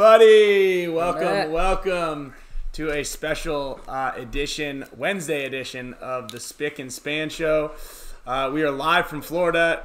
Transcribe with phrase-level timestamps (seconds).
[0.00, 0.88] everybody.
[0.88, 2.34] Welcome, welcome
[2.72, 7.72] to a special uh, edition, Wednesday edition of the Spick and Span Show.
[8.26, 9.82] Uh, we are live from Florida.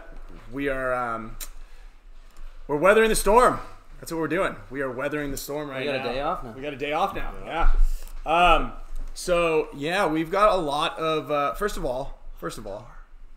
[0.53, 1.35] We are um,
[2.65, 3.59] we're weathering the storm.
[3.99, 4.55] That's what we're doing.
[4.69, 5.91] We are weathering the storm right now.
[5.91, 6.51] We got a day off now.
[6.51, 7.33] We got a day off now.
[7.45, 7.71] Yeah.
[8.25, 8.71] Um,
[9.13, 11.29] so yeah, we've got a lot of.
[11.29, 12.87] Uh, first of all, first of all,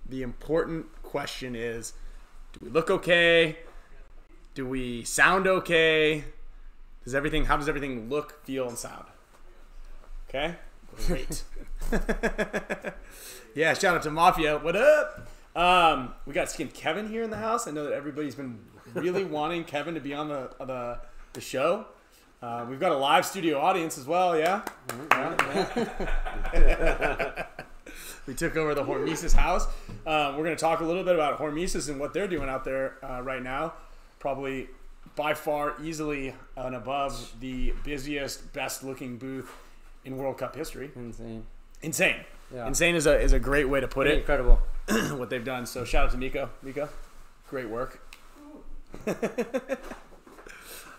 [0.08, 1.94] the important question is:
[2.52, 3.58] Do we look okay?
[4.54, 6.22] Do we sound okay?
[7.08, 7.46] Does everything?
[7.46, 9.06] How does everything look, feel, and sound?
[10.28, 10.56] Okay.
[11.06, 11.42] Great.
[13.54, 13.72] yeah.
[13.72, 14.58] Shout out to Mafia.
[14.58, 15.26] What up?
[15.56, 17.66] Um, we got Skin Kevin here in the house.
[17.66, 18.60] I know that everybody's been
[18.92, 21.00] really wanting Kevin to be on the the,
[21.32, 21.86] the show.
[22.42, 24.38] Uh, we've got a live studio audience as well.
[24.38, 24.60] Yeah.
[25.10, 25.96] Yeah,
[26.52, 27.46] yeah.
[28.26, 29.66] we took over the Hormesis house.
[30.06, 32.66] Uh, we're going to talk a little bit about Hormesis and what they're doing out
[32.66, 33.72] there uh, right now.
[34.18, 34.68] Probably
[35.18, 39.50] by far, easily and above the busiest, best looking booth
[40.04, 40.92] in World Cup history.
[40.94, 41.44] Insane.
[41.82, 42.20] Insane.
[42.54, 42.68] Yeah.
[42.68, 44.60] Insane is a, is a great way to put Pretty it, incredible.
[45.18, 45.66] what they've done.
[45.66, 46.48] So shout out to Miko.
[46.62, 46.88] Miko,
[47.50, 48.00] great work.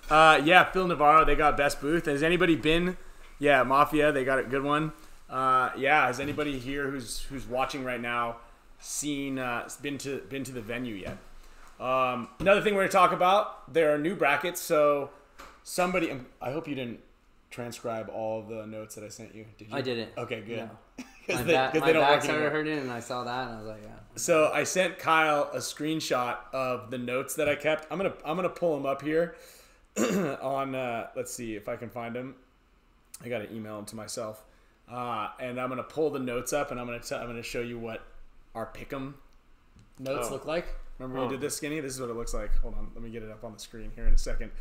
[0.09, 2.06] uh, yeah, Phil Navarro, they got best booth.
[2.06, 2.98] Has anybody been?
[3.39, 4.92] Yeah, Mafia, they got a good one.
[5.30, 8.36] Uh, yeah, has anybody here who's who's watching right now
[8.81, 11.17] seen uh, been to been to the venue yet?
[11.80, 14.59] Um, another thing we're gonna talk about there are new brackets.
[14.61, 15.09] So
[15.63, 16.99] somebody, I hope you didn't
[17.52, 19.45] transcribe all the notes that I sent you.
[19.58, 19.75] Did you?
[19.75, 20.09] I didn't.
[20.17, 20.58] Okay, good.
[20.58, 20.69] No.
[21.27, 23.55] 'Cause My, they- my they don't back work started hurting, and I saw that, and
[23.55, 23.89] I was like, yeah.
[24.16, 27.88] So I sent Kyle a screenshot of the notes that I kept.
[27.91, 29.36] I'm gonna I'm gonna pull them up here
[30.41, 30.73] on.
[30.75, 32.36] Uh, let's see if I can find them.
[33.23, 34.43] I gotta email them to myself,
[34.91, 37.61] uh, and I'm gonna pull the notes up, and I'm gonna t- I'm gonna show
[37.61, 38.02] you what
[38.55, 39.14] our pick'em
[39.99, 40.33] notes Oh.
[40.33, 40.66] look like.
[41.00, 41.25] Remember Oh.
[41.28, 41.80] we did this skinny?
[41.80, 42.54] This is what it looks like.
[42.60, 44.52] Hold on, let me get it up on the screen here in a second.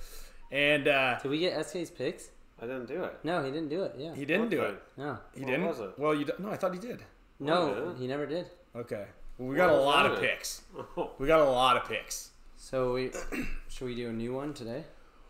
[0.50, 2.28] And uh, Did we get SK's picks?
[2.60, 3.18] I didn't do it.
[3.22, 3.94] No, he didn't do it.
[3.98, 4.14] Yeah.
[4.14, 4.82] he didn't What do the- it.
[4.96, 5.18] no.
[5.34, 5.66] He What didn't.
[5.66, 5.90] was it?
[5.98, 7.02] Well, you d- no, I thought he did.
[7.40, 8.46] No, he never did.
[8.74, 9.04] Okay.
[9.36, 10.20] Well, we got a lot of it?
[10.20, 10.62] picks.
[10.96, 12.30] Oh, We got a lot of picks.
[12.56, 13.10] So we
[13.68, 14.84] should we do a new one today?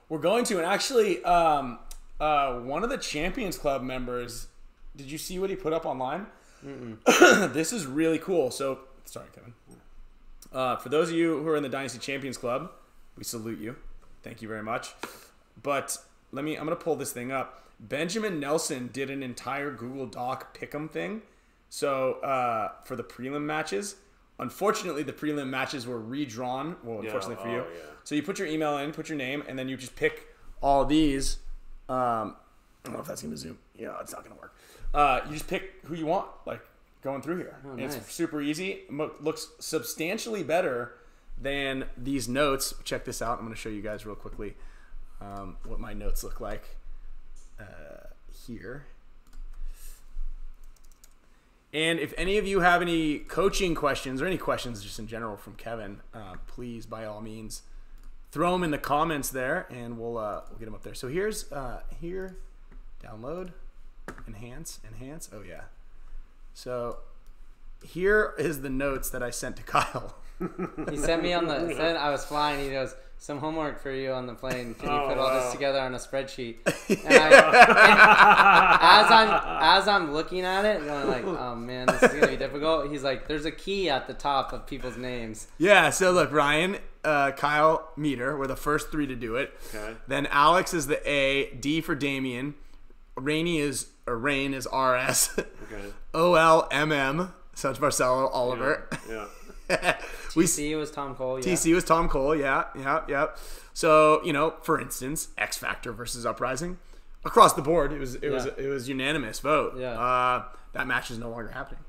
[0.08, 1.78] We're going to, and actually, um,
[2.19, 4.46] uh, one of the Champions Club members.
[4.96, 6.26] Did you see what he put up online?
[7.52, 8.50] this is really cool.
[8.50, 9.52] So, sorry, Kevin.
[10.53, 12.70] Uh, for those of you who are in the Dynasty Champions Club,
[13.16, 13.76] we salute you.
[14.22, 14.94] Thank you very much.
[15.62, 15.98] But
[16.32, 16.56] let me.
[16.56, 17.64] I'm gonna pull this thing up.
[17.81, 21.22] Benjamin Nelson did an entire Google Doc pick'em thing.
[21.69, 23.97] So uh, for the prelim matches,
[24.38, 26.76] unfortunately, the prelim matches were redrawn.
[26.82, 27.58] Well, Yeah, unfortunately for oh, you.
[27.58, 27.81] yeah.
[28.04, 30.28] So you put your email in, put your name, and then you just pick
[30.62, 31.38] all these.
[31.88, 32.37] Um,
[32.84, 33.58] I don't know if that's gonna zoom.
[33.76, 34.54] Yeah, it's not gonna work.
[34.94, 36.60] Uh, you just pick who you want, like
[37.03, 37.56] going through here.
[37.66, 37.97] Oh, nice.
[37.97, 38.82] It's super easy.
[38.91, 40.94] Looks substantially better
[41.41, 42.75] than these notes.
[42.84, 43.38] Check this out.
[43.38, 44.56] I'm gonna show you guys real quickly
[45.20, 46.76] um, what my notes look like
[47.60, 48.08] uh,
[48.47, 48.87] here.
[51.72, 55.37] And if any of you have any coaching questions or any questions just in general
[55.37, 57.62] from Kevin, uh, please by all means
[58.31, 60.94] throw them in the comments there, and we'll uh, we'll get them up there.
[60.94, 62.38] So here's uh, here,
[63.04, 63.50] download,
[64.26, 65.28] enhance, enhance.
[65.32, 65.64] Oh yeah.
[66.58, 66.96] So
[67.84, 70.16] here is the notes that I sent to Kyle.
[70.91, 71.72] He sent me on the.
[71.76, 72.64] Said I was flying.
[72.64, 74.74] He goes, "Some homework for you on the plane.
[74.74, 75.41] Can you Oh, put all wow.
[75.41, 76.56] this together on a spreadsheet?"
[76.88, 79.41] And, I, and as I'm
[79.78, 83.04] as I'm looking at it, going like, "Oh man, this is gonna be difficult." He's
[83.04, 85.90] like, "There's a key at the top of people's names." Yeah.
[85.90, 89.52] So look, Ryan, uh, Kyle, Meter were the first three to do it.
[89.72, 89.94] Okay.
[90.08, 92.54] Then Alex is the A, D for Damien,
[93.16, 95.92] Rainy is or Rain is RS, Okay.
[96.14, 97.32] O L M M.
[97.54, 98.88] So it's Marcelo Oliver.
[99.08, 99.98] Yeah.
[100.36, 101.38] we C was Tom Cole.
[101.38, 101.52] Yeah.
[101.52, 102.34] TC was Tom Cole.
[102.34, 103.26] Yeah, yeah, yeah.
[103.74, 106.78] So you know, for instance, X Factor versus Uprising,
[107.24, 109.74] across the board, it was it was it was unanimous vote.
[109.78, 109.91] Yeah.
[110.00, 111.81] Uh, that match is no longer happening.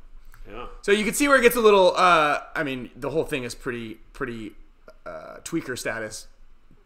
[0.50, 0.66] Yeah.
[0.82, 1.94] So you can see where it gets a little.
[1.96, 4.54] Uh, I mean, the whole thing is pretty pretty
[5.06, 6.28] uh, tweaker status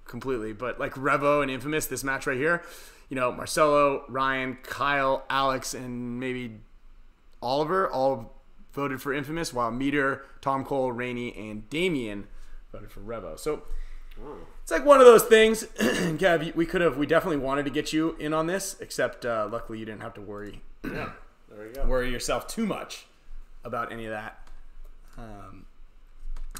[0.06, 0.54] completely.
[0.54, 2.62] But like Revo and Infamous, this match right here,
[3.14, 6.58] you know, Marcelo, Ryan, Kyle, Alex, and maybe
[7.44, 8.34] Oliver all
[8.74, 12.26] voted for Infamous, while Meter, Tom Cole, Rainey, and Damien
[12.72, 13.38] voted for Revo.
[13.40, 13.62] So
[14.20, 14.38] Oh.
[14.64, 15.64] it's like one of those things.
[15.78, 19.48] Kev, we could have, we definitely wanted to get you in on this, except uh,
[19.52, 21.12] luckily you didn't have to worry Yeah.
[21.52, 21.86] There you go.
[21.86, 23.06] worry yourself too much
[23.64, 24.40] about any of that.
[25.20, 25.68] Um,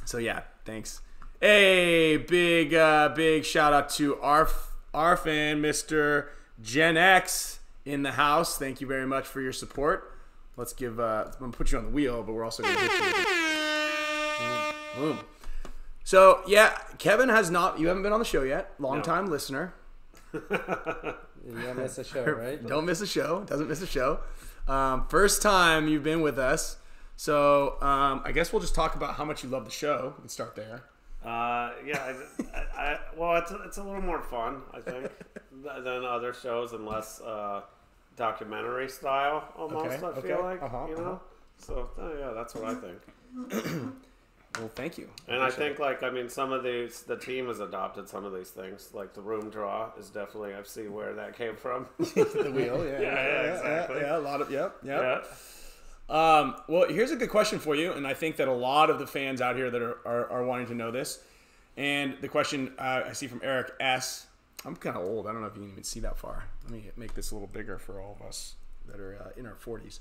[0.06, 1.02] so yeah, thanks.
[1.42, 4.48] Hey, big uh, big shout out to our
[4.94, 6.30] our fan, Mister
[6.62, 8.58] Gen X, in the house.
[8.58, 10.12] Thank you very much for your support.
[10.56, 11.00] Let's give.
[11.00, 13.14] Uh, I'm gonna put you on the wheel, but we're also gonna hit you.
[15.02, 15.20] Boom.
[16.04, 17.80] So yeah, Kevin has not.
[17.80, 18.72] You haven't been on the show yet.
[18.80, 19.74] Long time listener.
[21.46, 22.66] You don't miss a show, right?
[22.66, 23.44] Don't miss a show.
[23.44, 24.20] Doesn't miss a show.
[24.68, 26.78] Um, first time you've been with us.
[27.18, 30.14] So um, I guess we'll just talk about how much you love the show.
[30.18, 30.84] We can start there.
[31.26, 32.14] Uh, yeah,
[32.54, 35.10] I, I, I, well, it's, it's a little more fun, I think,
[35.64, 37.62] than other shows, and less uh,
[38.18, 39.86] documentary style almost.
[39.86, 41.04] Okay, I feel okay, like uh-huh, you know.
[41.04, 41.18] uh-huh.
[41.58, 43.94] So uh, yeah, that's what I think.
[44.60, 45.10] Well, thank you.
[45.28, 48.36] And I think like I mean some of these the team has adopted some of
[48.36, 48.90] these things.
[48.94, 51.88] Like the room draw is definitely I've seen where that came from.
[51.98, 52.86] the wheel.
[52.86, 54.02] Yeah, Yeah, yeah, exactly.
[54.02, 55.02] Yeah, a lot of yep, yep.
[55.02, 55.28] yeah.
[56.14, 59.00] Um, well, here's a good question for you, and I think that a lot of
[59.00, 61.24] the fans out here that are, are, are wanting to know this.
[61.76, 64.28] And the question uh, I see from Eric S.
[64.64, 65.26] I'm kind of old.
[65.26, 66.44] I don't know if you can even see that far.
[66.66, 68.54] Let me make this a little bigger for all of us
[68.86, 70.00] that are uh, in our 40s.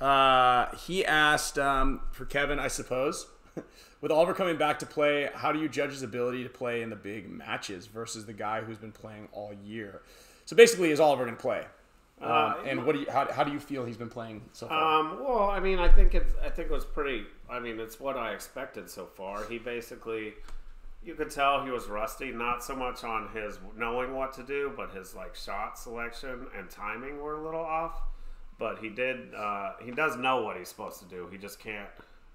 [0.00, 3.26] Uh, he asked um, for Kevin, I suppose,
[4.00, 6.90] with Oliver coming back to play, how do you judge his ability to play in
[6.90, 10.02] the big matches versus the guy who's been playing all year?
[10.44, 11.64] So basically, is Oliver going to play?
[12.20, 14.68] Um, Uh, and what do you how, how do you feel he's been playing so
[14.68, 15.00] far?
[15.00, 17.24] Um, well, I mean, I think it's I think it was pretty.
[17.48, 19.44] I mean, it's what I expected so far.
[19.44, 20.34] He basically,
[21.02, 24.72] you could tell he was rusty, not so much on his knowing what to do,
[24.76, 28.02] but his like shot selection and timing were a little off.
[28.58, 29.34] But he did.
[29.34, 31.26] Uh, he does know what he's supposed to do.
[31.32, 31.88] He just can't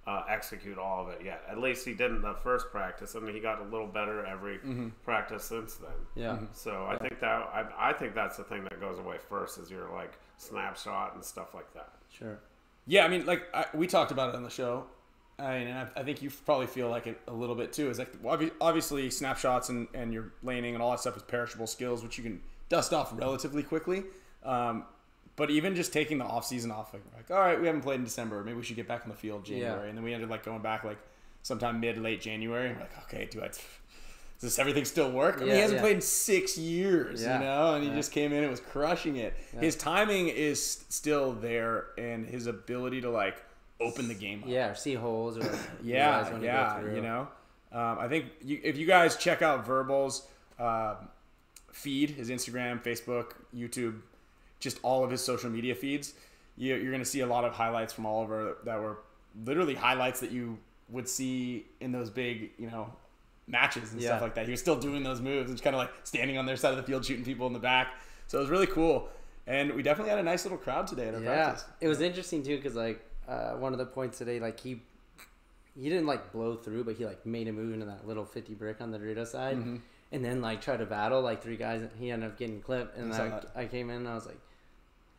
[0.07, 1.44] uh, execute all of it yet.
[1.50, 3.16] At least he didn't the first practice.
[3.16, 4.60] I mean, he got a little better every
[5.04, 5.92] practice since then.
[6.16, 6.38] Yeah.
[6.54, 9.72] So I think that I, I think that's the thing that goes away first is
[9.72, 11.94] your like snapshot and stuff like that.
[12.10, 12.40] Sure.
[12.88, 14.86] Yeah, I mean, like I, we talked about it on the show.
[15.40, 17.90] I mean, and I, I think you probably feel like it a little bit too.
[17.90, 18.13] Is like
[18.62, 22.24] obviously snapshots and, and your laning and all that stuff is perishable skills, which you
[22.24, 24.04] can dust off relatively quickly.
[24.44, 24.86] Um,
[25.36, 28.00] but even just taking the off season off, like, like all right, we haven't played
[28.00, 28.44] in December.
[28.44, 29.88] Maybe we should get back on the field January, Yeah.
[29.90, 30.98] and then we ended like going back like
[31.42, 32.68] sometime mid late January.
[32.70, 33.48] And we're like, okay, do I?
[33.48, 33.62] Does
[34.42, 35.38] this everything still work?
[35.38, 35.82] I mean, he hasn't yeah.
[35.82, 37.40] played in six years, Yeah.
[37.40, 37.96] you know, and he Yeah.
[37.96, 39.34] just came in and was crushing it.
[39.60, 43.42] His timing is still there, and his ability to like
[43.80, 44.50] open the game up.
[44.50, 45.42] Yeah, or see holes or
[45.84, 46.96] Yeah, when to go yeah, through.
[46.96, 47.28] you know.
[47.72, 50.28] Um, I think you, if you guys check out Verbal's
[50.60, 50.96] um
[51.72, 54.00] feed, his Instagram, Facebook, YouTube,
[54.65, 56.13] just all of his social media feeds,
[56.57, 58.97] you, you're going to see a lot of highlights from Oliver that were
[59.45, 60.57] literally highlights that you
[60.89, 62.91] would see in those big, you know,
[63.47, 64.45] matches and stuff like that.
[64.45, 66.71] He was still doing those moves and just kind of like standing on their side
[66.71, 67.94] of the field, shooting people in the back.
[68.27, 69.07] So it was really cool.
[69.47, 71.65] And we definitely had a nice little crowd today at our Yeah, practice.
[71.79, 74.81] it was interesting too because like uh, one of the points today, like he
[75.77, 78.53] he didn't like blow through, but he like made a move into that little fifty
[78.53, 79.75] brick on the Dorito side, Mm-hmm.
[80.13, 81.81] and then like tried to battle like three guys.
[81.81, 83.45] and He ended up getting clipped, and I saw I, that.
[83.56, 84.39] I came in and I was like.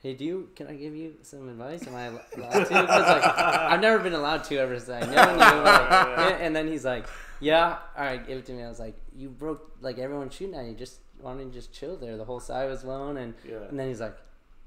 [0.02, 0.50] Hey, do you?
[0.54, 1.87] Can I give you some advice?
[1.87, 2.40] Am I allowed to?
[2.40, 5.37] like, I've never been allowed to ever since I know you.
[5.37, 7.06] Like, and then he's like,
[7.40, 10.54] "Yeah, all right, give it to me." I was like, "You broke like everyone's shooting
[10.54, 10.75] at you.
[10.75, 12.16] Just why don't you just chill there?
[12.16, 13.56] The whole side was blown." And Yeah.
[13.69, 14.16] and then he's like,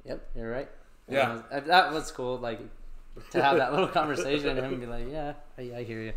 [0.06, 0.70] "Yep, you're right."
[1.08, 1.34] And Yeah.
[1.52, 2.38] Was- that was cool.
[2.38, 2.60] Like
[3.32, 6.14] to have that little conversation and him and be like, "Yeah, I, I hear you."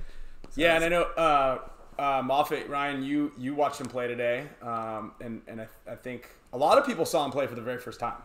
[0.56, 1.58] Yeah, and I know uh,
[1.98, 6.28] uh, Moffat Ryan, you you watched him play today, um, and and I, I think
[6.52, 8.16] a lot of people saw him play for the very first time,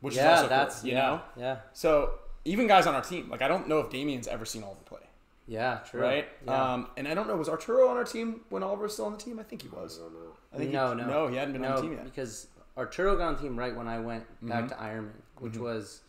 [0.00, 1.20] which yeah, is also that's cool, you yeah, know.
[1.36, 2.14] yeah, So
[2.44, 5.00] even guys on our team, like I don't know if Damien's ever seen Oliver play,
[5.46, 6.00] yeah, true.
[6.00, 6.28] right?
[6.46, 6.72] Yeah.
[6.74, 9.12] Um, and I don't know was Arturo on our team when Oliver was still on
[9.12, 9.38] the team?
[9.38, 9.98] I think he was.
[9.98, 10.32] I don't know.
[10.52, 12.04] I think no, he, no, no, he hadn't been on the team yet.
[12.04, 14.68] because Arturo got on the team right when I went back Mhm.
[14.68, 16.00] to Ironman, which was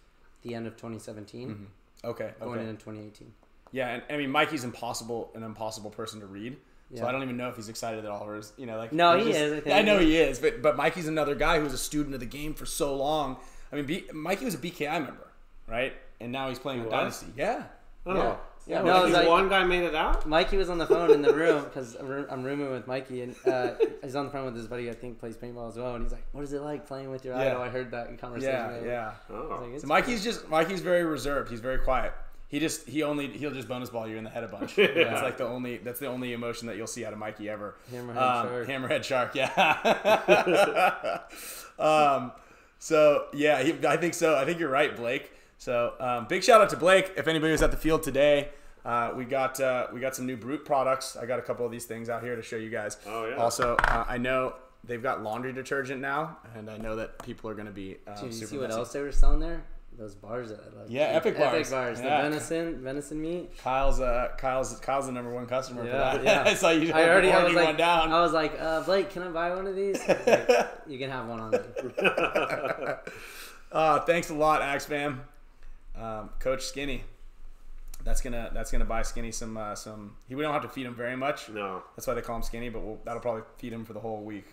[0.43, 1.67] the end of 2017,
[2.05, 2.69] Okay, going okay.
[2.69, 3.33] into 2018.
[3.71, 6.57] Yeah, and I mean Mikey's impossible, an impossible person to read.
[6.95, 9.27] So I don't even know if he's excited that Oliver's, you know, like No, he's
[9.27, 9.75] he just- is, I think.
[9.75, 12.55] I know he is, but but Mikey's another guy who's a student of the game
[12.55, 13.37] for so long.
[13.71, 15.27] I mean, B, Mikey was a BKI member,
[15.67, 15.93] right?
[16.19, 16.91] And now he's playing He with?
[16.91, 17.27] Dynasty.
[17.37, 17.63] Yeah,
[18.05, 18.13] Oh.
[18.15, 18.35] yeah,
[18.67, 18.81] yeah.
[18.81, 20.25] No, Mikey's- like- one guy made it out.
[20.25, 23.71] Mikey was on the phone in the room because I'm rooming with Mikey, and uh,
[24.03, 24.89] he's on the phone with his buddy.
[24.89, 27.23] I think plays paintball as well, and he's like, "What is it like playing with
[27.25, 27.41] your Yeah.
[27.51, 28.53] idol?" I heard that in conversation.
[28.85, 29.11] yeah, yeah.
[29.29, 29.65] I was Oh.
[29.71, 31.49] like, So Mikey's just Mikey's very reserved.
[31.51, 32.13] He's very quiet.
[32.47, 34.75] He just he only he'll just bonus ball you in the head a bunch.
[34.77, 37.75] That's like the only that's the only emotion that you'll see out of Mikey ever.
[37.93, 38.67] Hammerhead Um, shark.
[38.67, 39.35] Hammerhead shark.
[39.35, 41.19] Yeah.
[41.77, 42.31] um,
[42.79, 44.35] so yeah, he, I think so.
[44.35, 45.31] I think you're right, Blake.
[45.57, 47.11] So um, big shout out to Blake.
[47.17, 48.49] If anybody was at the field today,
[48.85, 51.17] uh, we got uh, we got some new Brute products.
[51.17, 52.97] I got a couple of these things out here to show you guys.
[53.05, 53.35] Oh, yeah.
[53.35, 57.53] Also, uh, I know they've got laundry detergent now, and I know that people are
[57.53, 58.79] going to be um, Dude, you super see what messy.
[58.79, 59.63] else they were selling there?
[59.99, 60.89] Those bars that I love.
[60.89, 61.53] Yeah, Epic bars.
[61.53, 61.99] Epic bars.
[61.99, 62.21] Yeah.
[62.21, 63.57] The venison, venison meat.
[63.61, 66.23] Kyle's uh Kyle's Kyle's the number one customer Yeah, for that.
[66.23, 66.43] yeah.
[66.49, 68.13] I saw you I already, I was one like, down.
[68.13, 69.99] I was like, uh, Blake, can I buy one of these?
[70.07, 70.25] Like,
[70.87, 71.57] you can have one on me.
[73.73, 75.21] uh, thanks a lot, Axe fam.
[75.97, 77.03] Um, Coach Skinny.
[78.05, 80.15] That's gonna that's gonna buy Skinny some uh, some.
[80.29, 81.49] He we don't have to feed him very much.
[81.49, 81.83] No.
[81.97, 84.23] That's why they call him Skinny, but we'll, that'll probably feed him for the whole
[84.23, 84.45] week.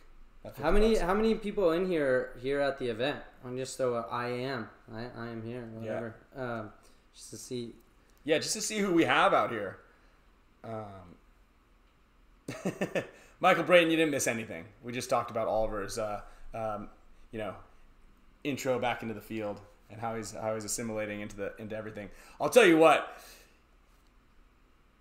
[0.62, 1.00] How many bucks.
[1.00, 3.18] how many people in here here at the event?
[3.44, 4.68] I'm just throw I am.
[4.94, 6.14] I, I am here, whatever.
[6.36, 6.70] Um,
[7.14, 7.72] just to see.
[8.24, 9.78] Yeah, just to see who we have out here.
[10.64, 11.16] Um,
[13.40, 14.64] Michael Brayton, you didn't miss anything.
[14.82, 16.22] We just talked about Oliver's, uh,
[16.54, 16.88] um,
[17.30, 17.54] you know,
[18.44, 19.60] intro back into the field
[19.90, 22.08] and how he's how he's assimilating into the into everything.
[22.40, 23.20] I'll tell you what,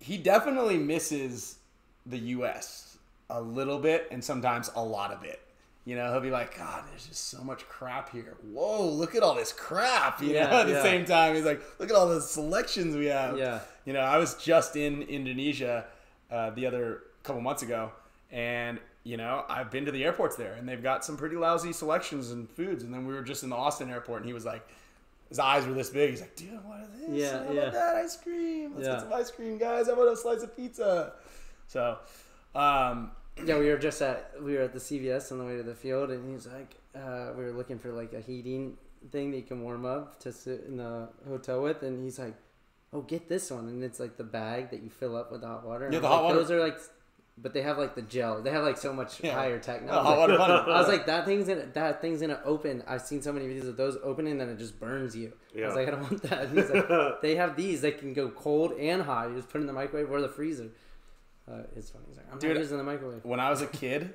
[0.00, 1.56] he definitely misses
[2.04, 2.85] the U.S.
[3.30, 5.40] a little bit and sometimes a lot of it.
[5.84, 8.34] You know, he'll be like, God, there's just so much crap here.
[8.52, 10.20] Whoa, look at all this crap.
[10.20, 13.06] You Yeah, know, at the same time, he's like, look at all the selections we
[13.06, 13.38] have.
[13.38, 13.60] Yeah.
[13.84, 15.84] You know, I was just in Indonesia
[16.30, 17.92] uh, the other couple months ago,
[18.32, 21.72] and you know, I've been to the airports there, and they've got some pretty lousy
[21.72, 22.82] selections and foods.
[22.82, 24.66] And then we were just in the Austin airport, and he was like,
[25.28, 26.10] his eyes were this big.
[26.10, 27.08] He's like, dude, what is this?
[27.10, 27.70] Yeah, How yeah.
[27.70, 28.72] that ice cream?
[28.74, 28.94] Let's Yeah.
[28.94, 29.86] get some ice cream, guys.
[29.86, 31.12] How about a slice of pizza?
[31.68, 31.98] So,
[32.56, 33.10] um,
[33.44, 35.74] Yeah, we were just at we were at the CVS on the way to the
[35.74, 38.76] field, and he's like, uh, we were looking for like a heating
[39.10, 42.34] thing that you can warm up to sit in the hotel with, and he's like,
[42.92, 45.66] oh, get this one, and it's like the bag that you fill up with hot
[45.66, 45.84] water.
[45.84, 46.78] And Yeah, the hot like, water- Those are like,
[47.38, 48.40] but they have like the gel.
[48.42, 49.34] They have like so much Yeah.
[49.34, 50.08] higher technology.
[50.08, 50.52] hot water bunny.
[50.72, 52.82] I was like, that thing's gonna that thing's gonna open.
[52.86, 55.34] I've seen so many videos of those opening, and then it just burns you.
[55.54, 55.64] Yeah.
[55.64, 56.42] I was like, I don't want that.
[56.46, 57.82] And he's like, they have these.
[57.82, 59.28] They can go cold and hot.
[59.28, 60.70] You just put it in the microwave or the freezer.
[61.48, 62.04] Uh, it's funny.
[62.08, 63.24] He's like, I'm Dude, not using the microwave.
[63.24, 64.14] when I was a kid,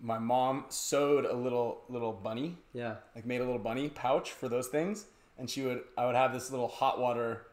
[0.00, 2.96] my mom sewed a little little bunny, Yeah.
[3.14, 5.06] like made a little bunny pouch for those things,
[5.38, 7.46] and she would I would have this little hot water,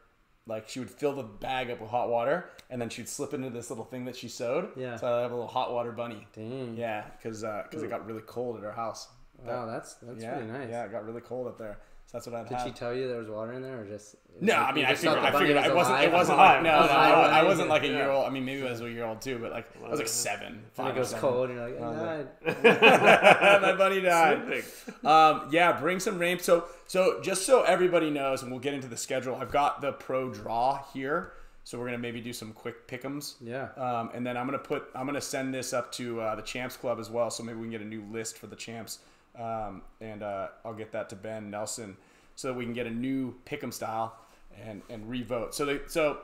[0.46, 3.50] like she would fill the bag up with hot water, and then she'd slip into
[3.50, 4.68] this little thing that she sewed.
[4.76, 4.96] Yeah.
[4.96, 6.26] So I have a little hot water bunny.
[6.34, 6.76] Dang.
[6.76, 9.08] Yeah, because it got really cold at our house.
[9.44, 10.68] Wow, that's that's yeah, pretty nice.
[10.70, 11.78] Yeah, it got really cold up there.
[12.14, 12.66] So that's what I'd Did have.
[12.66, 14.14] she tell you there was water in there, or just?
[14.40, 16.00] No, you I mean, I just thought figured, the I bunny figured was it wasn't.
[16.04, 16.54] It wasn't Alive.
[16.54, 16.90] like no, no, Alive,
[17.32, 18.10] I, I wasn't like a year Yeah.
[18.12, 18.26] old.
[18.26, 20.62] I mean, maybe I was a year old too, but like I was like seven,
[20.78, 21.20] And it or goes seven.
[21.20, 23.62] cold, and you're like, I was like- died.
[23.62, 24.64] My bunny died.
[25.04, 26.38] Um, yeah, bring some rain.
[26.38, 29.34] So, so just so everybody knows, and we'll get into the schedule.
[29.34, 31.32] I've got the pro draw here,
[31.64, 33.34] so we're gonna maybe do some quick pickums.
[33.40, 33.68] Yeah.
[33.76, 36.76] Um, and then I'm gonna put I'm gonna send this up to uh, the Champs
[36.76, 39.00] Club as well, so maybe we can get a new list for the champs.
[39.38, 41.96] Um, and uh, I'll get that to Ben Nelson
[42.36, 44.16] so that we can get a new pick'em style
[44.64, 45.54] and and revote.
[45.54, 46.18] So the so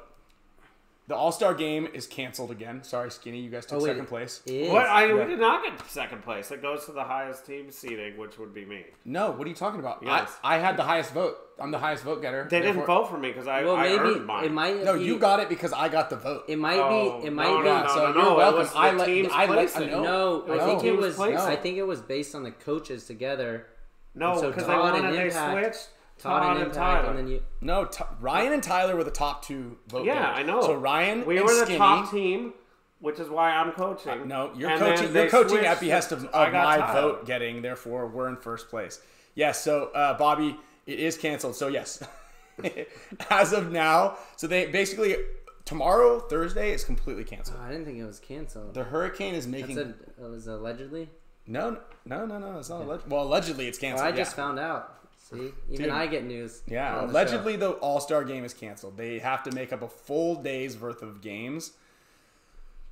[1.10, 2.84] the All Star game is canceled again.
[2.84, 3.90] Sorry, Skinny, you guys took Oh, wait.
[3.90, 4.42] second place.
[4.46, 4.86] What?
[4.86, 5.14] I Yeah.
[5.14, 6.52] we did not get second place.
[6.52, 8.86] It goes to the highest team seating, which would be me.
[9.04, 10.02] No, what are you talking about?
[10.04, 10.38] Yes.
[10.44, 11.36] I, I had the highest vote.
[11.58, 12.46] I'm the highest vote getter.
[12.48, 14.44] They didn't vote for me because I, well, I maybe earned mine.
[14.44, 14.84] it might.
[14.84, 16.44] No, be, you got it because I got the vote.
[16.48, 17.26] It might Oh, be.
[17.26, 17.64] It might no, be.
[17.64, 18.58] no, no, so no, you're no, welcome.
[18.60, 19.90] was the I let- I let- placing.
[19.90, 20.02] no.
[20.46, 21.16] No, I think it was.
[21.16, 21.36] placing.
[21.38, 23.66] I think it was based on the coaches together.
[24.14, 25.88] No, So they Todd and wanted they switched
[26.22, 27.08] Todd, and Impact, Tyler.
[27.10, 27.42] and then you.
[27.60, 30.38] No, t- Ryan and Tyler were the top two vote yeah, getters.
[30.38, 30.60] I know.
[30.62, 32.52] So Ryan we and were the Skinny, top team,
[33.00, 34.28] which is why I'm coaching.
[34.28, 35.12] No, you're And coaching.
[35.12, 37.00] they You're coaching switched at behest of, of my Tyler.
[37.00, 37.62] vote getting.
[37.62, 39.00] Therefore, we're in first place.
[39.34, 39.62] Yes.
[39.62, 41.56] So uh, Bobby, it is canceled.
[41.56, 42.02] So yes,
[43.30, 45.16] as of now, so they basically
[45.64, 47.58] tomorrow Thursday is completely canceled.
[47.60, 48.74] Oh, I didn't think it was canceled.
[48.74, 49.82] The hurricane is That's making a,
[50.24, 51.08] it was allegedly.
[51.46, 52.58] no, no, no, no.
[52.58, 53.04] It's not alleged.
[53.08, 54.12] Well, allegedly it's Well, canceled.
[54.12, 54.36] I just yeah.
[54.44, 54.96] found out.
[55.32, 55.88] See, even Dude.
[55.94, 56.62] I get news.
[56.66, 58.96] Yeah, on the allegedly the All Star game is canceled.
[58.96, 61.72] They have to make up a full day's worth of games.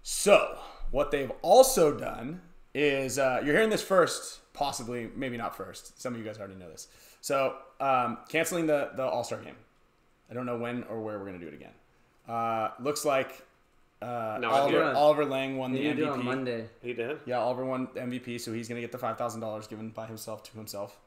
[0.02, 0.59] So,
[0.90, 2.40] what they've also done
[2.75, 6.00] is uh, you're hearing this first, possibly, maybe not first.
[6.00, 6.88] Some of you guys already know this.
[7.21, 9.57] So, um, canceling the, the All Star game.
[10.30, 11.73] I don't know when or where we're going to do it again.
[12.28, 13.45] Uh, looks like
[14.02, 14.85] uh, No, Oliver.
[14.95, 15.78] Oliver Lang won show.
[15.78, 16.12] the You do it MVP.
[16.12, 16.66] on Monday.
[16.83, 17.18] He did.
[17.26, 20.52] Yeah, Oliver won MVP, so he's going to get the $5,000 given by himself to
[20.57, 20.99] himself.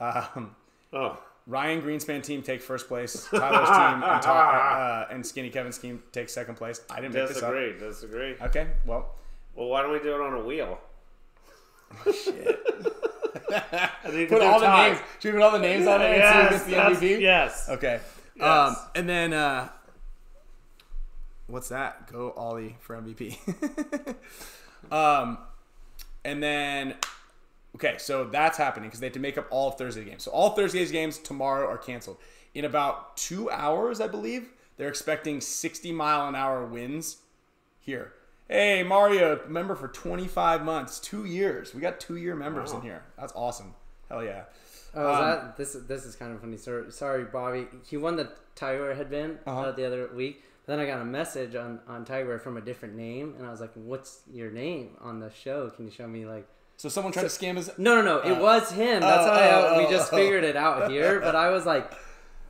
[0.00, 0.56] Um,
[0.92, 3.26] Oh, Ryan Greenspan team take first place.
[3.30, 6.80] Tyler's team and, Ta- uh, and Skinny Kevin's team take second place.
[6.90, 7.52] I didn't make this up.
[7.52, 7.78] disagree.
[7.78, 8.36] Disagree.
[8.42, 9.14] Okay, well,
[9.54, 10.78] Well, why don't we do it on a wheel?
[12.12, 12.58] shit.
[14.12, 14.96] You can put all the ties.
[14.96, 15.06] names.
[15.20, 17.20] Should we put all the names on it and see who gets the MVP?
[17.20, 17.68] Yes.
[17.68, 18.00] Okay.
[18.34, 18.46] Yes.
[18.46, 19.68] Um, and then uh,
[21.48, 22.10] what's that?
[22.10, 23.36] Go Ollie for MVP.
[24.92, 25.38] um,
[26.24, 26.94] and then
[27.76, 30.22] okay, so that's happening because they have to make up all of Thursday games.
[30.24, 32.18] So all Thursday's games tomorrow are canceled.
[32.54, 37.18] In about two hours, I believe, they're expecting 60 mile an hour winds
[37.80, 38.12] here.
[38.48, 41.74] Hey, Mario, member for 25 months, two years.
[41.74, 43.02] We got two year members in here.
[43.18, 43.74] That's awesome.
[44.10, 44.44] Hell yeah.
[44.94, 45.72] Oh, Um, that this?
[45.88, 46.58] This is kind of funny.
[46.58, 47.66] Sorry, sorry, Bobby.
[47.88, 49.60] He won the Tiger headband Uh-huh.
[49.60, 50.42] uh, the other week.
[50.66, 53.60] Then I got a message on on Tiger from a different name, and I was
[53.62, 55.70] like, "What's your name on the show?
[55.70, 57.70] Can you show me like?" So someone tried to scam his.
[57.78, 58.18] No, no, no.
[58.18, 59.00] It Uh, was him.
[59.00, 60.16] That's oh, how I, oh, we oh, just oh.
[60.16, 61.20] figured it out here.
[61.26, 61.92] But I was like,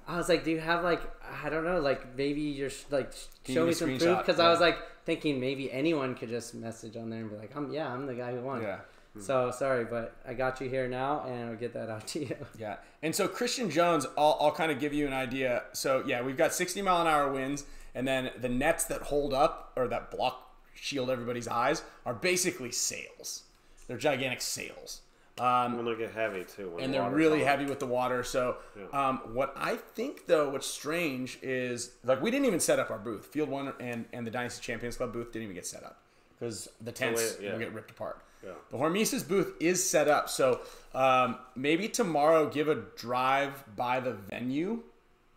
[0.09, 1.03] I was like, do you have like,
[1.45, 3.13] I don't know, like maybe you're sh- like
[3.45, 6.55] Can show you me some proof because I was like thinking maybe anyone could just
[6.55, 8.63] message on there and be like, I'm yeah, I'm the guy who won.
[8.63, 8.79] Yeah.
[9.21, 12.37] So sorry, but I got you here now, and I'll get that out to you.
[12.59, 12.77] Yeah.
[13.03, 15.65] And so Christian Jones, I'll, I'll kind of give you an idea.
[15.73, 17.65] So yeah, we've got 60 mile an hour winds,
[17.95, 22.73] and then the nets that hold up or that block shield everybody's eyes are basically
[22.73, 23.43] sails.
[23.87, 25.03] They're gigantic sails.
[25.39, 26.77] Um, When they get heavy too.
[26.79, 28.23] And the they're really heavy with the water.
[28.23, 29.09] So, Yeah.
[29.09, 32.99] um, what I think though, what's strange is like we didn't even set up our
[32.99, 33.27] booth.
[33.27, 36.03] Field One and and the Dynasty Champions Club booth didn't even get set up
[36.39, 37.53] because the tents yeah.
[37.53, 38.23] will get ripped apart.
[38.45, 38.51] Yeah.
[38.71, 40.61] The Hormesis booth is set up, so
[40.95, 44.83] um, maybe tomorrow give a drive by the venue.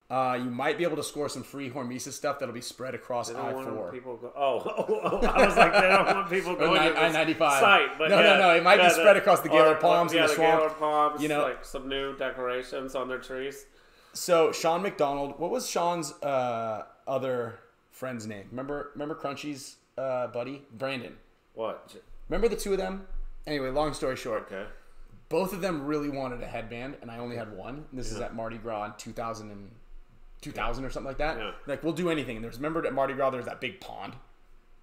[0.08, 3.34] Uh, you might be able to score some free Hormesis stuff that'll be spread across
[3.34, 3.92] I four.
[3.92, 4.32] people go.
[4.36, 7.60] Oh, oh, oh, I was like, they don't want people going to I ninety five.
[7.60, 7.98] site.
[7.98, 8.50] But no, yeah, no, no.
[8.56, 10.34] It might yeah, be spread the- across the or- Gaylord or- Palms yeah, and the
[10.34, 10.60] the swamp.
[10.60, 11.22] Gaylord Palms.
[11.24, 13.66] you know- like some new decorations on their trees.
[14.14, 17.60] So Sean McDonald, what was Sean's uh, other
[17.90, 18.46] friend's name?
[18.52, 21.16] Remember, remember Crunchy's uh, buddy Brandon.
[21.56, 21.96] What?
[22.30, 23.08] Remember the two of them?
[23.48, 24.66] Anyway, long story short, Okay.
[25.30, 27.86] both of them really wanted a headband, and I only had one.
[27.92, 29.70] This is at Mardi Gras in 2000 and
[30.42, 31.38] 2000 or something like that.
[31.38, 31.52] Yeah.
[31.66, 32.38] Like we'll do anything.
[32.38, 34.14] And there's remember at Mardi Gras there's that big pond.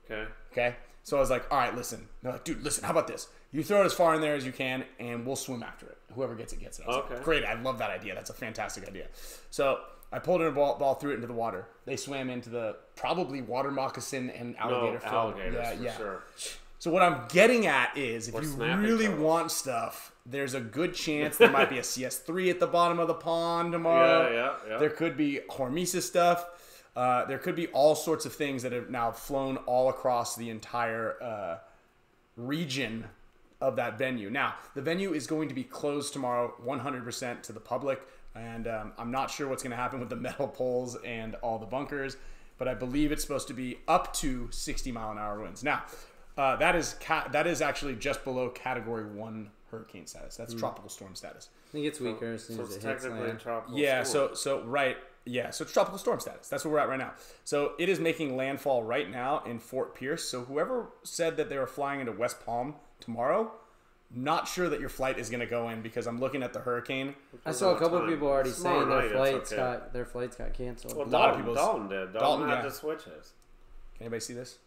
[0.04, 0.26] Okay.
[0.52, 0.76] Okay.
[1.04, 2.08] So I was like, all right, listen.
[2.22, 2.84] They're like, dude, listen.
[2.84, 3.28] How about this?
[3.50, 5.98] You throw it as far in there as you can, and we'll swim after it.
[6.14, 6.84] Whoever gets it gets it.
[6.84, 7.22] I was like, Okay.
[7.22, 7.44] Great.
[7.44, 8.14] I love that idea.
[8.14, 9.08] That's a fantastic idea.
[9.50, 9.80] So
[10.12, 11.66] I pulled in a ball, ball, threw it into the water.
[11.86, 15.14] They swam into the probably water moccasin and alligator No film.
[15.14, 15.96] alligators yeah, for yeah.
[15.96, 16.22] sure.
[16.82, 20.94] So what I'm getting at is, if Or you really want stuff, there's a good
[20.94, 24.28] chance there might be a CS3 at the bottom of the pond tomorrow.
[24.28, 24.78] Yeah, yeah, yeah.
[24.78, 26.44] There could be Hormesis stuff.
[26.96, 30.50] Uh, there could be all sorts of things that have now flown all across the
[30.50, 31.58] entire uh,
[32.36, 33.04] region
[33.60, 34.28] of that venue.
[34.28, 38.02] Now, the venue is going to be closed tomorrow 100% to the public,
[38.34, 41.60] and um, I'm not sure what's going to happen with the metal poles and all
[41.60, 42.16] the bunkers,
[42.58, 45.62] but I believe it's supposed to be up to 60 mile an hour winds.
[45.62, 45.84] Now,
[46.36, 50.36] uh, that is ca- that is actually just below Category One hurricane status.
[50.36, 51.48] That's tropical storm status.
[51.68, 53.40] I think it's weaker as soon So as it's it hits technically a land.
[53.40, 54.30] tropical Yeah, storm.
[54.36, 56.48] so so right, yeah, so it's tropical storm status.
[56.48, 57.12] That's where we're at right now.
[57.44, 60.24] So it is making landfall right now in Fort Pierce.
[60.28, 63.50] So whoever said that they were flying into West Palm tomorrow,
[64.14, 66.58] not sure that your flight is going to go in because I'm looking at the
[66.60, 67.14] hurricane.
[67.46, 68.08] I saw a couple time.
[68.08, 69.62] of people already Tomorrow saying their night, it's flights okay.
[69.62, 70.96] got their flights got canceled.
[70.98, 71.96] Well, a lot of Dalton, people's- Dalton did.
[72.12, 72.62] Dalton, Dalton, had yeah.
[72.62, 73.32] to switch his.
[73.96, 74.58] Can anybody see this?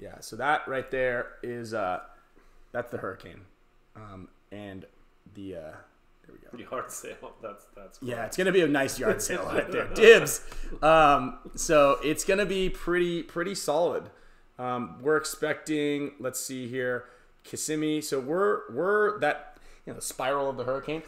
[0.00, 2.00] Yeah, so that right there is uh
[2.72, 3.42] that's the hurricane.
[3.96, 4.86] Um and
[5.34, 5.72] the uh
[6.26, 6.70] there we go.
[6.76, 7.32] Yard sale.
[7.42, 7.98] That's that's.
[8.02, 9.88] Yeah, it's gonna be a nice yard sale right there.
[9.94, 10.42] Dibs.
[10.82, 14.10] Um, so it's gonna be pretty pretty solid.
[14.58, 16.12] Um, we're expecting.
[16.20, 17.06] Let's see here,
[17.44, 18.00] Kissimmee.
[18.02, 21.02] So we're we're that you know the spiral of the hurricane.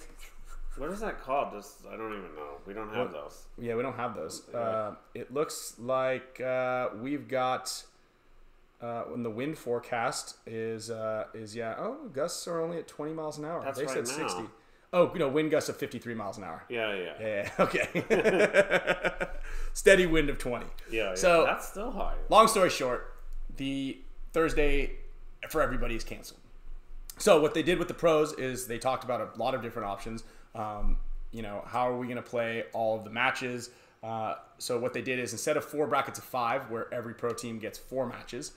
[0.79, 1.53] What is that called?
[1.53, 2.57] Just I don't even know.
[2.67, 3.45] We don't have those.
[3.59, 4.49] Yeah, we don't have those.
[4.49, 7.85] Uh, it looks like uh, we've got.
[8.83, 13.13] Uh, when the wind forecast is uh, is yeah oh gusts are only at 20
[13.13, 14.27] miles an hour That's they right said now.
[14.29, 14.43] 60
[14.93, 17.29] oh you know wind gusts of 53 miles an hour Yeah, yeah, yeah.
[17.29, 19.27] yeah okay
[19.73, 21.15] steady wind of 20 yeah.
[21.15, 22.15] So- that's still high.
[22.29, 23.15] long story short,
[23.57, 23.99] the
[24.33, 24.93] Thursday
[25.49, 26.41] for everybody is canceled.
[27.19, 29.89] So what they did with the pros is they talked about a lot of different
[29.89, 30.25] options.
[30.55, 30.97] Um,
[31.31, 33.71] you know, how are we going to play all of the matches?
[34.03, 37.33] Uh, so what they did is instead of four brackets of five, where every pro
[37.33, 38.53] team gets four matches,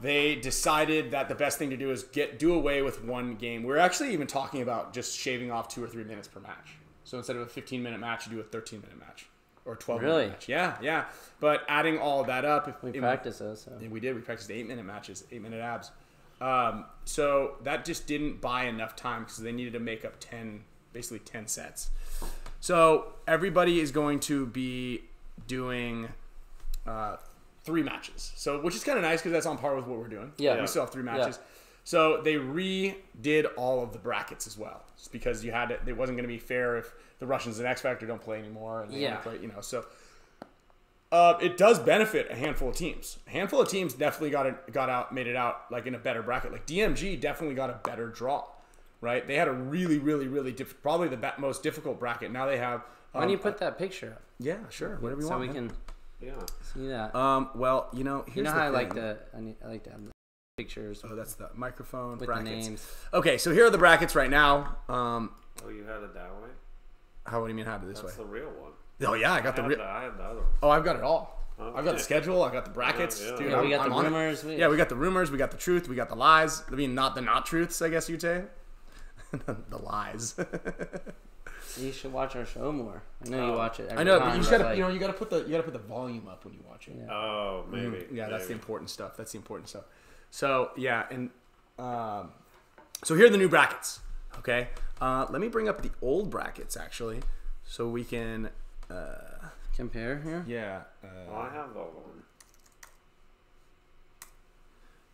[0.00, 3.62] they decided that the best thing to do is get do away with one game.
[3.62, 6.76] We're actually even talking about just shaving off two or three minutes per match.
[7.04, 9.26] So instead of a 15 minute match, you do a 13 minute match
[9.64, 10.16] or 12 Really?
[10.24, 10.48] minute match.
[10.48, 11.04] Yeah, yeah.
[11.40, 13.62] But adding all of that up, if we it- practice those.
[13.62, 13.72] So.
[13.90, 14.14] we did.
[14.14, 15.90] We practiced eight minute matches, eight minute abs.
[16.40, 20.64] Um, so that just didn't buy enough time because they needed to make up 10,
[20.92, 21.90] basically 10 sets.
[22.60, 25.02] So everybody is going to be
[25.46, 26.08] doing
[26.86, 27.16] uh,
[27.64, 28.32] three matches.
[28.36, 30.32] So, which is kind of nice because that's on par with what we're doing.
[30.38, 30.60] Yeah.
[30.60, 31.38] We still have three matches.
[31.86, 35.80] So they redid all of the brackets as well, just because you had it.
[35.86, 38.82] It wasn't going to be fair if the Russians and X Factor don't play anymore,
[38.82, 39.16] and they Yeah.
[39.16, 39.60] play, you know.
[39.60, 39.84] So
[41.12, 43.18] uh, it does benefit a handful of teams.
[43.26, 45.98] A handful of teams definitely got it, got out, made it out like in a
[45.98, 46.52] better bracket.
[46.52, 48.44] Like DMG definitely got a better draw,
[49.00, 49.26] right?
[49.26, 52.32] They had a really, really, really diff- probably the most difficult bracket.
[52.32, 52.80] Now they have.
[53.14, 55.40] Um, When you put that picture up, yeah, sure, whatever you so want.
[55.42, 55.68] we man.
[55.68, 55.76] can
[56.24, 56.32] Yeah.
[56.74, 57.14] see that.
[57.14, 59.02] Um, well, you know, here's you know the how I like thing.
[59.02, 60.10] to I, need, I like to have the
[60.56, 62.44] pictures Oh, that's the microphone with brackets.
[62.48, 62.86] the names.
[63.12, 64.76] Okay, so here are the brackets right now.
[64.88, 65.30] Um,
[65.64, 66.48] Oh, you had it that way.
[67.26, 68.06] how what do you mean how to this That's way?
[68.08, 68.72] That's the real one.
[69.06, 69.68] Oh yeah, I got I the.
[69.68, 69.78] real.
[69.78, 70.48] Re- the, I had the other one.
[70.62, 71.42] oh, I've got it all.
[71.58, 72.42] Oh, I've got the schedule.
[72.42, 73.20] I've got the brackets.
[73.22, 73.36] Yeah, yeah.
[73.36, 74.08] Dude, Yeah, we got I'm the on it.
[74.08, 74.42] rumors.
[74.44, 76.62] We, Yeah, we got the rumors, we got the truth, we got the lies.
[76.70, 78.42] I mean, not the not truths, I guess you'd say.
[79.32, 80.34] the lies.
[81.78, 83.02] you should watch our show more.
[83.24, 83.56] I know you Oh.
[83.58, 83.88] watch it.
[83.88, 85.48] Every I know, time, but you gotta, like, you know, you gotta put the, you
[85.50, 86.94] gotta put the volume up when you watch it.
[86.98, 87.12] Yeah.
[87.12, 88.06] Oh, maybe.
[88.12, 89.16] Yeah, that's the important stuff.
[89.16, 89.84] That's the important stuff.
[90.30, 91.30] So yeah, and
[91.78, 92.30] Um,
[93.02, 94.00] so here are the new brackets.
[94.38, 94.68] Okay.
[95.00, 97.20] Uh, let me bring up the old brackets actually,
[97.64, 98.50] so we can.
[98.90, 100.44] Uh, Compare here.
[100.46, 100.82] yeah.
[101.02, 102.22] Well, Uh, I have the old one.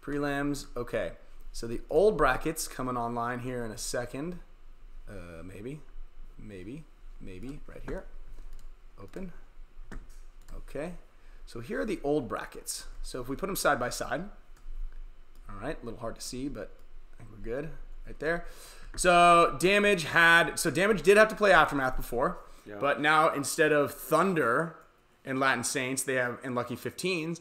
[0.02, 0.66] prelims.
[0.76, 1.12] Okay.
[1.52, 4.38] So the old brackets coming online here in a second.
[5.08, 5.80] Uh, maybe,
[6.42, 6.84] maybe,
[7.20, 8.04] maybe right here.
[9.02, 9.32] Open.
[10.56, 10.94] Okay.
[11.46, 12.84] So here are the old brackets.
[13.02, 14.24] So if we put them side by side,
[15.48, 16.70] all right, a little hard to see, but
[17.14, 17.70] I think we're good
[18.06, 18.44] right there.
[18.96, 22.76] So damage had so damage did have to play aftermath before, Yeah.
[22.80, 24.76] but now instead of Thunder
[25.24, 27.40] and Latin Saints, they have in Lucky 15s,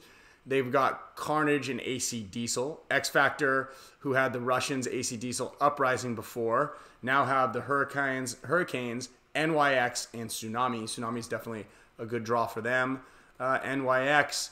[0.49, 2.81] they've got Carnage and AC Diesel.
[2.89, 9.09] X Factor, who had the Russians AC Diesel Uprising before, now have the Hurricanes, Hurricanes,
[9.35, 10.83] NYX, and Tsunami.
[10.83, 11.65] Tsunami is definitely
[11.97, 13.01] a good draw for them.
[13.39, 14.49] Uh, NYX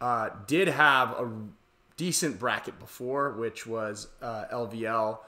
[0.00, 1.30] uh, did have a
[1.96, 5.18] decent bracket before, which was uh, LVL,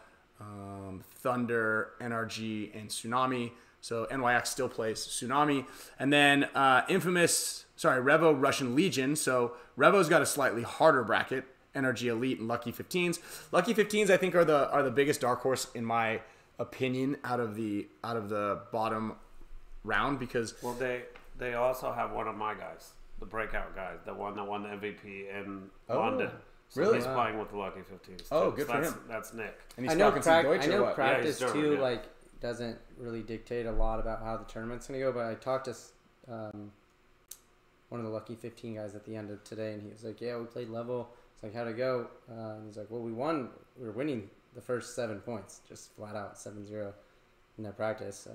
[0.40, 3.52] um, Thunder, NRG, and Tsunami.
[3.80, 5.64] So NYX still plays Tsunami.
[5.98, 9.16] And then uh, Infamous, sorry, Revo Russian Legion.
[9.16, 11.44] So Revo's got a slightly harder bracket.
[11.74, 13.20] Energy Elite and Lucky 15s.
[13.52, 16.20] Lucky 15s, I think, are the are the biggest dark horse in my
[16.58, 19.14] opinion out of the out of the bottom
[19.84, 21.02] round because Well, they
[21.38, 24.70] they also have one of my guys, the breakout guy, the one that won the
[24.70, 26.30] MVP in Oh, London.
[26.70, 26.96] So really?
[26.96, 27.14] he's Wow.
[27.14, 28.26] playing with the Lucky 15s.
[28.32, 28.56] Oh, too.
[28.56, 29.00] good So for that's, him.
[29.08, 29.58] That's Nick.
[29.76, 30.94] and he's I know, talking some Deutsch I or know what?
[30.96, 31.72] practice German, too.
[31.74, 31.80] yeah.
[31.80, 32.04] Like
[32.40, 35.12] doesn't really dictate a lot about how the tournament's gonna go.
[35.12, 35.74] But I talked to
[36.32, 36.72] um,
[37.88, 40.20] one of the lucky 15 guys at the end of today, and he was like,
[40.20, 43.12] "Yeah, we played level." It's like, "How'd it go?" Uh, and he's like, "Well, we
[43.12, 43.50] won.
[43.78, 46.92] We were winning the first seven points, just flat out 7-0
[47.56, 48.30] in that practice." So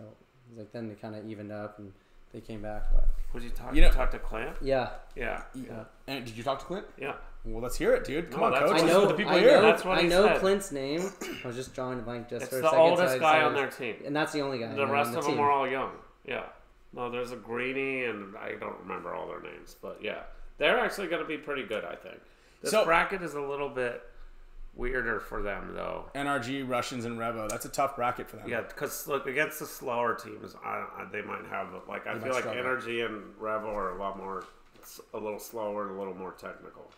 [0.49, 1.93] he's like, then they kind of evened up and
[2.33, 2.83] they came back.
[2.93, 3.71] But Would you talk?
[3.73, 4.57] You You know- talk to Clint?
[4.61, 5.43] yeah, Yeah.
[5.53, 5.85] Yeah.
[6.07, 6.85] And did you talk to Clint?
[6.97, 7.13] Yeah.
[7.45, 8.31] Well, let's hear it, dude.
[8.31, 8.81] Come No, on, coach.
[8.81, 9.05] I know.
[9.05, 9.51] the people I hear.
[9.55, 9.61] know.
[9.61, 10.39] That's what I he know said.
[10.39, 11.01] Clint's name.
[11.43, 12.79] I was just drawing a blank just It's for a the second.
[12.85, 13.95] so oldest I guy on their team.
[14.05, 14.73] and that's the only guy.
[14.73, 15.91] The rest on the of them are all young.
[16.25, 16.43] Yeah.
[16.93, 20.21] No, there's a Greeny, and I don't remember all their names, but yeah,
[20.57, 21.83] they're actually going to be pretty good.
[21.83, 22.19] I think.
[22.61, 24.01] This So- bracket is a little bit
[24.75, 26.05] weirder for them, though.
[26.15, 27.47] NRG, Russians, and Revo.
[27.49, 28.47] That's a tough bracket for them.
[28.49, 32.21] Yeah, because look against the slower teams, I, I, they might have like I They
[32.25, 32.61] feel like struggle.
[32.61, 36.31] Energy and Revo are a lot more, it's a little slower and a little more
[36.31, 36.91] technical.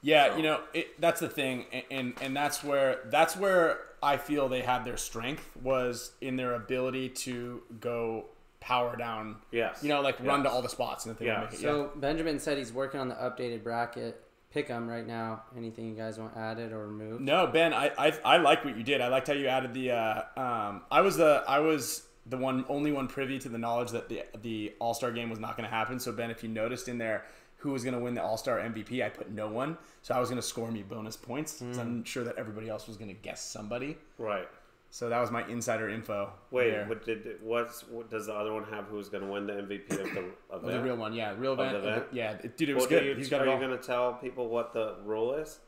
[0.00, 3.80] Yeah, So- you know, it, that's the thing, and, and and that's where that's where
[4.02, 8.26] I feel they had their strength was in their ability to go
[8.60, 9.36] power down.
[9.50, 9.82] Yes.
[9.82, 11.26] You know, like run to all the spots and the thing.
[11.28, 11.40] Yeah.
[11.40, 14.22] Make it, So Benjamin said he's working on the updated bracket.
[14.52, 15.42] Pick 'em right now.
[15.56, 17.20] Anything you guys want added or removed?
[17.22, 19.00] No, Ben, I, I I like what you did.
[19.02, 19.90] I liked how you added the.
[19.92, 23.90] Uh, um, I was the I was the one only one privy to the knowledge
[23.90, 26.00] that the the All Star game was not going to happen.
[26.00, 27.24] So Ben, if you noticed in there
[27.58, 29.76] who was going to win the All Star MVP, I put no one.
[30.02, 31.58] So I was going to score me bonus points.
[31.60, 33.98] 'cause I'm sure that everybody else was going to guess somebody.
[34.16, 34.48] Right.
[34.90, 36.32] So that was my insider info.
[36.50, 36.86] Wait, there.
[36.86, 38.86] what did what's what does the other one have?
[38.86, 40.72] Who's going to win the MVP of the Of event?
[40.72, 41.76] the real one, yeah, real event.
[41.76, 43.04] of the- yeah, dude, it was Well, good.
[43.04, 45.58] you, He's got are you going to tell people what the rule is?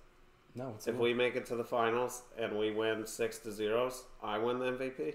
[0.54, 4.04] No, it's If we make it to the finals and we win six to zeros,
[4.22, 5.14] I win the MVP.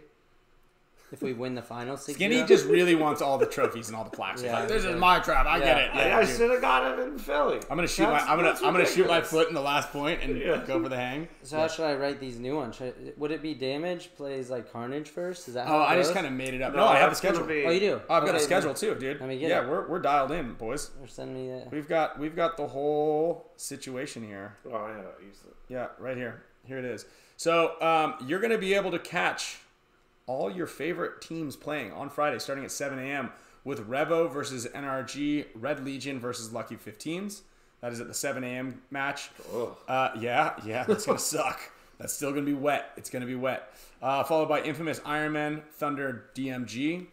[1.12, 4.04] If we win the final six, Skinny just really wants all the trophies and all
[4.04, 4.42] the plaques.
[4.42, 5.46] Yeah, like, this is my trap.
[5.46, 5.92] I get it.
[5.94, 6.36] I, Yeah, I dude.
[6.36, 7.60] should have got it in Philly.
[7.70, 8.32] I'm gonna shoot That's- my.
[8.32, 8.50] I'm gonna.
[8.50, 10.64] that's I'm gonna shoot my foot in the last point and Yeah.
[10.66, 11.28] go for the hang.
[11.44, 12.76] So how should I write these new ones?
[12.76, 15.48] Should, would it be damage plays like Carnage first?
[15.48, 15.68] Is that?
[15.68, 16.74] How Oh, it I just kind of made it up.
[16.76, 17.44] No, I have the schedule.
[17.46, 18.02] be- Oh, you do.
[18.10, 19.20] Oh, I've got a schedule then- too, dude.
[19.20, 19.70] Let me get yeah, it.
[19.70, 20.90] we're we're dialed in, boys.
[21.00, 21.72] Or send me that.
[21.72, 24.58] We've got we've got the whole situation here.
[24.66, 25.54] Oh, yeah, use it.
[25.70, 26.42] Yeah, right here.
[26.66, 27.06] Here it is.
[27.38, 29.60] So um, you're gonna be able to catch
[30.28, 33.32] all your favorite teams playing on Friday, starting at 7 a.m.
[33.64, 37.42] with Revo versus NRG, Red Legion versus Lucky 15s.
[37.82, 38.82] That is at the 7 a.m.
[38.90, 39.30] match.
[39.88, 41.60] Uh, yeah, yeah, that's gonna suck.
[42.00, 42.92] That's still gonna be wet.
[42.98, 43.72] It's gonna be wet.
[44.02, 47.08] Uh, followed by Infamous Ironman, Thunder, DMG.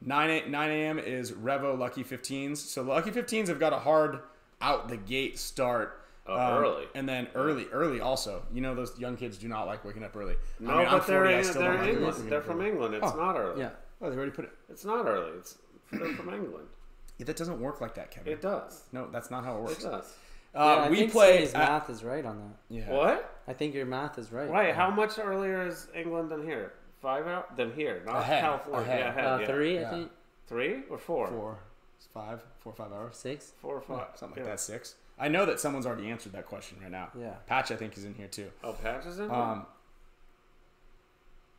[0.00, 0.98] 9 a, 9 a.m.
[0.98, 2.58] is Revo Lucky 15s.
[2.58, 4.20] So Lucky 15s have got a hard
[4.60, 5.97] out the gate start.
[6.28, 6.84] Oh, Um, early.
[6.94, 8.42] and then early, early also.
[8.52, 10.36] You know those young kids do not like waking up early.
[10.60, 12.30] No, I mean, I'm but they're, 40, in, they're like England.
[12.30, 12.68] They're from early.
[12.70, 12.94] England.
[12.96, 13.16] It's Oh.
[13.16, 13.60] not early.
[13.60, 13.70] Yeah.
[14.00, 14.52] Oh, they already put it.
[14.68, 15.32] It's not early.
[15.38, 15.56] It's
[15.90, 16.68] they're from England.
[17.16, 18.32] Yeah, that doesn't work like that, Kevin.
[18.32, 18.84] It does.
[18.92, 19.82] no, that's not how it works.
[19.84, 20.06] It works.
[20.06, 20.14] does.
[20.54, 21.38] Yeah, Uh, I we think play.
[21.38, 22.74] Skinny's at- math is right on that.
[22.74, 22.90] yeah.
[22.90, 23.40] What?
[23.48, 24.48] I think your math is right.
[24.50, 24.74] Right.
[24.74, 26.74] How much earlier is England than here?
[27.00, 28.42] Five out than here, not Ahead.
[28.42, 28.80] California.
[28.82, 29.00] Ahead.
[29.00, 29.24] Yeah, ahead.
[29.24, 29.46] Uh, yeah.
[29.46, 29.86] three, Yeah.
[29.88, 30.10] I think.
[30.46, 31.28] Three or four?
[31.28, 31.58] Four,
[32.06, 33.16] five, four or five hours.
[33.16, 33.52] Six.
[33.60, 34.08] Four or five.
[34.16, 34.52] Something like yeah.
[34.52, 34.60] that.
[34.60, 34.94] Six.
[35.18, 37.08] I know that someone's already answered that question right now.
[37.18, 37.34] Yeah.
[37.46, 38.50] Patch, I think, is in here too.
[38.62, 39.30] Oh, Patch is in.
[39.30, 39.66] Um,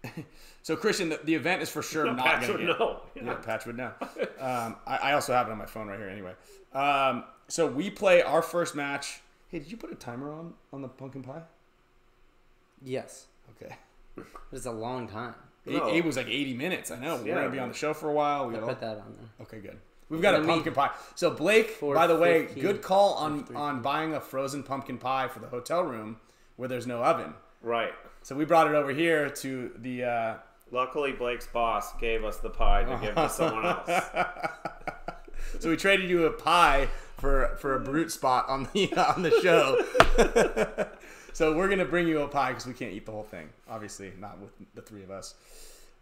[0.64, 2.80] so Christian, the, the event is for sure no, not Patch going would to get.
[2.80, 3.02] know.
[3.16, 3.92] Yeah, Patch would know.
[4.40, 6.08] Um, I, I also have it on my phone right here.
[6.10, 6.34] Anyway,
[6.74, 9.22] um, so we play our first match.
[9.50, 11.42] Hey, did you put a timer on on the pumpkin pie?
[12.82, 13.26] Yes,
[13.62, 13.76] Okay.
[14.16, 15.36] but it's a long time.
[15.66, 15.94] It, No.
[15.94, 16.92] it was like 80 minutes.
[16.92, 17.18] I know.
[17.18, 18.48] We're Yeah, gonna be on the show for a while.
[18.48, 19.46] We I got put that on there.
[19.48, 19.78] Okay, good.
[20.10, 20.92] We've got a And we- pumpkin pie.
[21.16, 22.64] So Blake, Four by the way, fifteen.
[22.64, 26.18] good call on Four on buying a frozen pumpkin pie for the hotel room
[26.56, 27.34] where there's no oven.
[27.62, 27.94] Right.
[28.24, 30.04] So we brought it over here to the.
[30.04, 30.34] Uh,
[30.72, 34.06] Luckily, Blake's boss gave us the pie to give to someone else.
[35.60, 39.32] so we traded you a pie for for a brute spot on the on the
[39.42, 40.88] show.
[41.34, 43.50] so we're gonna bring you a pie because we can't eat the whole thing.
[43.70, 45.34] Obviously, not with the three of us.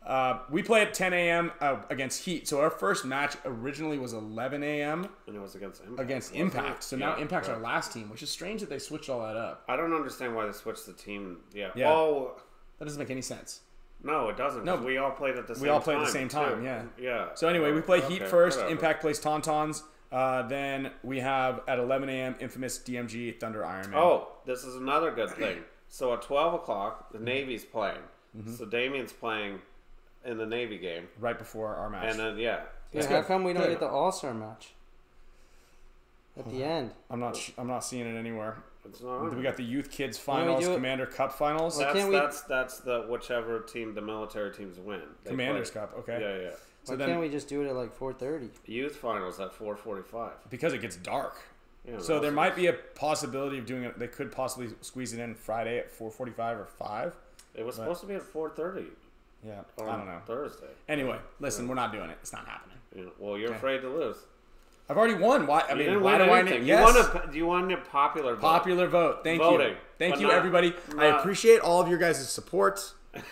[0.06, 1.52] Uh, we play at 10 a.m.
[1.60, 2.48] Uh, against Heat.
[2.48, 5.10] So our first match originally was 11 a.m.
[5.28, 6.00] And it was against Impact.
[6.00, 6.84] against Impact.
[6.84, 9.36] So now Yeah, Impact's our last team, which is strange that they switched all that
[9.36, 9.64] up.
[9.68, 11.40] I don't understand why they switched the team.
[11.54, 11.72] Yeah.
[11.76, 11.90] Yeah.
[11.92, 12.40] Oh,
[12.80, 13.62] That doesn't make any sense.
[14.02, 14.64] no, it doesn't.
[14.64, 14.78] No.
[14.78, 16.64] we all played at the same We all played at the same time, too.
[16.66, 16.84] yeah.
[16.98, 17.28] Yeah.
[17.34, 18.58] So anyway, we play Heat first.
[18.60, 18.72] whatever.
[18.72, 19.84] Impact plays Tauntauns.
[20.10, 22.36] Uh, then we have at 11 a.m.
[22.40, 24.00] infamous DMG Thunder Iron Man.
[24.00, 25.58] Oh, this is another good thing.
[25.90, 27.98] So at 12 o'clock, the Navy's playing.
[28.38, 28.54] Mm-hmm.
[28.54, 29.60] So Damien's playing
[30.28, 31.08] in the Navy game.
[31.20, 32.12] right before our match.
[32.12, 32.62] And then, yeah.
[32.94, 33.26] Yeah, how good.
[33.26, 33.70] come we don't Good.
[33.72, 34.74] get the All Star match
[36.38, 36.92] at the end?
[37.10, 37.36] I'm not.
[37.36, 38.58] sh- I'm not seeing it anywhere.
[38.86, 41.34] It's not We got the Youth Kids Why don't we Finals, do it- Commander Cup
[41.34, 45.02] Finals, Why that's, we- that's, that's the whichever team the military teams win.
[45.24, 45.82] They Commanders play.
[45.82, 45.96] Cup.
[46.00, 46.20] Okay.
[46.22, 46.56] Yeah, yeah.
[46.86, 48.50] So Why then, can't we just do it at like four thirty?
[48.66, 50.32] Youth finals at 4:45.
[50.50, 51.36] because it gets dark.
[51.86, 54.00] Yeah, So there might be a possibility of doing it.
[54.00, 57.16] They could possibly squeeze it in Friday at 4:45 or 5.
[57.56, 58.86] It was supposed to be at 4:30
[59.46, 59.62] Yeah.
[59.78, 60.20] on I don't know.
[60.26, 60.68] Thursday.
[60.90, 62.18] Anyway, listen, we're not doing it.
[62.22, 62.78] It's not happening.
[62.96, 63.58] You know, well, you're Okay.
[63.58, 64.18] afraid to lose.
[64.90, 65.46] I've already won.
[65.48, 65.62] Why?
[65.62, 66.62] I You mean, why do I anything.
[66.62, 66.68] need?
[66.70, 66.96] You Yes.
[67.14, 68.42] want a you want a popular vote.
[68.42, 69.24] Popular vote.
[69.24, 69.76] Thank Voting, you.
[70.00, 70.74] Thank you, not- everybody.
[70.98, 72.94] I appreciate all of your guys' support.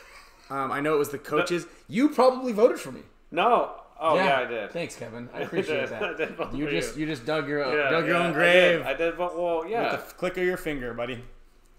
[0.47, 1.65] Um, I know it was the coaches.
[1.87, 3.01] You probably voted for me.
[3.31, 3.71] No.
[3.99, 4.69] Oh yeah, I did.
[4.71, 5.27] Thanks, Kevin.
[5.33, 5.89] I I appreciate did.
[5.89, 6.03] that.
[6.03, 7.01] I did vote you for just you.
[7.07, 8.85] you just dug your Yeah, dug your yeah, own I grave did.
[8.85, 9.35] I did vote.
[9.35, 9.93] Well, yeah.
[9.95, 11.23] with the click of your finger, buddy.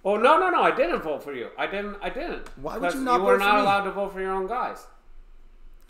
[0.07, 0.63] Oh no, no, no!
[0.63, 1.49] I didn't vote for you.
[1.59, 1.97] I didn't.
[2.01, 2.49] I didn't.
[2.57, 3.61] Why would you not vote for You were vote for not me?
[3.63, 4.87] allowed to vote for your own guys.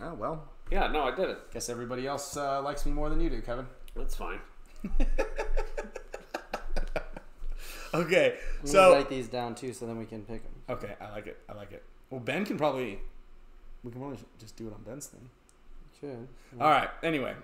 [0.00, 0.48] Oh well.
[0.70, 1.38] Yeah, no, I didn't.
[1.52, 3.66] Guess everybody else uh, likes me more than you do, Kevin.
[3.94, 4.40] That's fine.
[7.94, 10.52] Okay, I'm so write these down too, so then we can pick them.
[10.68, 11.38] okay, I like it.
[11.48, 11.82] I like it.
[12.10, 12.98] Well, Ben can probably
[13.82, 15.30] we can probably just do it on Ben's thing.
[16.00, 16.28] Should.
[16.60, 16.90] All right.
[17.02, 17.34] Anyway,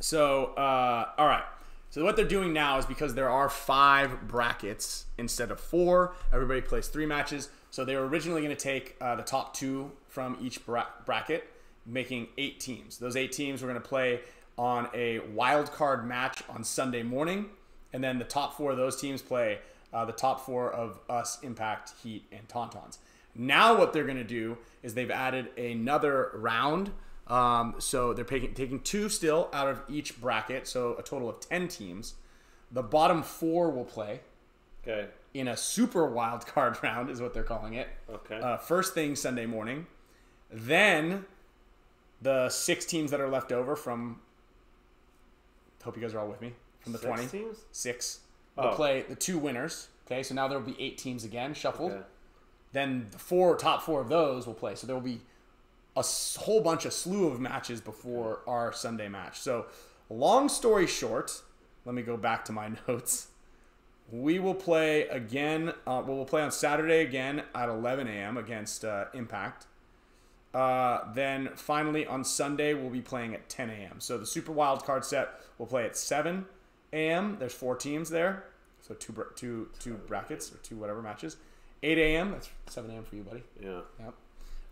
[0.00, 1.44] so uh, all right.
[1.90, 6.14] So what they're doing now is because there are five brackets instead of four.
[6.32, 7.48] Everybody plays three matches.
[7.70, 11.48] So they were originally going to take uh, the top two from each bra- bracket,
[11.86, 12.98] making eight teams.
[12.98, 14.20] Those eight teams were going to play
[14.56, 17.46] on a wild card match on Sunday morning,
[17.92, 19.58] and then the top four of those teams play
[19.92, 22.98] uh, the top four of us, Impact, Heat, and Tauntauns.
[23.34, 26.90] Now what they're going to do is they've added another round.
[27.28, 31.40] Um, so they're taking, taking two still out of each bracket, so a total of
[31.40, 32.14] 10 teams.
[32.72, 34.20] The bottom four will play
[34.86, 35.08] Okay.
[35.34, 37.88] in a super wild card round, is what they're calling it.
[38.10, 38.40] Okay.
[38.40, 39.86] Uh, first thing Sunday morning.
[40.50, 41.26] Then
[42.22, 44.20] the six teams that are left over from.
[45.84, 46.54] Hope you guys are all with me.
[46.80, 47.26] From the Six 20.
[47.26, 47.58] teams?
[47.72, 48.20] Six.
[48.56, 48.74] Will Oh.
[48.74, 49.88] play the two winners.
[50.06, 51.92] Okay, so now there will be eight teams again shuffled.
[51.92, 52.02] Okay.
[52.72, 54.74] Then the four top four of those will play.
[54.74, 55.20] So there will be
[55.98, 59.38] a whole bunch of slew of matches before our Sunday match.
[59.38, 59.66] So,
[60.08, 61.42] long story short,
[61.84, 63.28] let me go back to my notes.
[64.10, 65.70] We will play again.
[65.86, 68.36] Uh, well, we'll play on Saturday again at 11 a.m.
[68.38, 69.66] against uh, Impact.
[70.54, 74.00] Uh, then finally on Sunday we'll be playing at 10 a.m.
[74.00, 76.46] So the Super Wild Card set will play at 7
[76.92, 77.36] a.m.
[77.38, 78.44] There's four teams there,
[78.80, 81.36] so two two two brackets or two whatever matches.
[81.82, 82.30] 8 a.m.
[82.32, 83.04] That's 7 a.m.
[83.04, 83.44] for you, buddy.
[83.62, 83.80] Yeah.
[84.00, 84.14] Yep.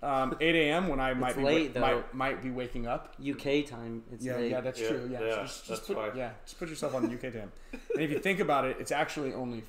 [0.06, 0.88] Um, 8 a.m.
[0.88, 1.80] when I might It's be late, though.
[1.80, 3.14] might, might be waking up.
[3.20, 4.02] UK time.
[4.12, 4.50] It's Yeah, late.
[4.52, 5.08] yeah, that's Yeah, true.
[5.10, 7.50] Yeah, yeah, just, just that's put, yeah, just put yourself on UK time.
[7.72, 9.64] and if you think about it, it's actually only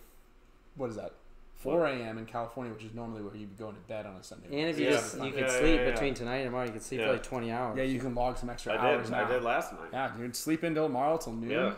[0.76, 1.12] what is that?
[1.56, 2.19] 4 a.m.
[2.19, 4.45] in California, which is normally where you'd be going to bed on a Sunday.
[4.52, 4.91] And if you Yeah.
[4.91, 5.91] just you Yeah, could yeah, sleep yeah.
[5.91, 7.08] between tonight and tomorrow, you could sleep Yeah.
[7.08, 7.78] for like twenty hours.
[7.78, 9.12] yeah, you can log some extra I hours did.
[9.13, 9.26] now.
[9.26, 9.89] I did last night.
[9.91, 11.50] Yeah, dude, sleep until tomorrow till noon.
[11.50, 11.73] Yeah.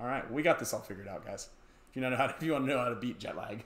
[0.00, 1.48] All right, we got this all figured out, guys.
[1.90, 3.62] If you know how to, if you want to know how to beat jet lag.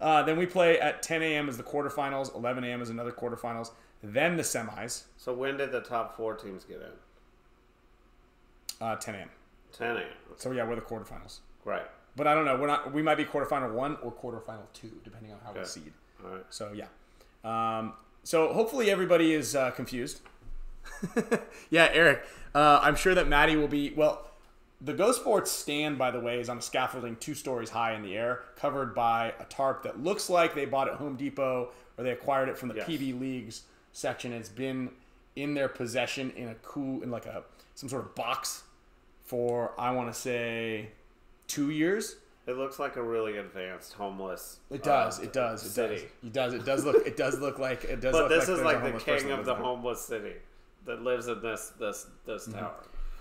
[0.00, 1.48] Uh, then we play at 10 a.m.
[1.48, 2.80] as the quarterfinals, 11 a.m.
[2.82, 3.70] is another quarterfinals,
[4.02, 6.92] then the semis, So when did the top four teams get in?
[8.80, 9.30] uh, 10 a.m.
[9.72, 10.06] 10 a.m.
[10.36, 11.40] So yeah, we're the quarterfinals.
[11.64, 11.86] Right.
[12.16, 12.56] But I don't know.
[12.56, 12.92] We're not.
[12.92, 15.92] We might be quarterfinal one or quarterfinal two, depending on how we seed.
[16.24, 16.44] All right.
[16.50, 16.86] So yeah.
[17.44, 17.92] Um,
[18.24, 20.20] so hopefully everybody is uh, confused.
[21.70, 22.24] yeah, Eric.
[22.54, 23.92] Uh, I'm sure that Maddie will be.
[23.96, 24.27] Well,
[24.80, 28.02] the Ghost Sports stand, by the way, is on a scaffolding two stories high in
[28.02, 31.70] the air, covered by a tarp that looks like they bought it at Home Depot
[31.96, 32.86] or they acquired it from the Yes.
[32.88, 33.62] PB Leagues
[33.92, 34.32] section.
[34.32, 34.90] It's been
[35.34, 37.42] in their possession in a cool, in like a
[37.74, 38.62] some sort of box
[39.24, 40.88] for I want to say
[41.48, 42.16] two years.
[42.46, 44.58] It looks like a really advanced homeless.
[44.70, 45.18] It does.
[45.18, 45.66] uh, it does.
[45.66, 45.94] It city.
[45.96, 46.04] does.
[46.24, 46.54] It does.
[46.54, 47.06] It does look.
[47.06, 47.84] It does look like.
[47.84, 48.12] It does.
[48.12, 50.34] But look this like is like the king of the homeless city
[50.86, 52.58] that lives in this this this Mm-hmm.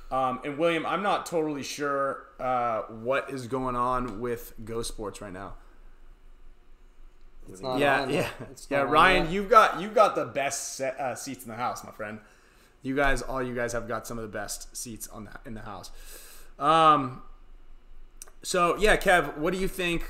[0.10, 5.22] Um, and William, I'm not totally sure uh, what is going on with Go Sports
[5.22, 5.56] right now.
[7.62, 8.10] Yeah, on.
[8.10, 8.80] yeah, It's yeah.
[8.82, 12.20] Ryan, you've got you've got the best set, uh, seats in the house, my friend.
[12.82, 15.54] You guys, all you guys have got some of the best seats on the in
[15.54, 15.92] the house.
[16.60, 17.22] Um.
[18.44, 20.04] So yeah, Kev, what do you think?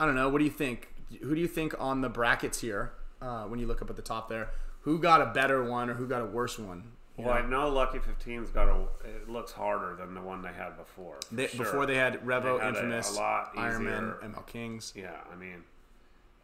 [0.00, 0.28] I don't know.
[0.28, 0.88] What do you think?
[1.22, 2.92] Who do you think on the brackets here?
[3.20, 4.50] Uh, when you look up at the top there,
[4.82, 6.92] who got a better one or who got a worse one?
[7.16, 7.32] Well, know?
[7.32, 8.82] I know Lucky 15's got a.
[9.04, 11.16] It looks harder than the one they had before.
[11.32, 11.64] They, sure.
[11.64, 14.18] Before they had Revo, They had Infamous, a lot Ironman, easier.
[14.24, 14.92] ML Kings.
[14.94, 15.64] Yeah, I mean,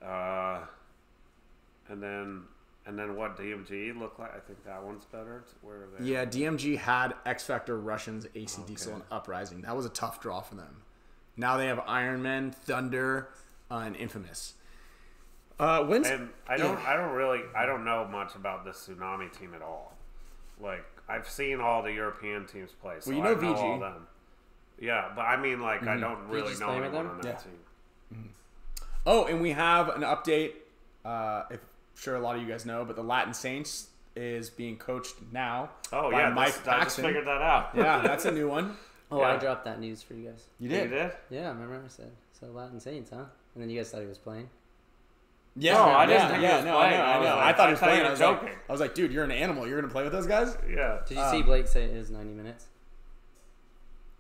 [0.02, 0.60] uh,
[1.88, 2.42] and then
[2.86, 4.34] and then what DMG look like?
[4.34, 5.44] I think that one's better.
[5.60, 6.06] Where are they?
[6.06, 9.60] Yeah, DMG had X Factor, Russians, AC Diesel, and Uprising.
[9.62, 10.82] That was a tough draw for them.
[11.36, 13.28] Now they have Iron Man, Thunder,
[13.70, 14.54] uh, and Infamous.
[15.58, 16.84] Uh, when's And I don't, Yeah.
[16.88, 19.94] I don't really, I don't know much about this tsunami team at all.
[20.62, 23.58] Like I've seen all the European teams play, so Well, you I know know VG.
[23.58, 24.06] all them.
[24.80, 27.10] Yeah, but I mean, like I don't really VG's know anyone them?
[27.10, 28.16] on that Yeah.
[28.16, 28.34] team.
[29.04, 30.52] Oh, and we have an update.
[31.04, 31.60] Uh, if
[31.96, 35.70] sure a lot of you guys know, but the Latin Saints is being coached now
[35.92, 37.70] Oh by yeah, Mike this, I just figured that out.
[37.74, 38.76] yeah, that's a new one.
[39.10, 40.46] Oh, I dropped that news for you guys.
[40.58, 40.90] You You did.
[40.92, 43.24] Yeah, Yeah, remember I said so Latin Saints, huh?
[43.54, 44.48] And then you guys thought he was playing.
[45.54, 46.94] Yeah, No, I yeah, didn't think he yeah, was no, playing.
[46.94, 47.36] I know, I I know.
[47.36, 48.06] like- I thought I he was thought playing.
[48.06, 48.58] I was, like.
[48.68, 49.66] I was like, dude, you're an animal.
[49.68, 50.56] You're gonna play with those guys?
[50.68, 52.66] Yeah, Did you Um, see Blake say it is 90 minutes?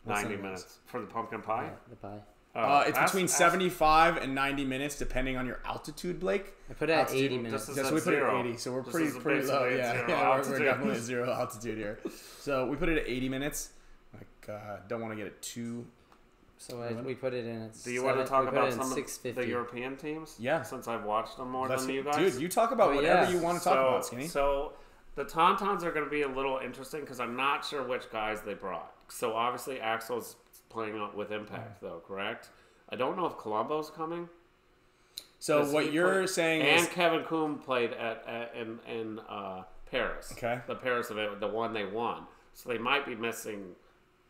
[0.04, 1.64] What's ninety that minutes for the pumpkin pie.
[1.64, 2.18] Yeah, the pie.
[2.54, 6.52] Oh, Uh, it's that's- between that's- 75 and 90 minutes, depending on your altitude, Blake.
[6.68, 7.68] I put it at Altitude, 80 minutes.
[7.68, 9.64] is Yeah, so we put it at 80, so we're This pretty pretty low.
[9.68, 11.98] Yeah, yeah we're, we're definitely at zero altitude here.
[12.40, 13.70] So we put it at 80 minutes.
[14.12, 15.86] Like, uh, don't want to get it too.
[16.62, 18.78] So I, we put it in at Do you want to talk about it in
[18.80, 20.36] some of the European teams?
[20.38, 20.62] Yeah.
[20.62, 22.34] Since I've watched them more Let's- than you guys.
[22.34, 23.30] dude, you talk about Oh, whatever yeah.
[23.30, 24.28] you want to talk so, about, Skinny.
[24.28, 24.72] So
[25.16, 28.42] the Tauntauns are going to be a little interesting because I'm not sure which guys
[28.42, 28.92] they brought.
[29.08, 30.36] So obviously Axel's
[30.68, 32.50] playing out with Impact, though, correct?
[32.90, 34.28] I don't know if Colombo's coming.
[35.40, 39.18] So Does what you're play- saying and is, Kevin Coombe played at, at in in
[39.28, 40.32] uh, Paris.
[40.32, 40.60] Okay.
[40.68, 42.22] The Paris event, the one they won.
[42.54, 43.74] So they might be missing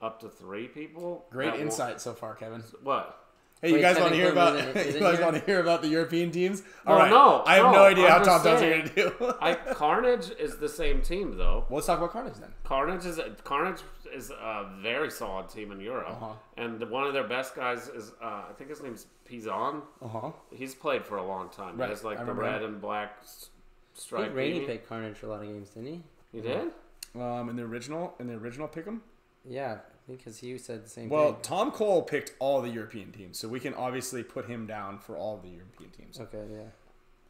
[0.02, 1.24] up to three people.
[1.30, 2.62] great that won't- insight so far, Kevin.
[2.82, 3.18] What?
[3.62, 4.56] Hey, you guys want to hear about?
[4.56, 6.64] isn't- you isn't guys want to hear about the European teams?
[6.84, 7.10] All Well, right.
[7.10, 9.34] no, I have no, no, idea how I'm Top just Dogs are going to do.
[9.40, 11.64] I Carnage is the same team though.
[11.68, 12.52] well, let's talk about Carnage then.
[12.64, 13.78] Carnage is Carnage
[14.12, 16.32] is a very solid team in Europe, Uh-huh.
[16.56, 19.82] and one of their best guys is uh, I think his name's Pizon.
[20.04, 20.30] Uh huh.
[20.52, 21.76] He's played for a long time.
[21.78, 22.72] Right, He has like I the red him.
[22.72, 23.50] and black s-
[23.94, 24.24] I stripe.
[24.24, 26.02] think Rainey picked Carnage for a lot of games, didn't he?
[26.32, 26.70] You did?
[27.14, 29.00] Um, in the original, in the original pick'em.
[29.44, 31.42] Yeah, I think because he said the same Well, thing.
[31.42, 35.16] Tom Cole picked all the European teams, so we can obviously put him down for
[35.16, 36.20] all the European teams.
[36.20, 36.62] Okay, yeah.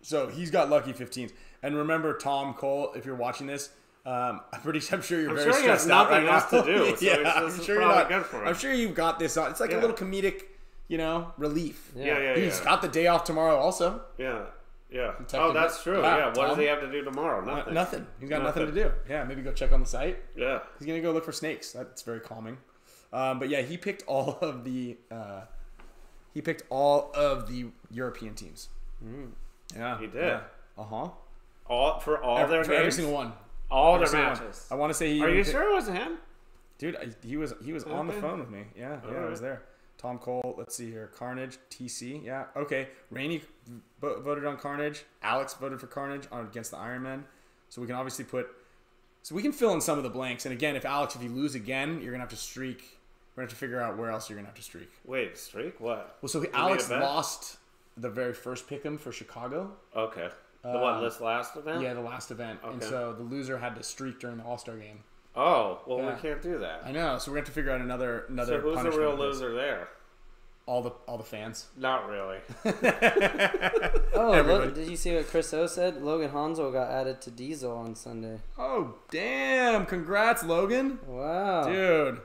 [0.03, 1.31] So he's got lucky 15s.
[1.63, 3.71] And remember, Tom Cole, if you're watching this,
[4.05, 4.81] um, I'm pretty.
[4.93, 6.63] I'm sure you're I'm very sure stressed out right nothing else now.
[6.63, 8.09] to do, so yeah, I'm sure you're not.
[8.09, 8.49] Good for him.
[8.49, 9.51] I'm sure you've got this on.
[9.51, 10.43] It's like a little comedic,
[10.89, 11.93] you know, relief.
[11.95, 12.05] Yeah.
[12.07, 12.65] Yeah, yeah, He's yeah.
[12.65, 14.03] got the day off tomorrow, also.
[14.19, 14.47] Yeah,
[14.93, 15.13] yeah.
[15.35, 16.01] Oh, that's true.
[16.03, 16.27] Yeah, Yeah.
[16.27, 16.49] What Tom.
[16.51, 17.45] does he have to do tomorrow?
[17.45, 17.75] Nothing.
[17.75, 18.07] nothing.
[18.21, 18.65] He's got nothing.
[18.67, 18.75] Nothing.
[18.77, 18.93] to do.
[19.09, 20.19] Yeah, maybe go check on the site.
[20.37, 20.61] Yeah.
[20.79, 21.73] He's gonna go look for snakes.
[21.73, 22.59] That's very calming.
[23.13, 24.97] Um, but yeah, he picked all of the.
[25.11, 25.43] Uh,
[26.35, 28.69] he picked all of the European teams.
[29.77, 30.23] Yeah, He did.
[30.79, 31.09] Uh huh.
[31.67, 33.33] All for all their for every single one.
[33.71, 34.39] all Every their single one.
[34.41, 34.67] matches.
[34.71, 35.23] I want to say he.
[35.23, 36.19] Are you picked- sure it wasn't him?
[36.79, 36.97] dude?
[36.97, 38.65] I, he was he was on the phone with me.
[38.77, 39.63] Yeah, yeah, I was there.
[40.03, 40.55] Tom Cole.
[40.59, 41.11] Let's see here.
[41.17, 41.59] Carnage.
[41.71, 42.25] TC.
[42.25, 42.47] Yeah.
[42.57, 42.89] Okay.
[43.11, 43.43] Rainey
[44.01, 45.05] vo- voted on Carnage.
[45.23, 47.25] Alex voted for Carnage on against the Iron Man.
[47.69, 48.49] So we can obviously put.
[49.23, 50.45] So we can fill in some of the blanks.
[50.45, 52.99] And again, if Alex, if you lose again, you're gonna have to streak.
[53.37, 54.91] We're gonna have to figure out where else you're gonna have to streak.
[55.07, 55.81] Wait, streak?
[55.81, 56.19] What?
[56.21, 57.59] Well, so me Alex lost
[57.97, 59.71] the very first pick'em for Chicago.
[59.97, 60.29] Okay.
[60.63, 61.83] The one Um, this last event?
[61.83, 64.77] Yeah, the last event, and so the loser had to streak during the All Star
[64.77, 65.03] game.
[65.35, 66.15] Oh, well, Yeah.
[66.15, 66.83] we can't do that.
[66.85, 68.57] I know, so we're gonna have to figure out another another.
[68.57, 69.41] So who's the punishment real of this.
[69.41, 69.89] loser there?
[70.67, 71.67] All the all the fans.
[71.77, 72.39] Not really.
[74.15, 76.03] Oh, look, did you see what Chris O said?
[76.03, 78.39] Logan Hanzo got added to Diesel on Sunday.
[78.59, 79.87] Oh damn!
[79.87, 81.65] Congrats, Logan, Wow.
[81.65, 82.21] dude.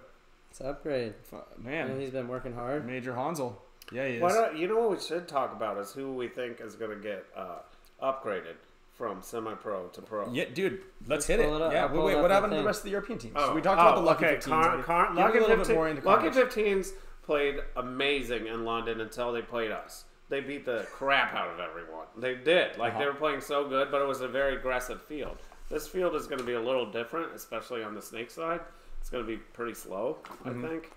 [0.52, 1.14] It's an upgrade.
[1.24, 2.86] Fu- Yeah, Man, he's been working hard.
[2.86, 3.62] Major Hansel.
[3.92, 4.22] Yeah, he is.
[4.22, 6.92] Why don't, you know what we should talk about is who we think is going
[6.92, 7.60] to get uh,
[8.04, 8.56] upgraded
[8.98, 10.32] from semi-pro to pro.
[10.34, 10.82] Yeah, dude.
[11.02, 11.44] Let's Let's hit it.
[11.48, 11.72] it.
[11.72, 11.92] Yeah.
[11.92, 12.22] Wait, wait.
[12.22, 13.34] What happened to the rest of the European teams?
[13.38, 14.36] Oh, we talked about oh, the Lucky okay.
[14.38, 14.42] 15s.
[14.44, 16.90] Car- Car- Lucky me a little 15 bit more into Lucky 15s
[17.24, 20.06] played amazing in London until they played us.
[20.30, 22.08] They beat the crap out of everyone.
[22.18, 22.78] They did.
[22.78, 23.14] Like they Uh-huh.
[23.14, 25.38] were playing so good, but it was a very aggressive field.
[25.70, 28.62] This field is going to be a little different, especially on the snake side.
[29.00, 30.66] It's going to be pretty slow, Mm-hmm.
[30.66, 30.92] I think,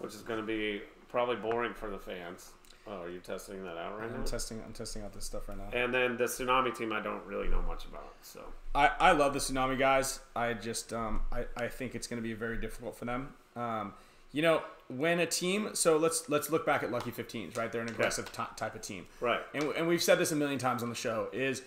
[0.00, 2.50] which is going to be probably boring for the fans.
[2.88, 4.24] Oh, are you testing that out right I'm now?
[4.24, 4.62] testing.
[4.64, 5.68] I'm testing out this stuff right now.
[5.72, 8.14] And then the tsunami team, I don't really know much about.
[8.22, 8.40] So
[8.74, 10.20] I, I love the tsunami guys.
[10.36, 13.34] I just um, I, I think it's going to be very difficult for them.
[13.56, 13.94] Um,
[14.32, 15.70] you know, when a team.
[15.74, 17.56] So let's let's look back at Lucky 15s.
[17.56, 19.06] Right, they're an aggressive ty type of team.
[19.20, 19.40] Right.
[19.54, 21.62] And, and we've said this a million times on the show is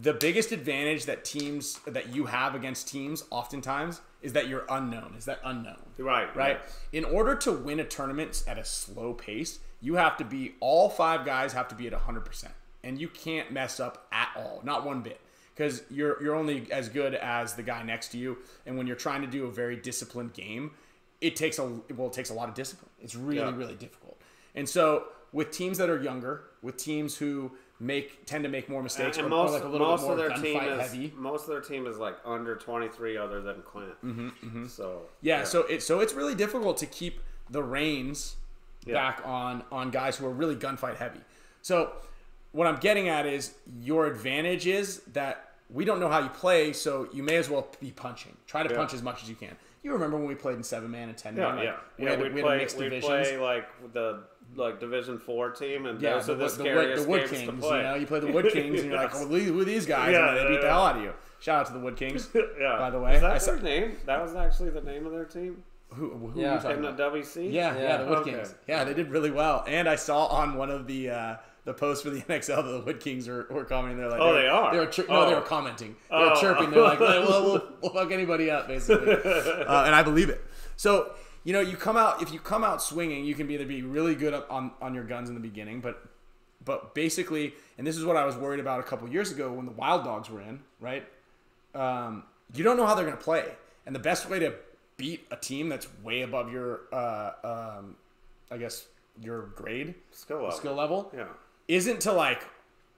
[0.00, 5.14] the biggest advantage that teams that you have against teams oftentimes is that you're unknown.
[5.16, 5.78] Is that unknown?
[5.98, 6.60] right, right?
[6.92, 10.88] In order to win a tournament at a slow pace, you have to be all
[10.88, 12.48] five guys have to be at 100%.
[12.82, 15.20] And you can't mess up at all, not one bit.
[15.56, 18.96] Cuz you're you're only as good as the guy next to you, and when you're
[18.96, 20.72] trying to do a very disciplined game,
[21.20, 21.64] it takes a
[21.96, 22.90] well, it takes a lot of discipline.
[23.00, 23.56] It's really Yeah.
[23.56, 24.16] really difficult.
[24.56, 24.84] And so
[25.32, 29.26] with teams that are younger, with teams who make tend to make more mistakes And
[29.26, 31.12] or, most, or like a little most bit more of their team is heavy.
[31.16, 33.94] most of their team is like under twenty three, other than Clint.
[34.04, 38.36] Mm-hmm, So Yeah, so it so it's really difficult to keep the reins
[38.86, 38.94] Yeah.
[38.94, 41.20] back on on guys who are really gunfight heavy.
[41.62, 41.92] So
[42.52, 46.72] what I'm getting at is your advantage is that we don't know how you play,
[46.72, 48.36] so you may as well be punching.
[48.46, 48.76] Try to Yeah.
[48.76, 49.56] punch as much as you can.
[49.82, 51.56] You remember when we played in seven man and ten yeah, man?
[51.56, 52.10] Like, yeah, we yeah.
[52.10, 54.22] had, We'd we play, mixed we'd play like the
[54.56, 57.20] like Division Four team, and yeah, those the, are the, Wood- the, scariest the Wood
[57.20, 57.64] games Kings.
[57.64, 59.22] You know, you play the Wood Kings, and you're like, Yes.
[59.24, 61.12] "Oh, who are these guys?" Yeah, and they yeah, beat the hell out of you.
[61.40, 62.28] Shout out to the Wood Kings.
[62.34, 62.78] yeah.
[62.78, 63.96] By the way, is that I saw- their name?
[64.06, 65.62] That was actually the name of their team
[65.94, 66.52] Who, who Yeah.
[66.52, 67.14] are you talking in the about?
[67.14, 67.52] WC.
[67.52, 67.96] Yeah, yeah, Yeah.
[67.98, 68.30] the Wood Okay.
[68.32, 68.54] Kings.
[68.68, 69.64] Yeah, they did really well.
[69.66, 72.80] And I saw on one of the uh, the posts for the NXL that the
[72.84, 73.98] Wood Kings were, were commenting.
[73.98, 74.72] They're like, Oh, were- they are?
[74.72, 75.40] They were chir- no, they Oh.
[75.40, 75.96] were commenting.
[76.10, 76.40] They were Oh.
[76.40, 76.70] chirping.
[76.70, 79.12] They're like, well, we'll, we'll fuck anybody up, basically.
[79.12, 80.44] uh, and I believe it.
[80.76, 81.12] So
[81.44, 84.14] you know, you come out if you come out swinging, you can either be really
[84.14, 86.02] good on on your guns in the beginning, but
[86.64, 89.66] but basically, and this is what I was worried about a couple years ago when
[89.66, 91.04] the Wild Dogs were in, right?
[91.74, 92.24] um,
[92.54, 93.44] you don't know how they're going to play.
[93.84, 94.54] And the best way to
[94.96, 97.32] beat a team that's way above your, uh,
[97.78, 97.96] um,
[98.50, 98.86] I guess,
[99.20, 100.52] your grade, Skill level.
[100.52, 101.26] skill level, Yeah.
[101.68, 102.44] isn't to like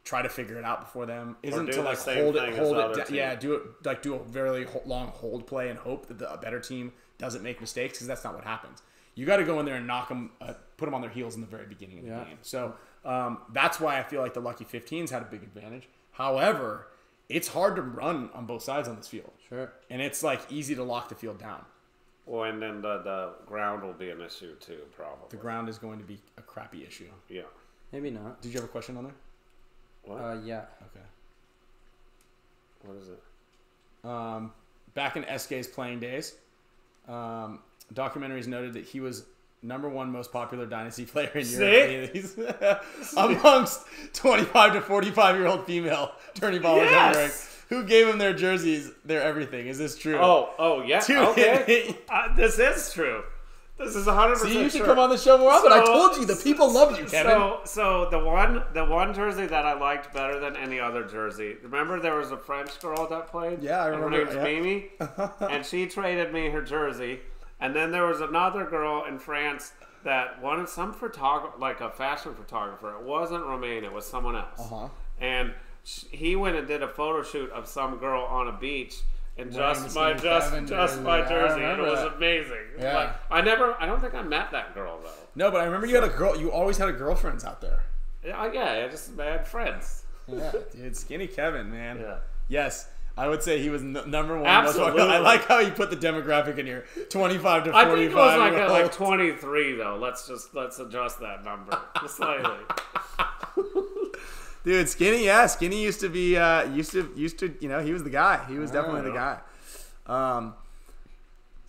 [0.05, 1.37] try to figure it out before them.
[1.43, 2.95] Isn't to like hold it, hold it.
[2.97, 3.17] da- team.
[3.17, 6.33] yeah, do it like do a very ho- long hold play and hope that the
[6.33, 8.83] a better team doesn't make mistakes because that's not what happens.
[9.15, 11.35] You got to go in there and knock them, uh, put them on their heels
[11.35, 12.25] in the very beginning of the Yeah.
[12.25, 12.39] game.
[12.43, 12.75] So
[13.05, 15.89] um, that's why I feel like the Lucky 15s had a big advantage.
[16.13, 16.89] However,
[17.29, 19.73] it's hard to run on both sides on this field Sure.
[19.91, 21.65] and it's like easy to lock the field down.
[22.27, 25.29] Well, and then the, the ground will be an issue too, probably.
[25.31, 27.09] The ground is going to be a crappy issue.
[27.29, 27.43] Yeah.
[27.93, 28.43] Maybe not.
[28.43, 29.15] Did you have a question on there?
[30.03, 30.17] What?
[30.21, 30.63] Uh, yeah.
[30.83, 31.05] Okay.
[32.83, 33.23] what is it?
[34.09, 34.53] Um,
[34.95, 36.35] back in SK's playing days,
[37.09, 37.61] um,
[37.95, 39.25] documentaries noted that he was
[39.63, 42.37] number one most popular dynasty player in Europe He's-
[43.17, 47.56] amongst 25 to 45 year old female tourney ballers Yes!
[47.69, 49.67] Who gave him their jerseys, their everything?
[49.67, 50.19] Is this true?
[50.19, 51.05] Oh, oh yeah.
[51.05, 51.19] Dude.
[51.19, 51.97] Okay.
[52.09, 53.25] uh, this is true.
[53.79, 54.87] This is 100% See, you should true.
[54.87, 55.71] come on the show more often.
[55.71, 57.33] I told you the people love you, Kevin.
[57.33, 61.57] So, so the one, the one jersey that I liked better than any other jersey.
[61.63, 63.63] Remember, there was a French girl that played.
[63.63, 64.45] Yeah, I remember, Her name's yeah.
[64.45, 64.91] Mimi,
[65.53, 67.21] and she traded me her jersey.
[67.61, 69.73] And then there was another girl in France
[70.05, 72.95] that wanted some photographer, like a fashion photographer.
[72.95, 74.61] It wasn't Romain; it was someone else.
[74.61, 74.89] Uh-huh.
[75.21, 75.53] And
[76.11, 78.97] he went and did a photo shoot of some girl on a beach.
[79.39, 82.15] And Wearing just my just just my jersey, it was that.
[82.17, 82.57] amazing.
[82.79, 82.97] Yeah.
[82.97, 85.11] Like I never, I don't think I met that girl though.
[85.35, 86.35] no, but I remember you had a girl.
[86.41, 87.83] You always had a girlfriends out there.
[88.25, 90.05] Yeah, yeah, I just had friends.
[90.27, 92.01] Yeah, dude, skinny Kevin, man.
[92.01, 92.17] Yeah.
[92.49, 94.47] Yes, I would say he was n- number one.
[94.47, 95.03] Absolutely.
[95.03, 97.89] I like how you put the demographic in here: twenty-five to forty-five.
[97.89, 99.99] I think it was like at like 23 though.
[100.01, 101.79] Let's just let's adjust that number
[102.09, 102.57] slightly.
[104.67, 107.93] Dude, skinny, yeah, skinny used to be, uh, used to, used to, you know, he
[107.93, 108.45] was the guy.
[108.49, 109.39] He was definitely the guy.
[110.07, 110.55] Um,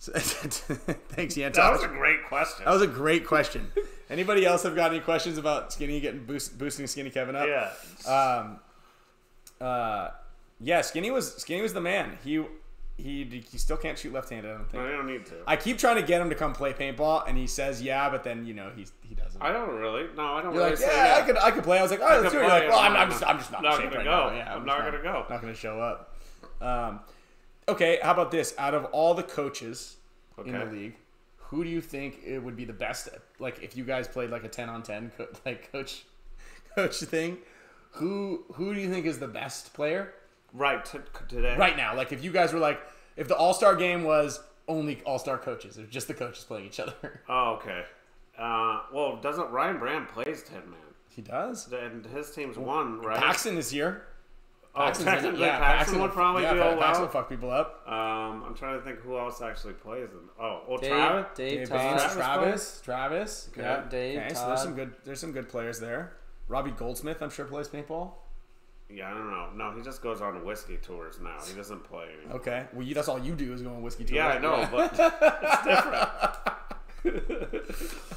[0.00, 1.54] so- thanks, Yantosh.
[1.54, 2.64] That was a great question.
[2.64, 3.70] That was a great question.
[4.10, 7.46] Anybody else have got any questions about Skinny getting boost, boosting Skinny Kevin up?
[7.46, 8.12] yeah.
[8.12, 8.58] Um,
[9.60, 10.08] uh,
[10.60, 12.18] yeah, Skinny was Skinny was the man.
[12.24, 12.44] He
[12.98, 14.50] he he still can't shoot left-handed.
[14.50, 14.82] I don't think.
[14.82, 15.34] I don't need to.
[15.46, 18.24] I keep trying to get him to come play paintball, and he says yeah, but
[18.24, 19.40] then you know he's he doesn't.
[19.40, 20.06] I don't really.
[20.16, 21.22] No, I don't You're really like, yeah, yeah.
[21.22, 21.78] I could I could play.
[21.78, 22.42] I was like, all right, let's do it.
[22.42, 24.10] You're like, well, I'm I'm, I'm not- just I'm just not, not gonna right go.
[24.30, 24.36] now.
[24.36, 25.26] Yeah, I'm just not gonna go.
[25.30, 26.16] Not gonna show up.
[26.60, 27.00] Um,
[27.68, 28.52] okay, how about this?
[28.58, 29.96] Out of all the coaches
[30.44, 30.96] in the league,
[31.36, 33.08] who do you think it would be the best?
[33.38, 36.04] Like, if you guys played like a ten on ten co- like coach
[36.74, 37.38] coach thing,
[37.92, 40.14] who who do you think is the best player
[40.52, 41.56] Right t- today.
[41.58, 41.94] right now?
[41.94, 42.80] Like, if you guys were like,
[43.16, 46.66] if the All Star game was only All Star coaches, or just the coaches playing
[46.66, 47.84] each other, Oh, okay.
[48.38, 50.78] Uh, well, doesn't Ryan Brand plays ten man?
[51.10, 51.72] he does.
[51.72, 53.18] And his team's won, right?
[53.18, 54.04] Paxton is here.
[54.74, 56.78] Oh, Paxton's gonna- Paxton, yeah, Paxton would probably yeah, do Pa- well.
[56.78, 57.82] Paxton will fuck people up.
[57.88, 60.28] Um, I'm trying to think who else actually plays in.
[60.40, 61.26] Oh, well, Dave, Travis.
[61.36, 61.78] Dave, Dave Todd.
[61.78, 63.48] Baines, Travis Travis, Travis.
[63.52, 63.62] Okay.
[63.62, 64.94] Yeah, Dave, Okay, so there's some good.
[65.04, 66.12] There's some good players there.
[66.46, 68.12] Robbie Goldsmith, I'm sure plays paintball.
[68.90, 69.48] Yeah, I don't know.
[69.54, 71.36] No, he just goes on whiskey tours now.
[71.46, 72.38] He doesn't play anymore.
[72.38, 74.16] Okay, well, you, that's all you do is go on whiskey tours.
[74.16, 74.90] Yeah, I know, but
[77.04, 77.12] it's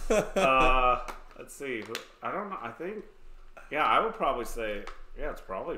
[0.08, 0.38] different.
[0.38, 1.00] uh,
[1.38, 1.84] let's see.
[2.24, 2.58] I don't know.
[2.62, 3.04] I think.
[3.70, 4.84] Yeah, I would probably say.
[5.20, 5.78] Yeah, it's probably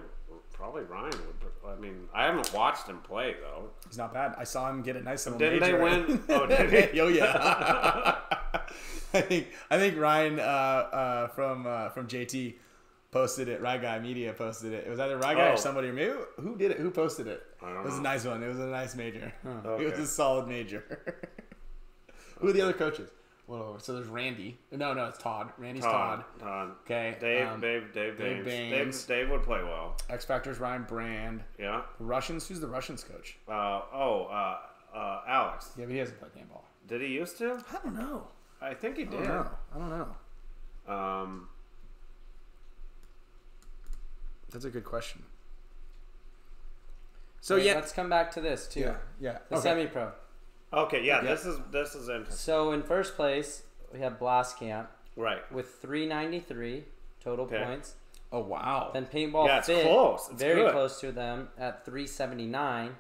[0.52, 1.12] probably Ryan.
[1.12, 3.70] Would, I mean, I haven't watched him play though.
[3.88, 4.36] He's not bad.
[4.38, 5.40] I saw him get a nice little.
[5.40, 5.84] Didn't they major.
[5.84, 6.24] win?
[6.30, 7.00] Oh, did he?
[7.02, 8.16] oh yeah.
[9.14, 12.56] I think I think Ryan uh, uh, from uh, from JT
[13.14, 13.62] posted it.
[13.62, 14.86] Right Guy Media posted it.
[14.86, 15.54] It was either Right Guy Oh.
[15.54, 16.78] or somebody or maybe who did it?
[16.80, 17.44] Who posted it?
[17.62, 18.00] I don't it was know.
[18.00, 18.44] a nice one.
[18.44, 19.32] It was a nice major.
[19.46, 20.84] It was a solid major.
[22.40, 23.10] who are the other coaches?
[23.46, 24.58] Well, so there's Randy.
[24.72, 25.52] No, no, it's Todd.
[25.58, 26.24] Randy's Todd.
[26.40, 26.48] Todd.
[26.48, 26.72] Todd.
[26.86, 27.18] Okay.
[27.20, 28.46] Dave, um, Dave, Dave, Dave.
[28.46, 29.98] Dave, Dave would play well.
[30.10, 31.44] X Factor's Ryan Brand.
[31.60, 31.82] Yeah.
[32.00, 32.48] The Russians.
[32.48, 33.38] Who's the Russians coach?
[33.48, 34.58] Uh, oh, uh,
[34.98, 35.72] uh, Alex.
[35.78, 36.64] Yeah, but he hasn't played handball.
[36.88, 37.62] Did he used to?
[37.72, 38.28] I don't know.
[38.62, 39.18] I think he I did.
[39.20, 39.50] don't know.
[39.76, 40.94] I don't know.
[40.94, 41.50] Um,
[44.54, 45.24] That's a good question.
[47.42, 48.82] So Wait, yeah, let's come back to this too.
[48.82, 49.38] yeah, yeah.
[49.50, 49.64] The Okay.
[49.64, 50.12] semi-pro.
[50.72, 51.32] okay, yeah, Yeah.
[51.32, 52.36] this is this is interesting.
[52.38, 55.52] So in first place, we have Blast Camp Right.
[55.52, 56.86] with 393
[57.20, 57.64] total Okay.
[57.64, 57.96] points.
[58.32, 58.92] Oh wow.
[58.94, 60.30] Then Paintball Yeah, it's Fit, close.
[60.32, 60.72] It's very good.
[60.72, 62.96] close to them at 379.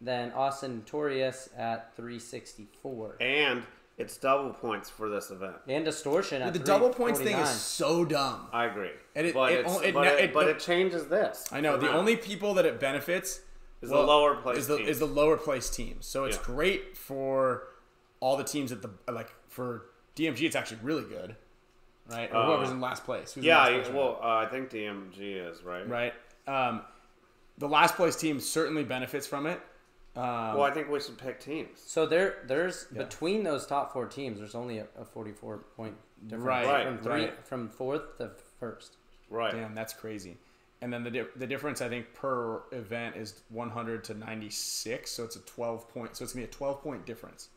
[0.00, 3.16] Then Austin Notorious at 364.
[3.20, 3.64] And
[3.98, 5.56] it's double points for this event.
[5.68, 8.48] And Distortion at the double points thing is so dumb.
[8.52, 8.90] I agree.
[9.14, 11.46] And it- but it it but, it, it- but the- it changes this.
[11.52, 11.96] I know the now.
[11.98, 13.40] only people that it benefits
[13.82, 14.86] is well, the lower place is the team.
[14.88, 16.06] is the lower place teams.
[16.06, 16.42] So it's Yeah.
[16.44, 17.68] great for
[18.20, 20.42] all the teams at the like for DMG.
[20.46, 21.36] It's actually really good,
[22.10, 22.30] right?
[22.32, 23.32] Or Uh, whoever's in last place.
[23.34, 25.88] Who's in yeah, last you- place right well, uh, I think DMG is right.
[25.88, 26.14] right.
[26.46, 26.82] Um,
[27.58, 29.60] the last place team certainly benefits from it.
[30.16, 30.22] Um,
[30.56, 31.78] Well, I think we should pick teams.
[31.84, 33.02] So there, there's Yeah.
[33.02, 35.94] between those top four teams, there's only a, a 44 point
[36.26, 37.44] difference Right, Right, from three, right.
[37.44, 38.96] from fourth to first.
[39.28, 39.52] Right.
[39.52, 40.38] Damn, that's crazy.
[40.80, 45.24] And then the di- the difference I think per event is 100 to 96, so
[45.24, 46.16] it's a 12 point.
[46.16, 47.48] So it's gonna be a 12 point difference,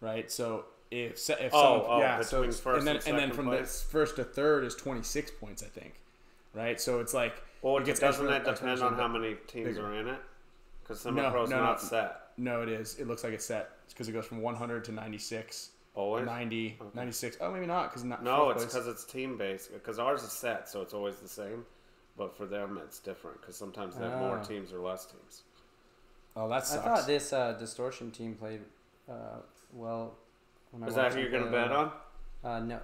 [0.00, 0.30] right?
[0.30, 3.18] So if se- if Oh, someone, oh, yeah, so it's- first and then and and
[3.18, 3.82] then from place?
[3.82, 5.94] the first to third is 26 points, I think,
[6.52, 6.80] right?
[6.80, 9.86] So it's like Well, it gets doesn't extra- that depend on how many teams bigger.
[9.86, 10.20] are in it?
[10.84, 11.88] Because No, semi-pro's no, not no.
[11.88, 12.20] set.
[12.36, 12.98] No, it is.
[12.98, 16.26] It looks like it's set It's because it goes from 100 to 96, Always.
[16.26, 17.38] 90, 96.
[17.40, 19.72] Oh, maybe not because not No, it's because it's team based.
[19.72, 21.64] Because ours is set, so it's always the same.
[22.16, 24.44] But for them, it's different because sometimes they have more Oh.
[24.46, 25.42] teams or less teams.
[26.36, 28.60] oh that I thought this uh, Distortion team played
[29.08, 29.38] uh,
[29.72, 30.16] well.
[30.70, 31.92] When I Is that who you're gonna bet on?
[32.44, 32.80] Uh, no.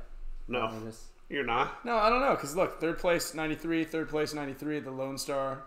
[0.48, 1.84] No, I just- you're not.
[1.84, 2.30] No, I don't know.
[2.34, 5.64] Because look, third place 93, third place 93 the Lone Star.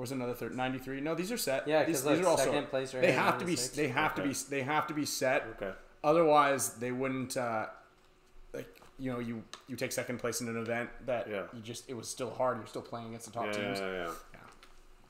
[0.00, 1.02] Where's another third 93?
[1.02, 1.68] No, these are set.
[1.68, 3.76] Yeah, these, because these like are second also place right they have to be 96.
[3.76, 5.46] they have to be they have to be set.
[5.60, 5.72] Okay.
[6.02, 7.66] Otherwise, they wouldn't uh,
[8.54, 11.42] like you know you you take second place in an event that Yeah.
[11.52, 12.56] you just it was still hard.
[12.56, 13.78] You're still playing against the top Yeah, teams.
[13.80, 14.10] yeah, yeah.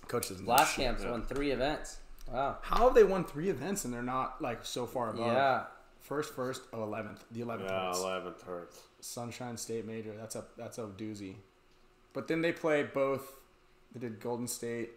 [0.08, 0.40] Coach doesn't.
[0.44, 0.86] know Blast shit.
[0.86, 1.12] Camps yeah.
[1.12, 1.98] won three events.
[2.28, 2.58] Wow.
[2.60, 5.24] How have they won three events and they're not like so far above?
[5.28, 5.66] Yeah.
[6.00, 7.18] First, first, oh, 11th.
[7.30, 7.60] The 11th.
[7.68, 7.98] Yeah, hurts.
[8.00, 8.80] eleventh hurts.
[8.98, 10.14] Sunshine State Major.
[10.18, 11.36] That's a that's a doozy.
[12.12, 13.34] But then they play both.
[13.94, 14.90] They did Golden State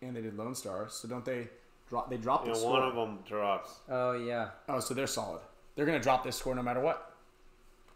[0.00, 0.86] and they did Lone Star.
[0.88, 1.48] So don't they
[1.88, 2.10] drop?
[2.10, 2.72] They drop You the score.
[2.72, 3.70] one of them drops.
[3.88, 4.50] Oh yeah.
[4.68, 5.40] oh, so they're solid.
[5.74, 7.14] They're gonna drop this score no matter what.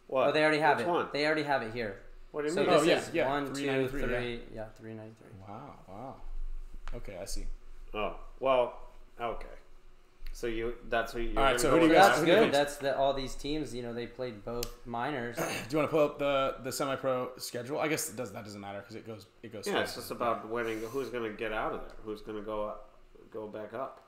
[0.06, 0.28] What?
[0.28, 0.90] Oh, they already have Which it.
[0.90, 1.08] One?
[1.12, 1.98] They already have it here.
[2.30, 2.70] What do you So mean?
[2.70, 4.38] this Oh, yeah, is yeah, one, two, 393, yeah.
[4.54, 5.30] Yeah, three ninety three.
[5.48, 6.14] Wow, wow.
[6.94, 7.46] Okay, I see.
[7.94, 8.74] Oh, well,
[9.20, 9.46] okay.
[10.36, 12.32] So you that's what you're All right, so who do you guys- That's who do
[12.32, 12.52] you good.
[12.52, 13.74] That's the all these teams.
[13.74, 15.36] You know, they played both minors.
[15.38, 17.78] Do you want to pull up the the semi pro schedule?
[17.78, 18.32] I guess it does.
[18.32, 19.66] That doesn't matter because it goes it goes.
[19.66, 20.78] Yeah, it's just about winning.
[20.92, 21.96] Who's going to get out of there?
[22.04, 22.90] Who's going to go up,
[23.32, 24.02] go back up?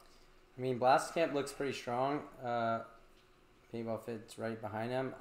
[0.59, 2.21] I mean, Blast Camp looks pretty strong.
[2.45, 2.81] Uh,
[3.73, 5.15] Paintball Fit's right behind them.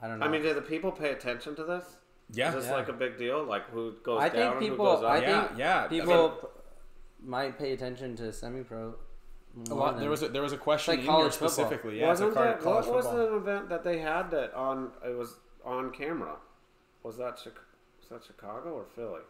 [0.00, 0.26] I don't know.
[0.26, 1.84] I mean, do the people pay attention to this?
[2.30, 2.50] yeah.
[2.50, 2.74] Is this Yeah.
[2.76, 3.42] like a big deal?
[3.42, 4.86] Like who goes I down think and people.
[4.86, 5.10] who goes up?
[5.10, 5.86] I Yeah, think yeah.
[5.88, 6.46] people p-
[7.24, 8.94] might pay attention to semi-pro.
[9.70, 11.48] A lot, than- there was a, there was a question like in here college football.
[11.48, 12.00] specifically.
[12.00, 13.26] Yeah, Wasn't it's car, that college what was football.
[13.26, 14.90] the event that they had that on?
[15.04, 16.36] It was on camera.
[17.02, 17.54] Was that Chic-
[18.00, 19.20] was that Chicago or Philly?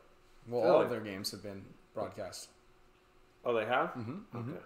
[0.48, 0.74] Well, Philly.
[0.74, 1.62] all of their games have been
[1.94, 2.48] broadcast.
[3.44, 3.90] Oh, they have.
[3.90, 4.58] Mm-hmm, Okay.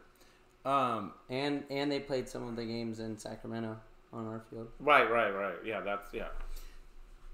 [0.65, 3.77] Um, and and they played some of the games in Sacramento
[4.13, 4.69] on our field.
[4.79, 5.55] Right, right, right.
[5.65, 6.29] Yeah, that's yeah.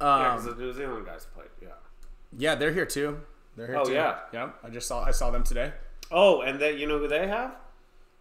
[0.01, 1.49] Yeah, because um, the New Zealand guys played.
[1.63, 1.69] Yeah.
[2.37, 3.21] yeah, they're here too.
[3.57, 3.93] They're here Oh, too.
[3.95, 4.19] yeah.
[4.33, 4.51] yeah.
[4.63, 5.73] I just saw I saw them today.
[6.11, 7.57] Oh, and they, you know who they have?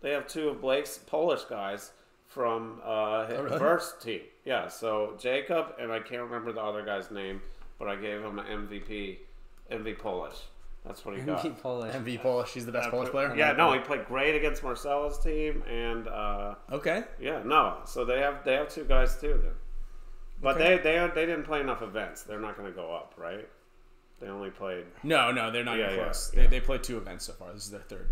[0.05, 1.89] They have two of Blake's Polish guys
[2.27, 3.57] from uh, his Oh, really?
[3.57, 4.21] first team.
[4.43, 7.41] Yeah, so Jacob and I can't remember the other guy's name,
[7.79, 9.17] but I gave him an MVP,
[9.71, 10.35] MV Polish.
[10.85, 11.43] That's what he got.
[11.43, 11.95] MV Polish.
[11.95, 12.51] MV Polish.
[12.51, 13.35] She's the best Polish player.
[13.35, 17.05] Yeah, no, he played great against Marcella's team, and uh, Okay.
[17.19, 17.77] yeah, no.
[17.85, 19.53] So they have they have two guys too then.
[20.39, 20.77] But Okay.
[20.77, 22.21] they they they didn't play enough events.
[22.21, 23.49] They're not going to go up, right?
[24.21, 24.85] They only played.
[25.01, 26.31] No, no, they're not Yeah, even yeah, close.
[26.35, 26.41] yeah.
[26.43, 27.51] They, they played two events so far.
[27.53, 28.09] This is their third.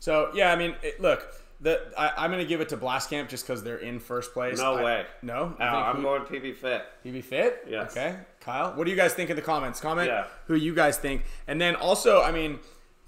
[0.00, 1.26] So yeah, I mean, it, look,
[1.60, 4.32] the I, I'm going to give it to Blast Camp just because they're in first
[4.32, 4.58] place.
[4.58, 5.06] No I- way.
[5.22, 6.82] No, Uh, I'm who- going PB Fit.
[7.04, 7.64] Be fit?
[7.68, 7.92] Yes.
[7.92, 8.16] Okay.
[8.40, 9.78] Kyle, what do you guys think in the comments?
[9.80, 10.24] Comment Yeah.
[10.46, 11.22] who you guys think.
[11.46, 12.58] And then also, I mean,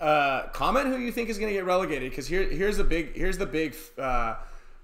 [0.00, 3.16] uh, comment who you think is going to get relegated because here, here's the big,
[3.16, 4.34] here's the big, uh,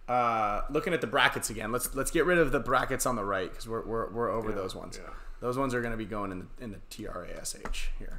[0.09, 1.71] uh, looking at the brackets again.
[1.71, 4.53] Let's let's get rid of the brackets on the right because we're, we're, we're over
[4.53, 4.99] those ones.
[5.03, 5.11] yeah.
[5.41, 8.19] Those ones are going to be going in the, in the TRASH here.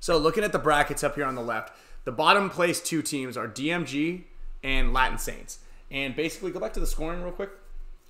[0.00, 1.72] So looking at the brackets up here on the left,
[2.08, 4.22] the bottom place two teams are DMG
[4.64, 5.58] and Latin Saints.
[5.90, 7.50] And basically, go back to the scoring real quick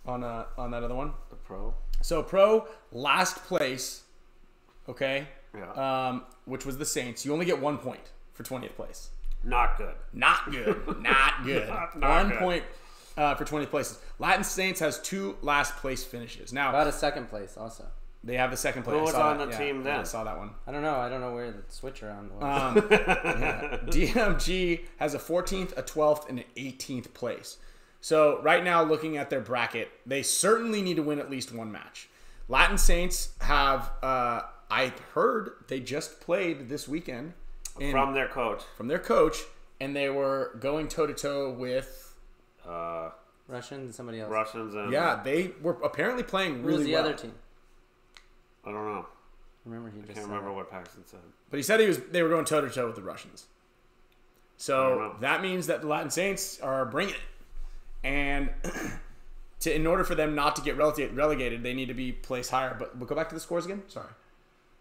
[0.06, 1.10] on uh, on that other one.
[1.30, 1.74] The pro.
[2.00, 4.02] So pro last place,
[4.88, 5.72] okay, Yeah.
[6.10, 7.24] um, which was the Saints.
[7.26, 9.10] You only get one point for twentieth place.
[9.42, 9.94] Not good.
[10.12, 10.76] Not good.
[11.02, 11.66] Not good.
[11.68, 12.38] Not- not one good.
[12.38, 12.64] point
[13.16, 13.98] uh, for twentieth places.
[14.20, 16.52] Latin Saints has two last place finishes.
[16.52, 17.84] Now About a second place also.
[18.24, 18.96] They have the second place.
[18.96, 19.46] Who was saw on that.
[19.46, 20.04] the Yeah, team yeah, I then?
[20.06, 20.50] saw that one.
[20.66, 20.96] I don't know.
[20.96, 22.42] I don't know where the switch around was.
[22.42, 23.78] Um, yeah.
[23.86, 27.58] DMG has a 14th, a 12th, and an 18th place.
[28.00, 31.70] So right now, looking at their bracket, they certainly need to win at least one
[31.72, 32.08] match.
[32.48, 37.34] Latin Saints have, uh, I heard they just played this weekend
[37.80, 38.62] in- From their coach.
[38.76, 39.38] from their coach,
[39.80, 42.14] and they were going toe to toe with.
[42.66, 43.10] Uh,
[43.46, 44.30] Russian and somebody else.
[44.30, 47.04] Russians and Yeah, they were apparently playing Who really was the well.
[47.04, 47.32] other team?
[48.64, 49.06] I don't know.
[49.64, 51.20] Remember he just Can't remember what Paxton said.
[51.50, 53.46] But he said he was they were going toe to toe with the Russians.
[54.56, 57.20] So that means that the Latin Saints are bringing it,
[58.02, 58.50] and
[59.60, 62.50] to in order for them not to get relegated, relegated, they need to be placed
[62.50, 62.74] higher.
[62.76, 63.82] But we'll go back to the scores again.
[63.86, 64.08] Sorry.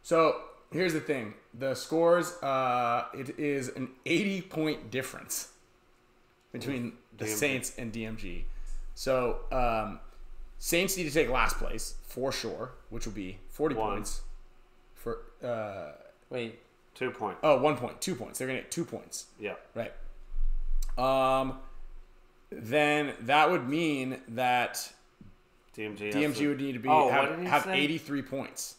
[0.01, 2.41] So here's the thing: the scores.
[2.41, 5.49] Uh, it is an 80 point difference
[6.51, 7.29] between the DMG.
[7.35, 8.43] Saints and DMG.
[8.95, 9.99] So um,
[10.57, 13.93] Saints need to take last place for sure, which will be 40 One.
[13.95, 14.21] points.
[14.93, 15.93] For uh,
[16.29, 16.59] Wait,
[16.93, 17.37] Two point.
[17.43, 18.37] Oh, one point, two points.
[18.39, 19.53] They're gonna get two points, Yeah.
[19.75, 19.93] right?
[20.97, 21.59] Um,
[22.51, 24.91] then that would mean that
[25.75, 26.05] DMG.
[26.07, 28.75] has DMG to- would need to be Oh, have, have 83 points.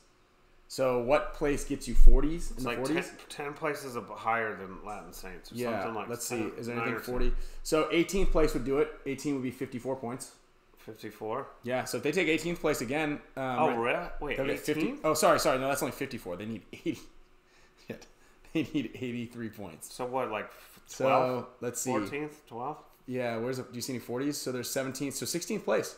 [0.67, 3.07] So what place gets you 40s in It's the like 40s?
[3.29, 5.51] 10, 10 places ab- higher than Latin Saints.
[5.53, 5.79] Or yeah.
[5.81, 6.43] Something like let's see.
[6.59, 7.33] Is there anything 40?
[7.63, 8.93] So 18th place would do it.
[9.07, 10.33] 18 would be 54 points.
[10.79, 11.47] 54.
[11.65, 11.85] Yeah.
[11.85, 14.37] So if they take 18th place again, um, Oh, right- really?
[14.37, 14.73] Wait, 50.
[14.73, 14.99] 18?
[15.05, 15.59] Oh, sorry, sorry.
[15.59, 16.37] No, that's only 54.
[16.37, 16.99] They need 80.
[17.87, 18.07] Shit.
[18.53, 19.93] They need 83 points.
[19.95, 20.51] So what, like
[20.97, 21.41] 12?
[21.43, 21.91] So let's see.
[21.91, 22.31] 14th?
[22.51, 22.77] 12th?
[23.07, 24.35] Yeah, where's the, do you see any 40s?
[24.35, 25.13] So there's 17th.
[25.15, 25.97] So 16th place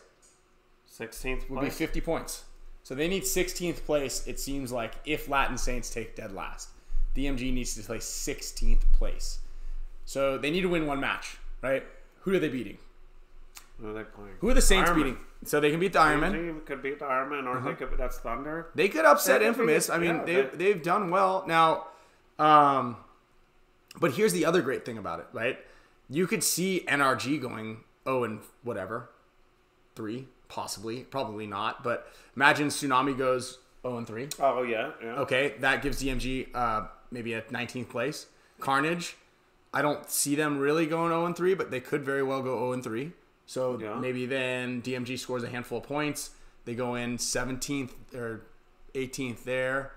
[0.99, 1.73] 16th would place?
[1.79, 2.45] be 50 points.
[2.83, 6.69] So they need 16th place, it seems like, if Latin Saints take dead last.
[7.15, 9.39] DMG needs to play 16th place.
[10.05, 11.85] So they need to win one match, right?
[12.21, 12.79] Who are they beating?
[13.81, 14.35] Who are they playing?
[14.41, 14.95] Who are the Saints Ironman.
[14.97, 15.19] beating?
[15.45, 16.65] So they can beat the Ironman.
[16.67, 18.69] Could beat the Ironman, or they could, that's Thunder.
[18.75, 19.89] They could upset They could Infamous.
[19.89, 21.45] it, I mean, yeah, they've, they- they've done well.
[21.47, 21.87] Now,
[22.39, 22.97] um,
[23.99, 25.59] but here's the other great thing about it, right?
[26.09, 29.11] You could see NRG going, oh, and whatever,
[29.95, 31.83] three, possibly, probably not.
[31.83, 32.07] But
[32.37, 34.29] imagine Tsunami goes 0 and 3.
[34.41, 34.91] Oh, yeah.
[35.03, 35.15] yeah.
[35.21, 38.27] Okay, that gives DMG uh, maybe a 19th place.
[38.59, 39.17] Carnage,
[39.73, 42.59] I don't see them really going 0 and 3, but they could very well go
[42.59, 43.13] 0 and 3.
[43.51, 43.95] So Yeah.
[43.99, 46.31] maybe then DMG scores a handful of points.
[46.67, 48.43] They go in 17th or
[48.95, 49.91] 18th there.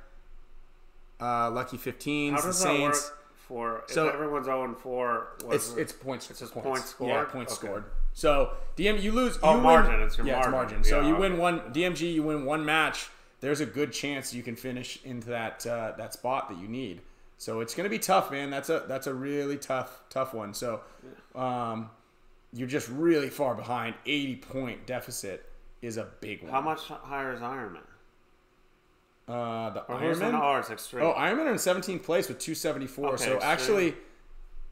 [1.22, 2.32] Uh, lucky 15s.
[2.32, 2.96] How the does that work
[3.36, 5.28] for So- if everyone's 0 and 4?
[5.52, 6.32] It's it's points.
[6.32, 6.68] It's just points.
[6.68, 7.10] points scored?
[7.12, 7.68] Yeah, points Okay.
[7.68, 7.84] scored.
[8.14, 9.38] So DM, you lose.
[9.44, 10.50] Oh, you win- it's your yeah, margin.
[10.50, 10.84] it's margin.
[10.84, 11.22] So Yeah, you okay.
[11.22, 12.12] win one DMG.
[12.12, 13.12] You win one match.
[13.40, 17.02] There's a good chance you can finish into that uh, that spot that you need.
[17.38, 18.50] So it's gonna be tough, man.
[18.50, 20.56] That's a that's a really tough tough one.
[20.56, 20.82] So
[21.36, 21.92] um,
[22.54, 23.96] you're just really far behind.
[24.06, 25.50] 80 point deficit
[25.82, 26.52] is a big one.
[26.52, 27.82] How much higher is Ironman?
[29.28, 30.34] Uh, the Or Ironman.
[30.34, 30.70] ours?
[30.70, 31.04] Extreme.
[31.06, 33.08] Oh, Ironman are in 17th place with 274.
[33.14, 33.42] Okay, so extreme.
[33.52, 33.96] actually,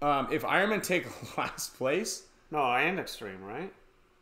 [0.01, 1.05] um, if Ironman take
[1.37, 3.71] last place, no, and Extreme, right?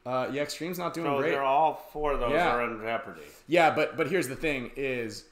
[0.05, 1.31] uh, yeah, Extreme's not doing So great.
[1.31, 2.53] they're all four of those Yeah.
[2.55, 3.21] are in jeopardy.
[3.47, 5.25] Yeah, but but here's the thing: is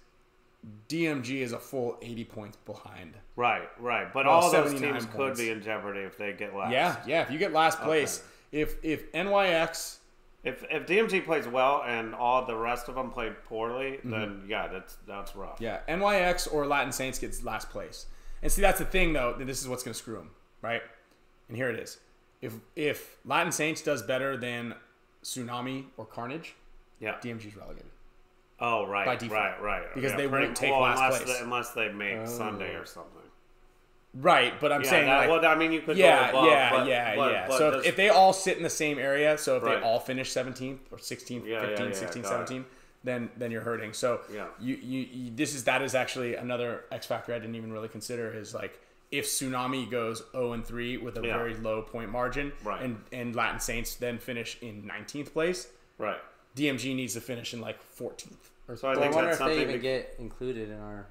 [0.89, 3.13] DMG is a full 80 points behind.
[3.37, 4.11] Right, right.
[4.11, 6.71] But Well, all those 79 teams could be in jeopardy if they get last.
[6.73, 7.21] Yeah, yeah.
[7.21, 8.21] If you get last place,
[8.51, 9.97] if if NYX,
[10.43, 14.09] If if DMG plays well and all the rest of them play poorly, Mm-hmm.
[14.11, 15.57] then yeah, that's that's rough.
[15.61, 18.07] yeah, NYX or Latin Saints gets last place.
[18.41, 19.33] And see, that's the thing though.
[19.37, 20.31] That this is what's going to screw them,
[20.61, 20.81] right?
[21.47, 21.99] And here it is:
[22.41, 24.73] if if Latin Saints does better than
[25.23, 26.55] Tsunami or Carnage,
[26.99, 27.15] Yeah.
[27.21, 27.91] DMG's relegated.
[28.59, 29.39] Oh, right, By default.
[29.39, 29.93] right, right.
[29.93, 31.37] Because Yeah, they pretty- won't take well, last unless place.
[31.37, 32.25] They, unless they make Oh.
[32.25, 33.21] Sunday or something.
[34.19, 36.49] Right, but I'm Yeah, saying that, like, well, I mean, you could yeah, go above,
[36.51, 37.47] yeah, but, yeah, but- yeah.
[37.47, 39.79] but so if, if they all sit in the same area, so if Right.
[39.79, 42.63] they all finish 17th or 16th, Yeah, yeah, 15th, yeah, 16th, 17th,
[43.03, 43.93] then then you're hurting.
[43.93, 44.47] So Yeah.
[44.59, 47.87] you, you you this is that is actually another X factor I didn't even really
[47.89, 48.79] consider is like
[49.11, 51.37] if Tsunami goes 0 and 3 with a Yeah.
[51.37, 52.81] very low point margin, Right.
[52.81, 55.67] and and Latin Saints then finish in 19th place,
[55.99, 56.19] right.
[56.55, 58.49] DMG needs to finish in like 14th.
[58.67, 61.05] Or So I Well, I wonder that's if they even to- get included in our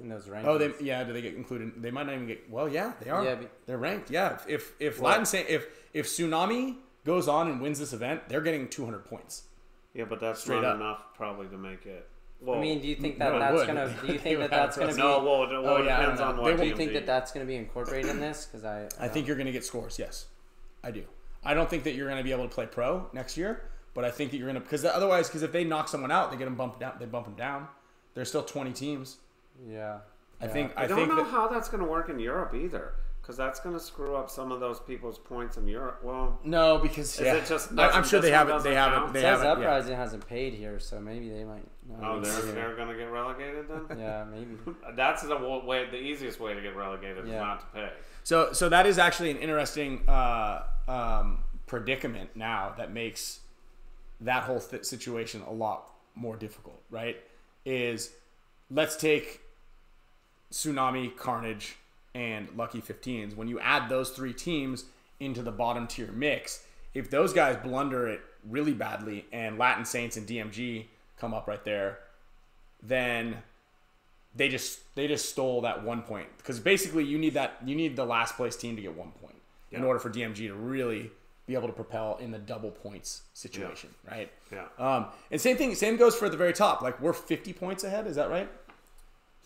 [0.00, 0.44] in those oh, rankings.
[0.46, 1.04] Oh, they yeah.
[1.04, 1.72] Do they get included?
[1.82, 2.48] They might not even get.
[2.50, 3.24] Well, yeah, they are.
[3.24, 4.10] Yeah, be- they're ranked.
[4.10, 4.38] Yeah.
[4.46, 8.40] If if Well- Latin Saint if if Tsunami goes on and wins this event, they're
[8.42, 9.44] getting 200 points.
[9.94, 10.76] yeah, but that's Straight not up.
[10.76, 12.08] enough probably to make it.
[12.40, 13.92] Well, I mean, do you think that No, that's gonna?
[14.06, 14.98] Do you think that that's gonna be?
[14.98, 15.24] no.
[15.24, 16.42] Well, it, well, Oh, it yeah, I depends on know.
[16.42, 16.56] what.
[16.56, 18.46] They do you think that that's gonna be incorporated in this?
[18.46, 19.98] Because I, I think um, you're going to get scores.
[19.98, 20.26] Yes,
[20.84, 21.02] I do.
[21.44, 23.62] I don't think that you're going to be able to play pro next year,
[23.94, 26.30] but I think that you're going to because otherwise, because if they knock someone out,
[26.30, 26.94] they get them bumped down.
[27.00, 27.66] They bump them down.
[28.14, 29.16] There's still 20 teams.
[29.66, 29.98] Yeah.
[30.40, 30.52] I Yeah.
[30.52, 30.72] think.
[30.76, 33.36] I, I, don't think know that, how that's going to work in Europe either, because
[33.36, 36.00] that's going to screw up some of those people's points in Europe.
[36.02, 38.62] Well, no, because Is yeah, it just- I- I'm doesn't- sure they haven't.
[38.62, 39.12] They doesn't haven't.
[39.14, 39.62] They says haven't.
[39.62, 39.68] yeah.
[39.68, 41.64] Uprising hasn't paid here, so maybe they might.
[42.02, 43.98] oh, they're, they- they're going to get relegated then.
[43.98, 44.56] yeah, maybe.
[44.94, 45.88] That's the way.
[45.90, 47.90] The easiest way to get relegated is not to pay.
[48.22, 53.40] So, so that is actually an interesting uh, um, predicament now that makes
[54.20, 56.80] that whole th- situation a lot more difficult.
[56.90, 57.16] Right?
[57.64, 58.12] Is
[58.70, 59.40] let's take
[60.52, 61.76] Tsunami, Carnage,
[62.14, 63.36] and Lucky 15s.
[63.36, 64.84] When you add those three teams
[65.20, 70.16] into the bottom tier mix, if those guys blunder it really badly and Latin Saints
[70.16, 70.86] and DMG
[71.18, 71.98] come up right there,
[72.82, 73.38] then
[74.34, 77.96] they just they just stole that one point because basically you need that you need
[77.96, 79.34] the last place team to get one point
[79.72, 81.10] in order for DMG to really
[81.46, 84.30] be able to propel in the double points situation, right?
[84.52, 86.82] Yeah, Um, and same thing, same goes for the very top.
[86.82, 88.48] Like we're 50 points ahead, is that right?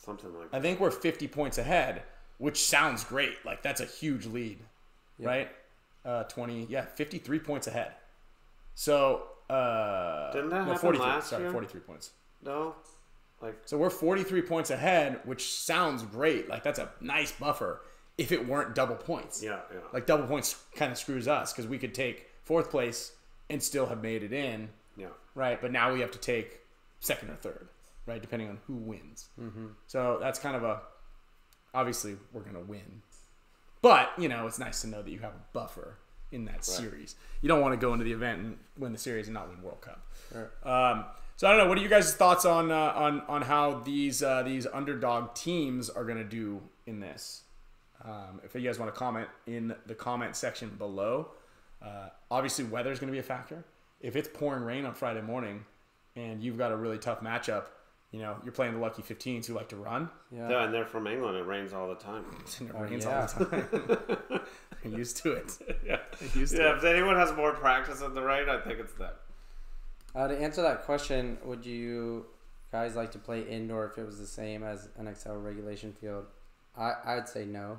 [0.05, 0.57] Something like that.
[0.57, 2.03] I think we're 50 points ahead,
[2.39, 3.45] which sounds great.
[3.45, 4.59] Like that's a huge lead,
[5.19, 5.51] right?
[6.05, 7.93] Uh, 20, yeah, 53 points ahead.
[8.75, 11.53] So, uh, Didn't that no, happen 43, last sorry, year?
[11.53, 12.11] 43 points.
[12.45, 12.75] No,
[13.41, 16.49] like So we're 43 points ahead, which sounds great.
[16.49, 17.83] Like that's a nice buffer
[18.19, 19.43] if it weren't double points.
[19.43, 19.81] yeah, yeah.
[19.93, 23.13] Like double points kind of screws us because we could take fourth place
[23.51, 25.09] and still have made it in, yeah.
[25.35, 25.61] right?
[25.61, 26.61] But now we have to take
[27.01, 27.69] second or third,
[28.07, 28.21] right?
[28.21, 29.29] Depending on who wins.
[29.41, 29.67] Mm-hmm.
[29.87, 30.81] So that's kind of a
[31.75, 33.03] obviously we're gonna win,
[33.81, 35.97] but you know it's nice to know that you have a buffer
[36.33, 37.15] in that series.
[37.43, 39.63] You don't want to go into the event and win the series and not win
[39.63, 40.07] World Cup.
[40.65, 41.05] Um,
[41.37, 41.69] so I don't know.
[41.69, 45.91] What are you guys' thoughts on uh, on on how these uh, these underdog teams
[45.91, 47.43] are going to do in this?
[48.05, 51.29] Um, if you guys want to comment in the comment section below,
[51.81, 53.65] uh, obviously weather is going to be a factor.
[54.01, 55.65] If it's pouring rain on Friday morning
[56.17, 57.67] and you've got a really tough matchup,
[58.13, 60.09] you know you're playing the lucky 15s who like to run.
[60.31, 60.49] Yeah.
[60.49, 61.37] Yeah, and they're from England.
[61.37, 62.25] It rains all the time.
[62.61, 63.21] And it Oh, rains yeah.
[63.21, 64.41] all the time.
[64.83, 65.59] They're used to it.
[65.87, 66.73] yeah, They're used to yeah.
[66.73, 66.79] it.
[66.79, 69.13] If anyone has more practice in the rain, I think it's them.
[70.15, 72.27] Uh, to answer that question, would you
[72.73, 76.27] guys like to play indoor if it was the same as NXL regulation field?
[76.77, 77.79] I I'd say no,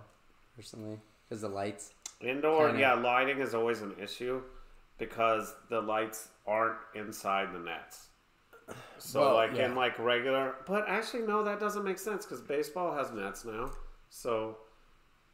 [0.56, 1.94] personally, because the lights.
[2.22, 2.80] Indoor, Kinda.
[2.82, 4.42] yeah, lighting is always an issue
[4.98, 8.08] because the lights aren't inside the nets.
[8.98, 9.66] So Well, like yeah.
[9.66, 13.72] in like regular, but actually no, that doesn't make sense because baseball has nets now.
[14.10, 14.58] So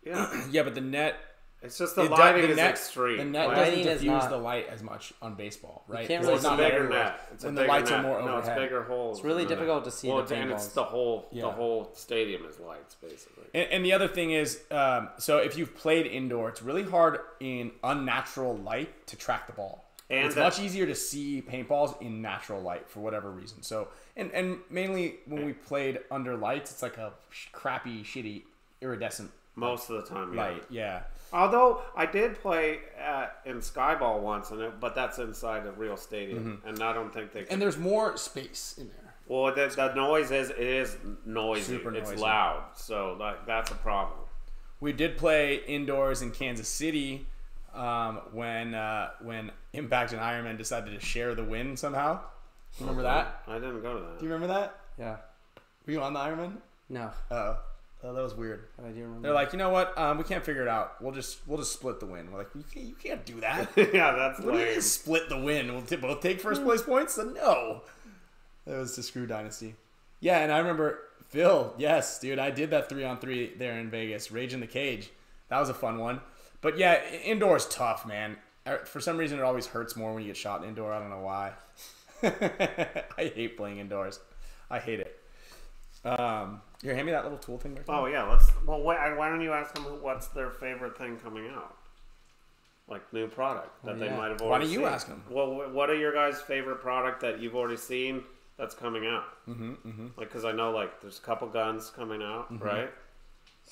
[0.03, 1.15] yeah, Yeah, but the net
[1.61, 3.17] it's just the It do- lighting the is net- extreme.
[3.17, 6.07] The net Like, doesn't diffuse not- the light as much on baseball, right?
[6.07, 7.03] can't 'Cause well, really it's a not bigger everywhere.
[7.03, 7.29] net.
[7.33, 7.99] It's a and the bigger lights net.
[7.99, 8.57] are more No, overhead.
[8.57, 9.17] it's bigger holes.
[9.17, 9.83] It's really difficult net.
[9.83, 11.41] to see Well, the it's- and it's the whole Yeah.
[11.43, 13.43] the whole stadium is lights basically.
[13.53, 17.19] And, and the other thing is, um, so if you've played indoor, it's really hard
[17.41, 19.83] in unnatural light to track the ball.
[20.09, 23.61] And it's that- much easier to see paintballs in natural light for whatever reason.
[23.61, 28.43] So, and and mainly when we played under lights, it's like a sh- crappy, shitty,
[28.81, 30.41] iridescent Most of the time, yeah.
[30.41, 30.63] light.
[30.69, 31.01] Yeah.
[31.31, 35.95] Although I did play at, in Skyball once, and it, but that's inside a real
[35.95, 37.41] stadium, and I don't think they.
[37.41, 37.53] Can, Mm-hmm.
[37.53, 39.13] And there's more space in there.
[39.27, 40.97] well, the, the noise is it is
[41.27, 41.73] noisy.
[41.77, 44.17] Super it's loud, so like that's a problem.
[44.81, 47.27] We did play indoors in Kansas City
[47.75, 52.19] um, when uh, when Impact and Ironman decided to share the win somehow.
[52.79, 53.43] Remember that?
[53.47, 54.19] I didn't go to that.
[54.19, 54.75] Do you remember that?
[54.97, 55.17] Yeah.
[55.85, 56.53] Were you on the Ironman?
[56.89, 57.57] No, Oh,
[58.03, 58.65] oh, that was weird.
[58.77, 59.21] but I do remember.
[59.21, 59.95] They're like, you know what?
[59.97, 61.01] Um, we can't figure it out.
[61.01, 62.31] We'll just we'll just split the win.
[62.31, 63.69] We're like, you can't, you can't do that.
[63.77, 64.81] yeah, that's What do you mean lame.
[64.81, 65.71] split the win?
[65.73, 67.17] We'll t- both take first place points?
[67.17, 67.81] Uh, No.
[68.65, 69.75] That was the Screw Dynasty.
[70.19, 70.99] Yeah, and I remember
[71.29, 71.73] Phil.
[71.77, 74.31] Yes, dude, I did that three on three there in Vegas.
[74.31, 75.09] Rage in the Cage.
[75.49, 76.21] That was a fun one.
[76.61, 78.37] But yeah, i- indoors tough, man.
[78.77, 80.91] For some reason, it always hurts more when you get shot indoor.
[80.93, 81.53] I don't know why.
[82.23, 84.19] I hate playing indoors.
[84.69, 85.15] I hate it.
[86.05, 87.75] Um, Here, hand me that little tool thing.
[87.75, 87.83] There.
[87.89, 88.51] Oh yeah, let's.
[88.65, 91.75] Well, why, why don't you ask them what's their favorite thing coming out?
[92.87, 94.49] Like new product that Oh, they might have already.
[94.49, 95.09] Why don't you seen.
[95.09, 95.23] them?
[95.29, 98.23] Well, what are your guys' favorite product that you've already seen
[98.57, 99.25] that's coming out?
[99.47, 99.71] Mm-hmm.
[99.73, 100.07] mm-hmm.
[100.17, 102.63] Like, because I know like there's a couple guns coming out, Mm-hmm.
[102.63, 102.89] right?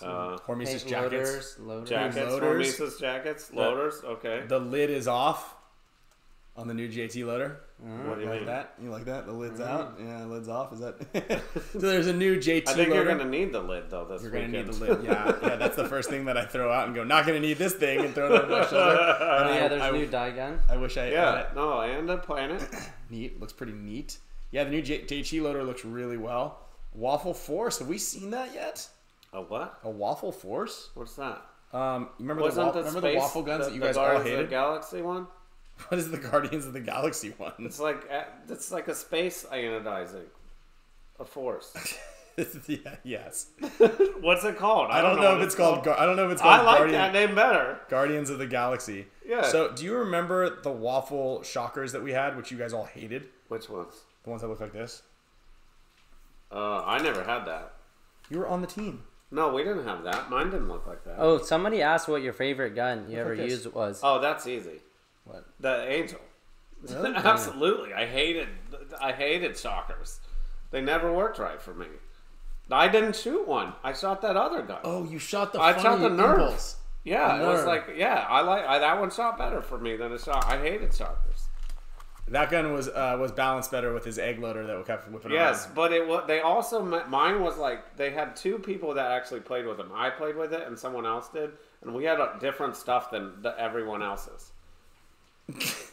[0.02, 1.14] Uh, Hormesis Paint jackets.
[1.14, 1.90] loaders, loaders.
[1.90, 2.78] jackets, Loaders.
[2.80, 4.02] Hormesis jackets, loaders.
[4.04, 4.44] Okay.
[4.48, 5.56] The lid is off
[6.56, 7.60] on the new JT loader.
[7.80, 8.46] what do you You like mean?
[8.48, 8.74] that?
[8.82, 9.28] You like that?
[9.28, 9.96] The lid's out.
[10.00, 10.74] Yeah, the lid's off.
[10.74, 11.42] Is that?
[11.74, 13.04] so there's a new JT I think loader.
[13.04, 14.06] you're gonna need the lid though.
[14.06, 15.04] This You're gonna need the lid.
[15.04, 15.56] Yeah, yeah.
[15.56, 17.04] That's the first thing that I throw out and go.
[17.04, 18.90] Not gonna need this thing and throw it over my shoulder.
[18.92, 20.60] And Oh, I- yeah, there's I, a new Dye gun.
[20.70, 21.40] I wish I had yeah.
[21.42, 21.56] it.
[21.56, 22.68] No, and a planet.
[23.12, 23.40] Neat.
[23.40, 24.18] Looks pretty neat.
[24.52, 26.60] Yeah, the new J- JT loader looks really well.
[26.94, 27.78] Waffle Force.
[27.80, 28.88] Have we seen that yet?
[29.38, 29.80] A what?
[29.84, 30.90] A Waffle Force?
[30.96, 31.42] What's that?
[31.72, 33.98] Um, remember the, Wasn't wa- the remember space, the waffle guns the, that you guys
[33.98, 34.46] all Guardians of hated?
[34.48, 35.28] the Galaxy one?
[35.90, 37.54] What is the Guardians of the Galaxy one?
[37.60, 40.26] It's like uh, it's like a space ionizing,
[41.20, 41.72] a force.
[42.68, 43.48] yeah, yes.
[44.22, 44.90] What's it called?
[44.90, 45.84] I don't know what if it's called.
[45.84, 47.80] Gar- I don't know if it's called I like Guardian- that name better.
[47.90, 49.06] Guardians of the Galaxy.
[49.24, 49.44] Yeah.
[49.44, 53.26] So, do you remember the waffle shockers that we had, which you guys all hated?
[53.50, 53.94] Which ones?
[54.24, 55.04] The ones that look like this.
[56.52, 57.74] Uh, I never had that.
[58.32, 59.04] You were on the team.
[59.30, 60.30] No, we didn't have that.
[60.30, 61.16] Mine didn't look like that.
[61.18, 63.52] Oh, somebody asked what your favorite gun you ever like this.
[63.52, 64.00] used was.
[64.02, 64.80] Oh, that's easy.
[65.26, 65.46] What?
[65.60, 66.20] The angel.
[66.82, 67.12] Really?
[67.16, 67.94] Absolutely.
[67.94, 68.48] I hated.
[69.02, 70.20] I hated shockers.
[70.72, 71.88] They never worked right for me.
[72.72, 73.74] I didn't shoot one.
[73.84, 74.80] I shot that other gun.
[74.84, 75.62] Oh, you shot the.
[75.62, 76.40] I funny shot the nerve.
[76.40, 76.76] impulse.
[77.04, 77.68] yeah, the it was nerve.
[77.68, 78.26] like yeah.
[78.30, 80.46] I like I, that one shot better for me than a shot.
[80.46, 81.37] I hated shockers.
[82.30, 85.40] That gun was uh, was balanced better with his egg loader that kept whipping around.
[85.40, 85.76] Yes, around.
[85.76, 86.24] but it was.
[86.28, 89.92] They also mine was like they had two people that actually played with them.
[89.94, 91.52] I played with it, and someone else did,
[91.82, 94.52] and we had uh, different stuff than the, everyone else's.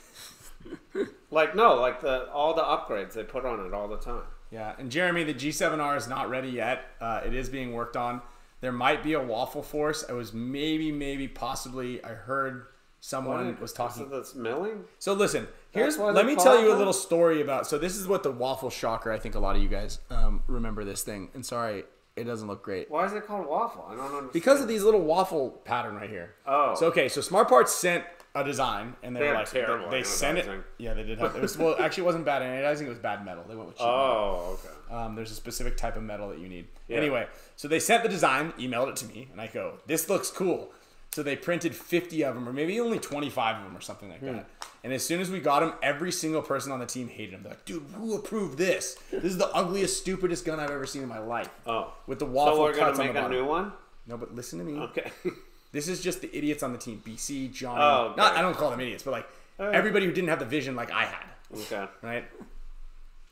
[1.30, 4.24] like no, like the all the upgrades they put on it all the time.
[4.50, 6.84] Yeah, and Jeremy, the G7R is not ready yet.
[7.00, 8.22] Uh, it is being worked on.
[8.60, 10.04] There might be a waffle force.
[10.08, 12.02] I was maybe, maybe, possibly.
[12.04, 12.66] I heard
[13.00, 14.04] someone was talking.
[14.04, 14.84] So that's milling.
[14.98, 17.66] So listen, here's let me tell you a little story about.
[17.66, 19.12] So this is what the waffle shocker.
[19.12, 21.30] I think a lot of you guys um, remember this thing.
[21.34, 21.84] And sorry,
[22.16, 23.86] it doesn't look great Why is it called waffle?
[23.88, 24.32] I don't understand.
[24.32, 26.34] because of these little waffle pattern right here.
[26.46, 26.74] Oh.
[26.74, 28.04] So okay, so Smart Parts sent
[28.36, 30.48] a design, and they, They were like, terrible they, they sent it.
[30.78, 31.36] Yeah, they did have.
[31.36, 32.86] It was well, actually, it wasn't bad anodizing.
[32.86, 33.44] It was bad metal.
[33.48, 34.00] They went with cheap metal.
[34.00, 34.94] Oh, okay.
[34.94, 36.66] Um, there's a specific type of metal that you need.
[36.88, 36.96] Yeah.
[36.96, 40.30] Anyway, so they sent the design, emailed it to me, and I go, "This looks
[40.30, 40.72] cool."
[41.12, 44.20] So they printed 50 of them, or maybe only 25 of them, or something like
[44.22, 44.46] that.
[44.84, 47.42] And as soon as we got him, every single person on the team hated him.
[47.42, 48.96] They're like, "Dude, who approved this?
[49.10, 52.26] This is the ugliest, stupidest gun I've ever seen in my life." Oh, With the
[52.26, 53.72] waffle so we're cuts gonna on make the a new one.
[54.06, 54.78] No, but listen to me.
[54.78, 55.10] Okay.
[55.72, 57.02] This is just the idiots on the team.
[57.04, 57.76] BC, John.
[57.80, 58.14] Oh, okay.
[58.16, 59.28] Not, I don't call them idiots, but like
[59.58, 61.86] everybody who didn't have the vision like I had okay.
[62.00, 62.24] right?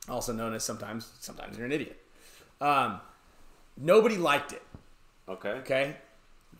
[0.08, 2.02] Also known as sometimes sometimes you're an idiot.
[2.60, 3.00] Um,
[3.76, 4.62] nobody liked it.
[5.28, 5.50] Okay.
[5.50, 5.96] Okay,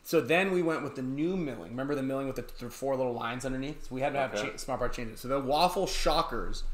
[0.03, 1.71] so then we went with the new milling.
[1.71, 3.89] Remember the milling with the th- four little lines underneath?
[3.89, 4.51] So we had to have Okay.
[4.51, 5.21] cha- smart part changes.
[5.21, 6.65] So the waffle shockers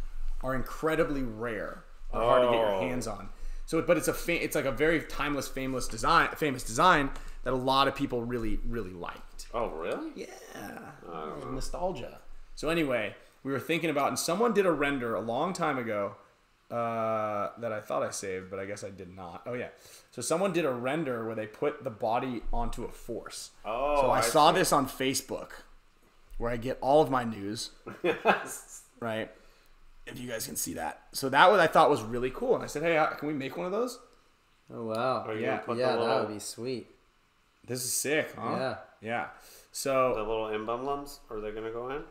[0.43, 1.85] are incredibly rare.
[2.13, 2.81] They're hard to get your Oh.
[2.81, 3.29] hands on.
[3.67, 7.11] So, but it's a fa- it's like a very timeless, famous design, famous design
[7.45, 9.47] that a lot of people really, really liked.
[9.53, 10.11] Oh, really?
[10.15, 10.27] Yeah.
[11.51, 12.21] Nostalgia.
[12.55, 13.15] So anyway,
[13.45, 16.17] we were thinking about, and someone did a render a long time ago
[16.71, 19.43] uh, that I thought I saved, but I guess I did not.
[19.47, 19.69] Oh yeah.
[20.11, 23.51] So someone did a render where they put the body onto a force.
[23.65, 25.51] Oh, So I, I saw this on Facebook,
[26.37, 27.71] where I get all of my news.
[29.01, 29.31] Right.
[30.07, 31.03] If you guys can see that.
[31.13, 33.35] So that was I thought was really cool, and I said, hey, uh, can we
[33.35, 33.99] make one of those?
[34.73, 35.25] Oh wow.
[35.27, 35.47] Are Yeah.
[35.51, 36.91] gonna put yeah, the that would be sweet.
[37.67, 38.57] This is sick, huh?
[38.59, 38.77] Yeah.
[39.01, 39.27] Yeah.
[39.73, 41.21] So the So little emblems?
[41.31, 42.03] Are they gonna go in?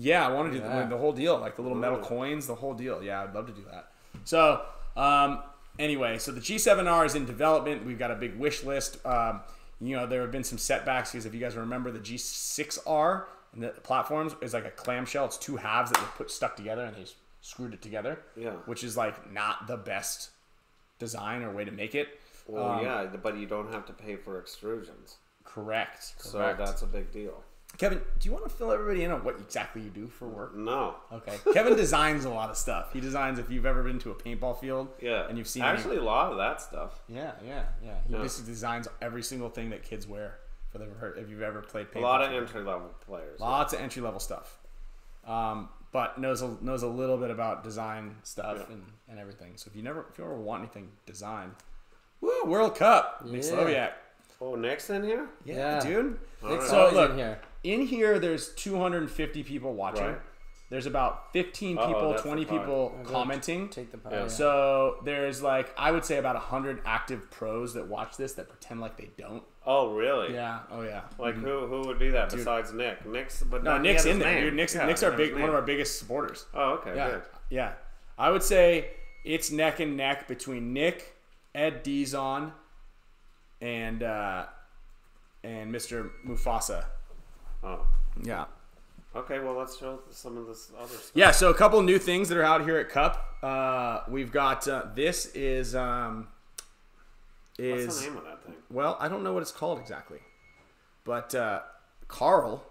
[0.00, 0.82] Yeah, I want to do Yeah.
[0.84, 3.02] the, the whole deal, like the little metal coins, the whole deal.
[3.02, 3.90] Yeah, I'd love to do that.
[4.24, 4.62] So,
[4.96, 5.42] um,
[5.78, 7.84] anyway, so the G7R is in development.
[7.84, 9.04] We've got a big wish list.
[9.04, 9.40] Um,
[9.80, 13.24] you know, there have been some setbacks because if you guys remember, the G6R
[13.54, 15.24] and the platforms is like a clamshell.
[15.26, 17.06] It's two halves that they put stuck together and they
[17.40, 18.20] screwed it together.
[18.36, 18.50] Yeah.
[18.66, 20.30] Which is like not the best
[20.98, 22.08] design or way to make it.
[22.46, 26.14] Well, Um, yeah, but you don't have to pay for extrusions, Correct.
[26.18, 27.44] so that's a big deal.
[27.76, 30.56] Kevin, do you want to fill everybody in on what exactly you do for work?
[30.56, 30.96] No.
[31.12, 31.36] Okay.
[31.52, 32.92] Kevin designs a lot of stuff.
[32.92, 34.88] He designs if you've ever been to a paintball field.
[35.00, 35.28] Yeah.
[35.28, 36.98] And you've seen any- actually a lot of that stuff.
[37.08, 37.94] Yeah, yeah, yeah.
[38.08, 38.18] He Yeah.
[38.22, 40.38] basically designs every single thing that kids wear.
[40.70, 41.96] For the if you've ever played paintball.
[42.00, 43.40] A lot of entry level players.
[43.40, 44.58] Lots of entry level stuff.
[45.26, 48.74] Um, but knows a, knows a little bit about design stuff Yeah.
[48.74, 49.52] and, and everything.
[49.56, 51.52] So if you never if you ever want anything designed,
[52.20, 53.38] woo World Cup, Yeah.
[53.40, 53.92] Sloviak.
[54.40, 55.26] Oh, Nick's in here.
[55.44, 55.80] Yeah, Yeah.
[55.80, 56.18] dude.
[56.44, 56.62] All right.
[56.68, 57.40] So always look in here.
[57.64, 60.06] in here, there's 250 people watching.
[60.06, 60.20] Right.
[60.70, 62.58] there's about 15 Uh-oh, people, that's 20 the pie.
[62.58, 63.68] people go commenting.
[63.70, 64.10] Take the pie.
[64.12, 64.20] Yeah.
[64.22, 64.28] yeah.
[64.28, 68.80] So there's like I would say about 100 active pros that watch this that pretend
[68.82, 69.42] like they don't.
[69.66, 70.34] Oh, really?
[70.34, 70.60] Yeah.
[70.70, 71.02] Oh yeah.
[71.18, 71.44] Like mm-hmm.
[71.46, 73.06] who who would be that besides Nick?
[73.06, 74.44] Nick's but No, he Nick's had in his there, name.
[74.44, 74.54] dude.
[74.54, 75.56] Nick's Yeah, Nick's he our had his big one of name.
[75.56, 76.44] our biggest supporters.
[76.54, 77.22] Oh, okay, Yeah, good.
[77.50, 77.72] yeah.
[78.18, 78.90] I would say
[79.24, 81.14] it's neck and neck between Nick,
[81.54, 82.52] Ed Dizon,
[83.60, 84.46] and uh,
[85.44, 86.10] and Mr.
[86.26, 86.84] Mufasa.
[87.62, 87.86] Oh,
[88.22, 88.44] Yeah.
[89.16, 89.38] okay.
[89.40, 91.10] Well, let's show some of this other stuff.
[91.14, 91.30] Yeah.
[91.32, 93.24] So a couple new things that are out here at Cup.
[93.42, 96.28] Uh, we've got uh, this is um,
[97.58, 98.54] is What's the name of that thing?
[98.70, 100.18] well, I don't know what it's called exactly,
[101.04, 101.60] but uh,
[102.08, 102.64] Carl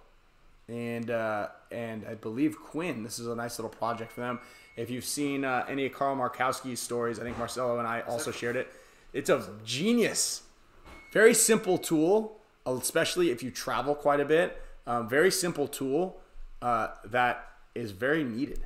[0.70, 3.04] and uh, and I believe Quinn.
[3.04, 4.40] This is a nice little project for them.
[4.78, 8.32] If you've seen uh, any of Carl Markowski's stories, I think Marcelo and I also
[8.32, 8.72] shared it.
[9.12, 10.44] It's a genius,
[11.18, 12.38] very simple tool,
[12.68, 14.62] especially if you travel quite a bit.
[14.86, 16.18] Um, very simple tool
[16.62, 17.36] uh, that
[17.74, 18.62] is very needed.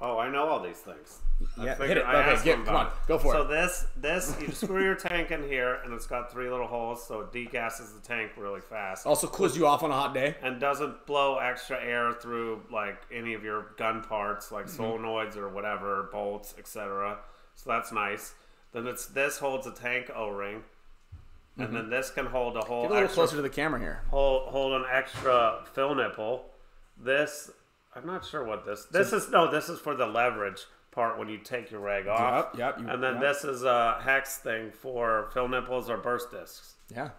[0.00, 1.18] Oh, I know all these things.
[1.60, 2.04] Yeah, hit it.
[2.04, 3.48] I Okay, get- come on, go for so it.
[3.48, 7.20] this, this, you screw your tank in here, and it's got three little holes, so
[7.22, 10.36] it degasses the tank really fast, Also cools you off on a hot day.
[10.42, 14.82] and doesn't blow extra air through like any of your gun parts, like Mm-hmm.
[14.82, 17.18] solenoids or whatever, bolts, etc.
[17.56, 18.34] So that's nice.
[18.72, 20.62] Then it's this holds a tank O-ring,
[21.58, 22.88] and then this can hold a whole Mm-hmm.
[22.88, 24.02] Get a little extra closer to the camera here.
[24.10, 26.46] hold hold an extra fill nipple.
[26.98, 27.50] This
[27.94, 28.84] I'm not sure what this.
[28.86, 29.50] This is no.
[29.50, 32.48] This is for the leverage part when you take your rag off.
[32.52, 33.22] Yep, yep, you- and then yep.
[33.22, 36.74] this is a hex thing for fill nipples or burst discs.
[36.94, 37.10] Yeah,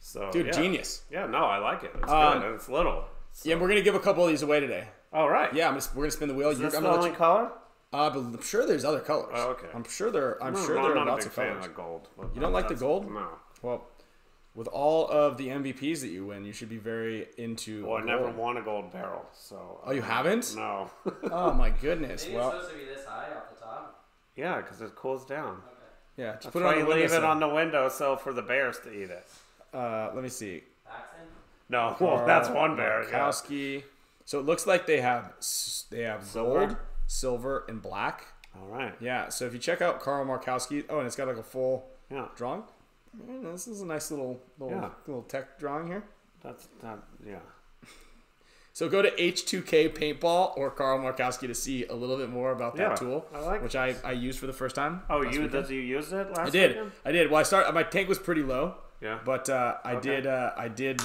[0.00, 0.52] So dude, yeah.
[0.52, 1.02] genius.
[1.10, 1.92] Yeah, no, I like it.
[2.00, 3.04] It's Um, good and it's little.
[3.32, 4.88] So, Yeah, we're gonna give a couple of these away today.
[5.12, 5.52] All right.
[5.54, 6.50] Yeah, I'm just, we're gonna spin the wheel.
[6.50, 7.50] Is You're- this I'm the only you- color?
[7.92, 9.30] Uh, but I'm sure there's other colors.
[9.34, 9.68] Oh, okay.
[9.74, 10.42] I'm sure there.
[10.42, 11.66] I'm No, sure no, there I'm are not lots a of big fan colors.
[11.66, 12.08] of gold.
[12.18, 13.10] but You don't like the gold?
[13.10, 13.28] No.
[13.62, 13.86] Well,
[14.54, 17.86] with all of the MVPs that you win, you should be very into.
[17.86, 19.80] Well, I never won a gold barrel, so.
[19.84, 20.54] Oh, you haven't?
[20.56, 20.90] No.
[21.30, 22.24] Oh my goodness.
[22.24, 24.04] Maybe Well, it's supposed to be this high off the top.
[24.36, 25.62] yeah, because it cools down.
[26.16, 26.32] yeah.
[26.32, 28.78] Just That's put it on the you leave it on the windowsill for the bears
[28.80, 29.26] to eat it.
[29.72, 30.62] Uh, let me see.
[30.84, 31.26] Paxton?
[31.70, 33.06] No, well, that's one bear.
[33.10, 33.30] Yeah.
[34.24, 35.32] So it looks like they have
[35.90, 36.66] they have Silver?
[36.66, 36.76] gold,
[37.08, 38.26] silver, and black.
[38.56, 38.94] All right.
[39.00, 39.28] Yeah.
[39.30, 42.28] So if you check out Carl Markowski, oh, and it's got like a full Yeah.
[42.36, 42.62] drawing.
[43.28, 44.90] Yeah, this is a nice little little Yeah.
[45.06, 46.04] little tech drawing here.
[46.42, 46.98] That's that.
[47.26, 47.38] Yeah.
[48.72, 52.76] So go to H2K Paintball or Carl Markowski to see a little bit more about
[52.76, 55.02] that Yeah, tool, I like which I, I used for the first time.
[55.10, 55.50] Oh, you weekend.
[55.50, 56.70] did you use it last I did.
[56.76, 56.92] weekend?
[57.04, 57.28] I did.
[57.30, 57.72] Well, I started.
[57.72, 59.18] My tank was pretty low, Yeah.
[59.24, 60.08] but uh, I Okay.
[60.16, 60.26] did.
[60.28, 61.00] Uh, I did.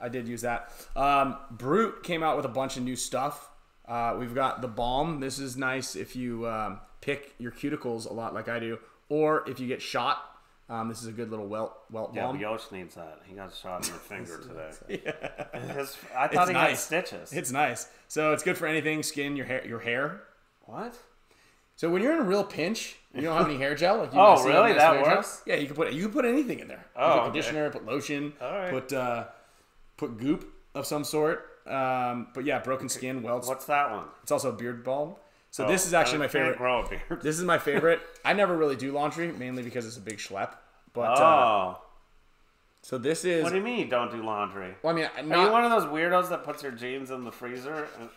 [0.00, 0.72] I did use that.
[0.96, 3.50] Um, Brute came out with a bunch of new stuff.
[3.86, 5.20] Uh, we've got the balm.
[5.20, 8.78] This is nice if you um, pick your cuticles a lot, like I do,
[9.08, 10.30] or if you get shot.
[10.70, 12.40] Um, this is a good little welt welt yeah, balm.
[12.40, 13.20] Yosh needs that.
[13.26, 15.12] He got shot in the finger today.
[15.74, 16.80] His, I thought It's he nice.
[16.80, 17.32] stitches.
[17.34, 17.86] It's nice.
[18.08, 20.22] So it's good for anything, skin, your hair, your hair.
[20.64, 20.96] what?
[21.76, 23.98] So when you're in a real pinch, you don't have any hair gel.
[23.98, 24.72] Like you Oh, really?
[24.72, 25.16] That hair gel?
[25.16, 25.42] works?
[25.44, 26.86] Yeah, you can put you can put anything in there.
[26.96, 27.24] Oh, put okay.
[27.26, 28.70] conditioner, put lotion, All right.
[28.70, 29.24] put uh,
[29.98, 31.50] put goop of some sort.
[31.66, 33.48] Um, but yeah, broken skin, welts.
[33.48, 34.04] What's that one?
[34.22, 35.14] It's also a beard balm.
[35.50, 36.58] So Oh, this is actually my I can't favorite.
[36.58, 37.22] Grow a beard.
[37.22, 38.00] This is my favorite.
[38.24, 40.50] I never really do laundry, mainly because it's a big schlep.
[40.92, 41.78] But uh, oh,
[42.82, 43.42] so this is.
[43.42, 43.88] what do you mean?
[43.88, 44.74] Don't do laundry?
[44.82, 45.52] well, I mean, Are you not.
[45.52, 47.88] one of those weirdos that puts your jeans in the freezer?
[47.98, 48.08] And,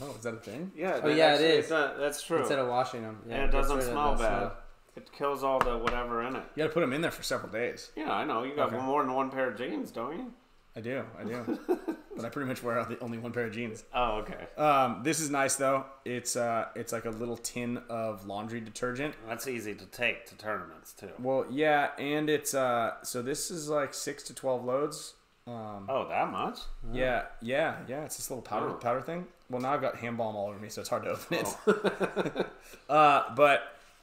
[0.00, 0.72] no, is that a thing?
[0.76, 1.00] yeah.
[1.02, 1.68] Oh, yeah, it actually- is.
[1.68, 2.38] that- that's true.
[2.38, 3.20] Instead of washing them.
[3.28, 4.38] Yeah, and it doesn't smell the bad.
[4.38, 4.56] smell.
[4.96, 6.42] It kills all the whatever in it.
[6.56, 7.90] You got to put them in there for several days.
[7.94, 8.42] Yeah, I know.
[8.42, 8.82] You got Okay.
[8.82, 10.32] more than one pair of jeans, don't you?
[10.76, 11.58] I do, I do.
[12.16, 13.82] but I pretty much wear out the only one pair of jeans.
[13.94, 14.46] Oh, okay.
[14.60, 15.86] Um, this is nice though.
[16.04, 19.14] It's uh, it's like a little tin of laundry detergent.
[19.26, 21.08] That's easy to take to tournaments too.
[21.18, 25.14] Well, yeah, and it's uh, so this is like six to twelve loads.
[25.48, 26.58] Um, Oh, that much?
[26.92, 28.04] yeah, yeah, yeah.
[28.04, 28.74] It's this little powder Oh.
[28.74, 29.26] powder thing.
[29.48, 31.56] Well, now I've got hand balm all over me, so it's hard to open it.
[31.66, 32.46] Oh.
[32.94, 33.62] uh, but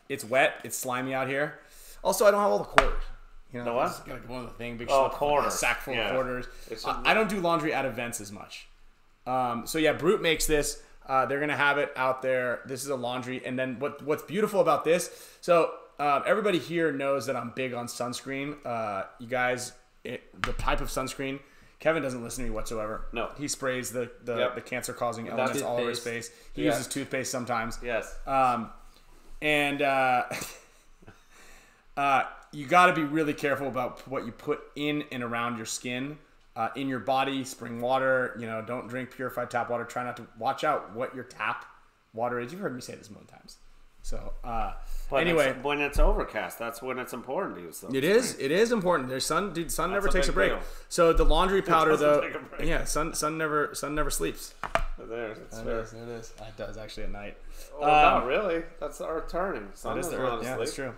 [0.09, 0.53] it's wet.
[0.63, 1.59] It's slimy out here.
[2.03, 3.03] Also, I don't have all the quarters.
[3.53, 3.85] You know, The what?
[3.87, 5.03] just Gotta go on the thing, big Oh,
[5.43, 6.07] like sack full Yeah.
[6.09, 6.47] of quarters.
[6.85, 8.67] I, I don't do laundry at events as much.
[9.27, 10.81] Um, so yeah, Brute makes this.
[11.07, 12.61] Uh, they're gonna have it out there.
[12.65, 14.01] This is a laundry, and then what?
[14.01, 15.09] What's beautiful about this?
[15.41, 18.55] So uh, everybody here knows that I'm big on sunscreen.
[18.65, 19.73] Uh, you guys,
[20.03, 21.39] it, the type of sunscreen.
[21.79, 23.05] Kevin doesn't listen to me whatsoever.
[23.11, 23.29] No.
[23.37, 24.55] he sprays the the, Yep.
[24.55, 26.31] the cancer causing elements all over his face.
[26.53, 26.71] He Yeah.
[26.71, 27.77] uses toothpaste sometimes.
[27.83, 28.15] Yes.
[28.25, 28.69] Um,
[29.41, 30.23] and uh,
[31.97, 32.23] uh,
[32.53, 36.17] you got to be really careful about what you put in and around your skin,
[36.55, 37.43] uh, in your body.
[37.43, 39.83] Spring water, you know, don't drink purified tap water.
[39.83, 41.65] Try not to watch out what your tap
[42.13, 42.51] water is.
[42.51, 43.57] You've heard me say this a million times.
[44.05, 44.73] So uh,
[45.09, 47.93] But anyway, it's- when it's overcast, that's when it's important to use those.
[47.93, 48.37] it is.
[48.37, 49.07] It is important.
[49.09, 49.71] There's sun, dude.
[49.71, 50.51] Sun never a takes a break.
[50.51, 50.59] deal.
[50.89, 52.67] So the laundry powder, though, take a break.
[52.67, 54.53] yeah, sun, sun never, sun never sleeps.
[54.99, 55.79] There, fair.
[55.79, 55.93] it is.
[55.93, 56.33] It is.
[56.39, 57.37] It does actually at night.
[57.79, 58.63] Oh, Um, no, really?
[58.79, 59.69] That's our turning.
[59.73, 60.43] Sun That is the earth.
[60.43, 60.93] Yeah, that's true.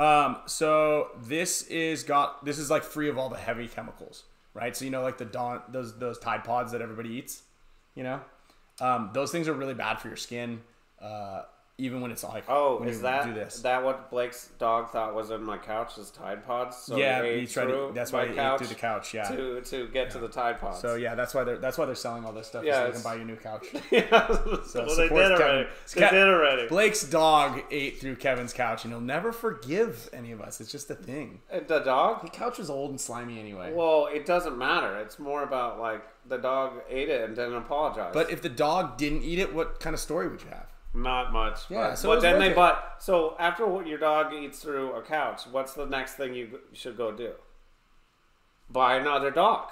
[0.00, 4.24] Um, so this is got this is like free of all the heavy chemicals,
[4.54, 4.74] right?
[4.74, 7.42] So you know, like the Dawn, those those Tide Pods that everybody eats,
[7.94, 8.22] you know,
[8.80, 10.62] um, those things are really bad for your skin.
[10.98, 11.42] Uh,
[11.80, 13.60] even when it's like Oh, when is that do this.
[13.62, 15.98] that what Blake's dog thought was in my couch?
[15.98, 16.76] Is Tide Pods?
[16.76, 19.14] So yeah, he he tried to, that's why he ate through the couch.
[19.14, 19.28] Yeah.
[19.28, 20.80] to to get to the Tide Pods.
[20.80, 22.64] So yeah, that's why they're that's why they're selling all this stuff.
[22.64, 23.66] Yeah, so they can buy you a new couch.
[23.90, 24.26] yeah.
[24.66, 25.32] So well, they did Kevin.
[25.32, 25.68] already.
[25.94, 26.68] They Ke- did already.
[26.68, 30.60] Blake's dog ate through Kevin's couch, and he'll never forgive any of us.
[30.60, 31.40] It's just a thing.
[31.52, 32.22] Uh, the dog?
[32.22, 33.72] The couch was old and slimy anyway.
[33.72, 34.98] Well, it doesn't matter.
[34.98, 38.10] It's more about like the dog ate it and didn't apologize.
[38.12, 40.66] but if the dog didn't eat it, what kind of story would you have?
[40.94, 41.60] Not much.
[41.68, 42.56] Yeah, but, so but then they it.
[42.56, 46.60] but so after what your dog eats through a couch, what's the next thing you
[46.72, 47.32] should go do?
[48.68, 49.68] Buy another dog.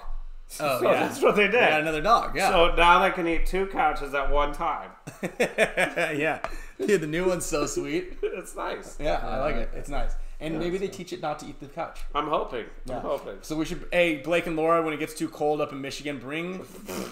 [0.59, 1.53] Oh So yeah, that's what they did.
[1.53, 2.35] They got another dog.
[2.35, 4.91] Yeah, So now they can eat two couches at one time.
[5.39, 6.39] yeah.
[6.85, 8.17] Dude, the new one's so sweet.
[8.23, 8.95] It's nice.
[8.99, 9.69] Yeah, I like it.
[9.75, 10.13] It's nice.
[10.39, 11.99] And maybe they teach it not to eat the couch.
[12.15, 12.65] I'm hoping.
[12.85, 12.95] Yeah.
[12.95, 13.35] I'm hoping.
[13.41, 16.17] So we should, hey Blake and Laura, when it gets too cold up in Michigan,
[16.19, 16.59] bring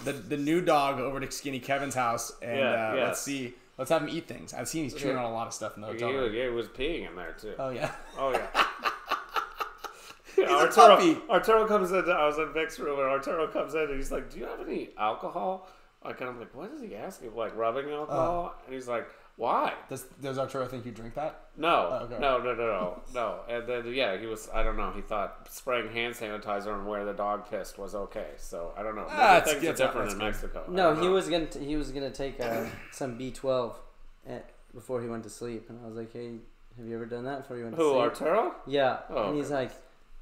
[0.04, 3.04] the the new dog over to Skinny Kevin's house, and Yeah, uh, yes.
[3.06, 4.52] let's see, let's have him eat things.
[4.52, 5.24] I've seen he's chewing Yeah.
[5.24, 6.12] on a lot of stuff in the He, hotel.
[6.12, 6.32] room.
[6.32, 7.54] he was peeing in there too.
[7.58, 7.92] Oh yeah.
[8.18, 8.46] Oh yeah.
[10.38, 11.18] a Arturo, puppy.
[11.28, 12.08] Arturo comes in.
[12.10, 14.60] I was in Vic's room, and Arturo comes in, and he's like, "Do you have
[14.66, 15.68] any alcohol?"
[16.04, 17.34] Like, and I'm like, "What is he asking?
[17.34, 18.62] Like rubbing alcohol?" Uh.
[18.66, 19.08] and he's like,
[19.38, 21.32] "Why?" Does does Arturo think you drink that?
[21.56, 22.18] No, Oh, okay.
[22.20, 23.40] no, no, no, no, no.
[23.48, 24.48] And then yeah, he was.
[24.52, 24.90] I don't know.
[24.94, 28.32] He thought spraying hand sanitizer on where the dog pissed was okay.
[28.36, 29.06] So I don't know.
[29.06, 30.24] Maybe Ah, that's- things are different in good.
[30.24, 30.64] Mexico.
[30.68, 31.12] No, he know.
[31.12, 33.78] was gonna t- he was gonna take uh, some B twelve
[34.74, 36.32] before he went to sleep, and I was like, hey,
[36.76, 38.02] have you ever done that before you went to Who sleep?
[38.02, 38.54] Arturo?
[38.66, 39.54] Yeah, Oh, and he's okay.
[39.62, 39.70] like,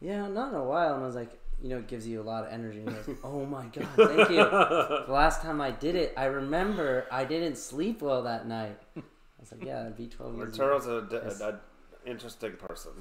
[0.00, 1.32] yeah, not in a while, and I was like,
[1.62, 2.80] you know, it gives you a lot of energy.
[2.80, 4.36] And he goes, oh my god, thank you.
[4.36, 8.78] the last time I did it, I remember I didn't sleep well that night.
[8.96, 9.02] I
[9.40, 10.38] was like, yeah, B twelve.
[10.38, 11.40] Arturo's a, Yes.
[11.40, 12.92] a, a interesting person.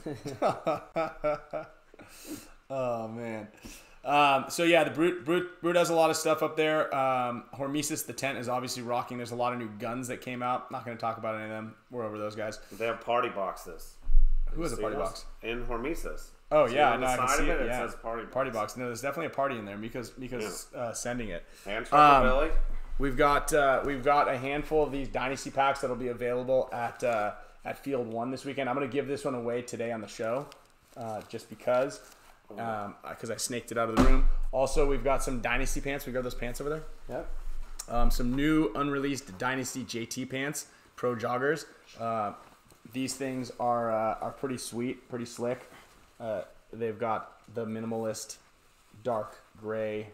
[2.70, 3.48] Oh man.
[4.04, 6.94] Um, so yeah, the brute, brute brute has a lot of stuff up there.
[6.96, 9.18] Um, Hormesis the tent is obviously rocking.
[9.18, 10.72] There's a lot of new guns that came out.
[10.72, 11.76] Not going to talk about any of them.
[11.92, 12.60] We're over those guys.
[12.72, 13.96] They have party boxes.
[14.52, 15.06] Who has a party those?
[15.08, 15.26] box?
[15.44, 16.30] In Hormesis.
[16.52, 17.52] Oh See yeah, no, I can see of it.
[17.54, 17.86] it, it yeah.
[17.88, 18.34] says party box.
[18.34, 18.78] Party box.
[18.78, 21.44] No, there's definitely a party in there because because uh, sending it.
[21.66, 22.50] And Um, Billy.
[22.98, 27.04] We've got uh, we've got a handful of these dynasty packs that'll be available at
[27.04, 27.34] uh,
[27.66, 28.70] at Field One this weekend.
[28.70, 30.46] I'm gonna give this one away today on the show,
[30.96, 32.00] uh, just because
[32.48, 34.30] because I snaked it out of the room.
[34.52, 36.06] Also, we've got some dynasty pants.
[36.06, 36.84] We got those pants over there.
[37.10, 37.28] Yep.
[37.90, 41.66] Um, some new unreleased Dynasty JT pants, Pro Joggers.
[42.00, 42.34] Uh,
[42.94, 45.70] these things are uh, are pretty sweet, pretty slick.
[46.20, 46.42] Uh,
[46.72, 48.38] they've got the minimalist
[49.04, 50.08] dark gray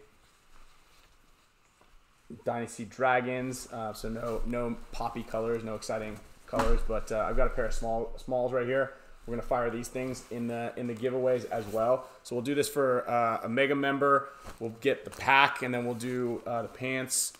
[2.44, 3.68] Dynasty Dragons.
[3.72, 6.80] Uh, so no no poppy colors, no exciting colors.
[6.86, 8.94] But uh, I've got a pair of small smalls right here.
[9.26, 12.08] We're gonna fire these things in the in the giveaways as well.
[12.22, 14.28] So we'll do this for uh, a mega member.
[14.58, 17.32] We'll get the pack, and then we'll do uh, the pants,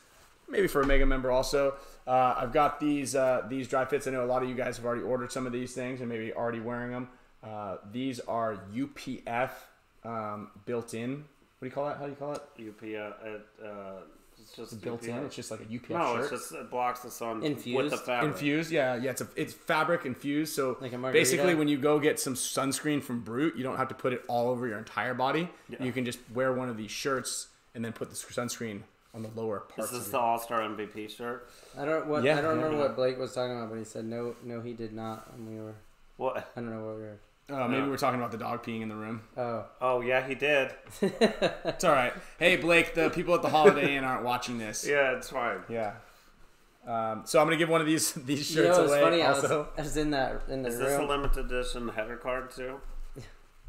[0.48, 1.74] maybe for a mega member also.
[2.06, 3.16] Uh, I've got these
[3.48, 4.06] these dry fits.
[4.06, 6.08] I know a lot of you guys have already ordered some of these things and
[6.08, 7.08] maybe already wearing them.
[7.42, 9.50] Uh, these are UPF
[10.04, 11.24] um, built in.
[11.58, 11.98] What do you call that?
[11.98, 12.42] How do you call it?
[12.58, 13.14] UPF.
[13.24, 13.68] It, uh,
[14.40, 15.16] it's just Built in.
[15.18, 16.20] It's just like a UPF no, shirt.
[16.20, 18.32] it's just it blocks the sun with the fabric.
[18.32, 19.10] Infused, yeah, yeah.
[19.10, 20.54] It's a it's fabric infused.
[20.54, 23.94] So Like basically, when you go get some sunscreen from Brute, you don't have to
[23.94, 25.48] put it all over your entire body.
[25.68, 25.82] Yeah.
[25.82, 28.82] You can just wear one of these shirts and then put the sunscreen
[29.14, 29.90] on the lower Is parts.
[29.92, 30.18] this Of the.
[30.18, 31.48] All Star MVP shirt?
[31.78, 32.82] I don't what Yeah, I don't yeah, remember yeah.
[32.88, 35.62] what Blake was talking about, but he said no, no, he did not, and we
[35.62, 35.74] were.
[36.16, 36.50] What?
[36.56, 37.20] I don't know what we were.
[37.50, 37.88] Oh, maybe Yeah.
[37.88, 39.22] we're talking about the dog peeing in the room.
[39.36, 40.72] Oh, Oh yeah, he did.
[41.02, 42.12] It's all right.
[42.38, 44.86] Hey, Blake, the people at the Holiday Inn aren't watching this.
[44.86, 45.60] Yeah, it's fine.
[45.68, 45.94] Yeah.
[46.86, 49.00] Um, so I'm gonna give one of these these you shirts know, away.
[49.00, 49.22] funny.
[49.22, 52.16] I also, was, I was in that in the Is this a limited edition header
[52.16, 52.80] card too?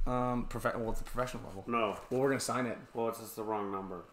[0.07, 1.63] um, prof- well, it's a professional level.
[1.67, 1.97] No.
[2.09, 4.03] Well, we're gonna sign it Well, it's just the wrong number.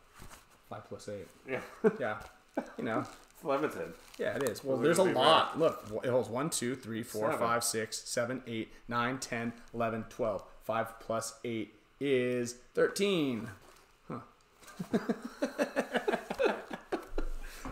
[0.69, 1.27] five plus eight.
[1.49, 1.61] Yeah,
[1.99, 2.19] Yeah,
[2.78, 3.05] you know.
[3.41, 3.93] It's limited.
[4.19, 4.62] Yeah, it is.
[4.62, 5.59] Well, Well, there's a we'd be lot.
[5.59, 7.39] Look, it holds 1, 2, 3, 4, Seven.
[7.47, 10.45] 5, 6, 7, 8, 9, 10, 11, 12.
[10.65, 13.49] 5 plus 8 is 13.
[14.09, 14.19] Huh.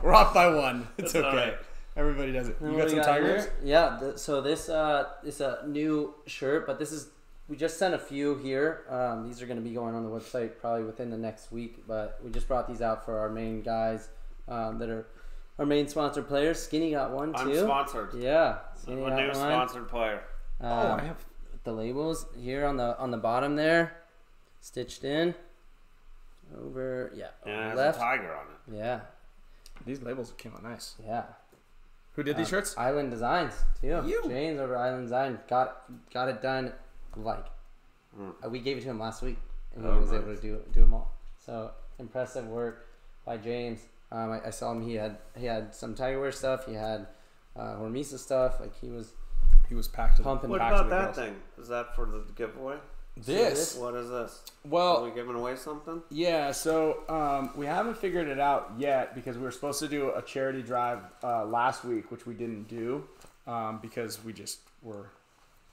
[0.03, 0.87] We're off by one.
[0.97, 1.29] It's That's okay.
[1.29, 1.59] all right.
[1.97, 2.57] Everybody does it.
[2.63, 3.45] You got we some tigers?
[3.45, 3.55] here?
[3.65, 3.99] Yeah.
[4.01, 7.09] th so this uh is a new shirt, but this is
[7.49, 8.85] we just sent a few here.
[8.89, 11.83] Um, these are going to be going on the website probably within the next week,
[11.89, 14.09] but we just brought these out for our main guys
[14.47, 15.07] um, that are
[15.59, 16.55] our main sponsored player.
[16.55, 17.63] Skinny got one I'm too.
[17.65, 18.15] sponsored.
[18.15, 19.35] Yeah, I'm Skinny a got new one.
[19.35, 20.23] sponsored player.
[20.61, 21.25] Oh, Um, I have.
[21.65, 23.97] the labels here on the on the bottom there,
[24.61, 25.35] stitched in.
[26.57, 27.99] Over yeah, Yeah, over left.
[27.99, 28.77] a tiger on it.
[28.79, 29.01] Yeah.
[29.85, 30.95] These labels came out nice.
[31.05, 31.25] Yeah.
[32.15, 32.77] Who did these Um, shirts?
[32.79, 34.03] Island Designs too.
[34.07, 34.23] You.
[34.27, 36.73] James over Island Design got got it done.
[37.17, 37.45] Like
[38.45, 39.37] uh, we gave it to him last week,
[39.75, 39.91] and he.
[39.91, 40.23] Oh, was nice.
[40.23, 41.13] able to do do them all.
[41.45, 42.87] So impressive work
[43.25, 43.81] by James.
[44.11, 44.83] Um, I, I saw him.
[44.83, 46.67] He had he had some Tiger Wear stuff.
[46.67, 47.07] He had
[47.57, 48.61] uh, Hormesis stuff.
[48.61, 49.13] Like he was
[49.69, 50.51] He was packed to the pumping.
[50.51, 51.17] What Back about that girls.
[51.17, 51.37] thing?
[51.61, 52.77] Is that for the giveaway?
[53.17, 53.75] This.
[53.75, 54.43] What is this?
[54.65, 56.03] Well, Are Well, we giving away something?
[56.09, 56.53] yeah.
[56.53, 60.23] So um, we haven't figured it out yet because we were supposed to do a
[60.23, 63.05] charity drive uh, last week, which we didn't do
[63.49, 65.11] um, because we just were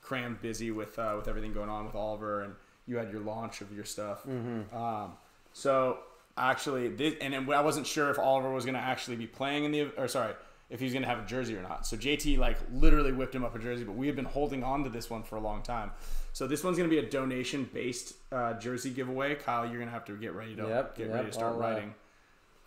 [0.01, 2.55] crammed busy with uh, with everything going on with Oliver, and
[2.87, 4.25] you had your launch of your stuff.
[4.73, 5.13] Um,
[5.53, 5.99] so
[6.37, 9.63] actually, this, and then I wasn't sure if Oliver was going to actually be playing
[9.65, 10.33] in the, or sorry,
[10.69, 11.85] if he's going to have a jersey or not.
[11.85, 14.83] So JT like literally whipped him up a jersey, but we had been holding on
[14.83, 15.91] to this one for a long time.
[16.33, 19.35] So this one's going to be a donation based uh, jersey giveaway.
[19.35, 21.55] Kyle, you're going to have to get ready to Yep, get yep, ready to start
[21.55, 21.93] writing.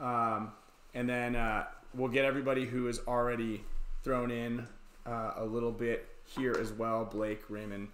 [0.01, 0.53] Um,
[0.95, 3.65] and then uh, we'll get everybody who is already
[4.03, 4.67] thrown in
[5.05, 7.05] uh, a little bit here as well.
[7.05, 7.89] Blake, Raymond,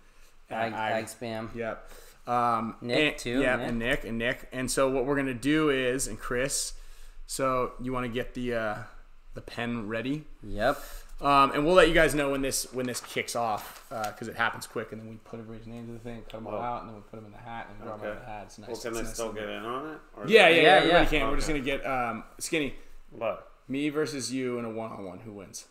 [0.50, 1.52] ag, Ag- ag spam.
[1.54, 1.90] Yep.
[2.26, 3.68] Um, Nick, and- too, Yep, Nick.
[3.68, 4.48] and Nick and Nick.
[4.52, 6.72] And so what we're gonna do is, and Chris,
[7.26, 8.76] so you want to get the uh,
[9.34, 10.80] the pen ready, Yep.
[11.20, 14.36] um, and we'll let you guys know when this when this kicks off because it
[14.36, 16.60] happens quick, and then we put everybody's names in the thing, cut them all Oh.
[16.62, 18.42] out, and then we put them in the hat and draw them out the hat.
[18.46, 18.68] It's nice.
[18.68, 19.98] Well, can it's they nice still get in on it?
[20.16, 20.62] Or Yeah, yeah, yeah.
[20.62, 21.20] Yeah, Everybody yeah.
[21.20, 21.28] can.
[21.30, 22.74] We're just gonna get um, skinny.
[23.10, 23.50] What?
[23.68, 25.18] Me versus you in a one on one.
[25.20, 25.66] Who wins?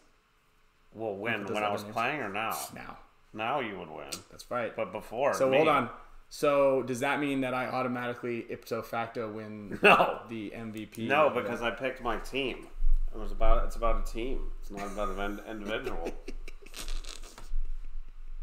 [0.94, 1.94] Will win when I was names.
[1.96, 2.56] playing or now?
[2.76, 2.98] Now.
[3.34, 4.12] Now you would win.
[4.30, 4.76] That's right.
[4.76, 5.34] But before.
[5.34, 5.58] So me.
[5.58, 5.90] hold on.
[6.36, 10.18] So does that mean that I automatically ipso facto win No.
[10.30, 11.08] the MVP?
[11.08, 12.66] No, because I picked my team.
[13.14, 13.66] It was about.
[13.66, 14.50] It's about a team.
[14.60, 16.12] It's not about an individual.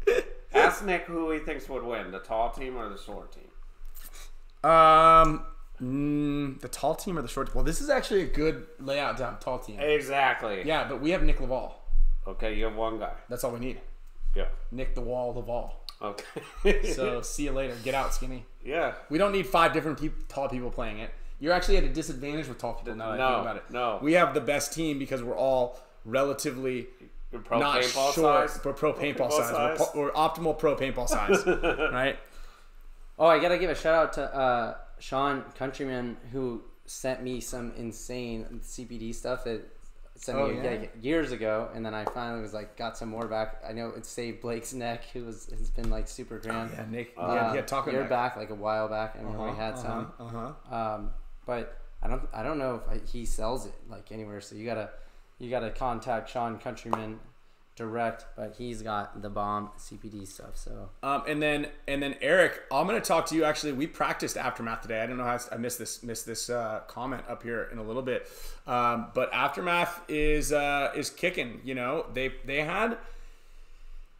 [0.53, 3.49] Ask Nick who he thinks would win: the tall team or the short team.
[4.63, 5.43] Um,
[5.83, 7.53] mm, the tall team or the short?
[7.53, 9.81] Well, this is actually a good layout down tall team.
[9.81, 10.63] Exactly.
[10.65, 11.77] Yeah, but we have Nick Laval.
[12.25, 13.15] Okay, you have one guy.
[13.27, 13.81] That's all we need.
[14.33, 14.45] Yeah.
[14.71, 15.80] Nick the Wall Laval.
[16.01, 16.23] Okay.
[16.93, 17.75] So see you later.
[17.83, 18.45] Get out, skinny.
[18.63, 18.93] yeah.
[19.09, 21.11] We don't need five different peop tall people playing it.
[21.39, 23.63] You're actually at a disadvantage with tall people now that I No, think about it.
[23.71, 23.99] no.
[24.01, 26.87] We have the best team because we're all relatively
[27.31, 28.59] Your pro not paintball short, size.
[28.63, 29.79] but pro paintball paintball size.
[29.79, 31.45] We're, po- we're optimal pro paintball size,
[31.91, 32.17] right?
[33.17, 37.73] Oh, I gotta give a shout out to uh, Sean Countryman who sent me some
[37.77, 39.61] insane CBD stuff that
[40.21, 40.69] sent Oh, me yeah?
[40.69, 43.61] like, years ago, and then I finally was like got some more back.
[43.67, 46.71] I know it saved Blake's neck, who was has been like super grand.
[46.73, 47.13] Yeah, Nick.
[47.17, 48.09] Uh, yeah, had taco year neck.
[48.09, 49.15] back, like a while back.
[49.15, 50.13] I remember we had uh-huh, some.
[50.19, 50.75] Uh-huh.
[50.75, 51.11] Um,
[51.45, 54.41] but I don't I don't know if I, he sells it like anywhere.
[54.41, 54.91] So you gotta
[55.39, 57.19] you gotta contact Sean Countryman
[57.81, 58.25] direct.
[58.35, 60.55] But he's got the bomb CBD stuff.
[60.55, 63.43] So Um, and then and then Eric, I'm gonna talk to you.
[63.43, 65.01] Actually, we practiced aftermath today.
[65.01, 67.83] I don't know how I missed this missed this uh, comment up here in a
[67.83, 68.27] little bit,
[68.67, 71.61] um, but aftermath is uh, is kicking.
[71.63, 72.97] You know, they they had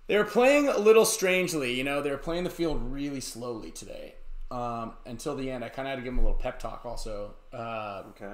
[0.08, 1.74] they were playing a little strangely.
[1.74, 4.16] You know, they were playing the field really slowly today
[4.50, 5.64] um, until the end.
[5.64, 6.86] I kind of had to give them a little pep talk.
[6.86, 8.34] Also, uh, Okay.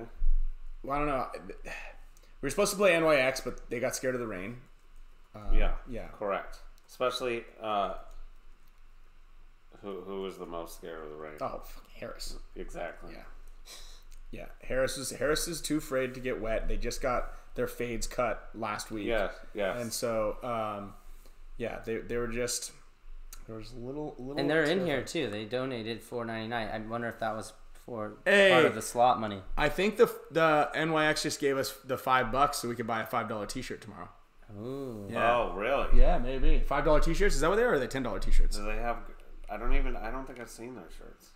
[0.83, 1.27] well, I don't know.
[2.41, 4.61] We were supposed to play NYX, but they got scared of the rain.
[5.53, 5.71] Yeah.
[5.89, 6.07] yeah.
[6.17, 6.59] Correct.
[6.87, 7.95] Especially uh,
[9.81, 11.33] who who was the most scared of the rain?
[11.41, 11.61] Oh,
[11.99, 12.35] Harris.
[12.55, 13.13] Exactly.
[13.13, 13.23] Yeah.
[14.29, 16.67] Yeah, Harris is Harris is too afraid to get wet.
[16.67, 19.05] They just got their fades cut last week.
[19.07, 19.77] Yeah, yeah.
[19.79, 20.93] And so, um,
[21.57, 22.73] yeah, they, they were just
[23.47, 24.37] there was a little little.
[24.37, 25.29] and they're in here too.
[25.29, 26.67] They donated four ninety nine.
[26.67, 27.53] I wonder if that was
[27.85, 28.51] for Hey.
[28.51, 29.41] part of the slot money.
[29.57, 33.01] I think the the NYX just gave us the five bucks so we could buy
[33.01, 34.09] a five dollar t shirt tomorrow.
[34.55, 35.07] Ooh.
[35.09, 35.35] Yeah.
[35.35, 35.99] Oh, really?
[35.99, 37.35] Yeah, maybe five dollar t shirts.
[37.35, 37.69] Is that what they are?
[37.71, 38.57] Or are they ten dollar t shirts?
[38.57, 38.97] Do they have?
[39.49, 39.95] I don't even.
[39.95, 41.29] I don't think I've seen their shirts.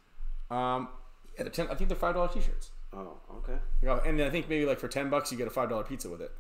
[0.50, 0.90] Um,
[1.38, 2.72] yeah, they're 10, I think they're five dollar t shirts.
[2.94, 3.58] Oh, okay.
[4.08, 6.10] And then I think maybe like for ten bucks you get a five dollar pizza
[6.10, 6.32] with it.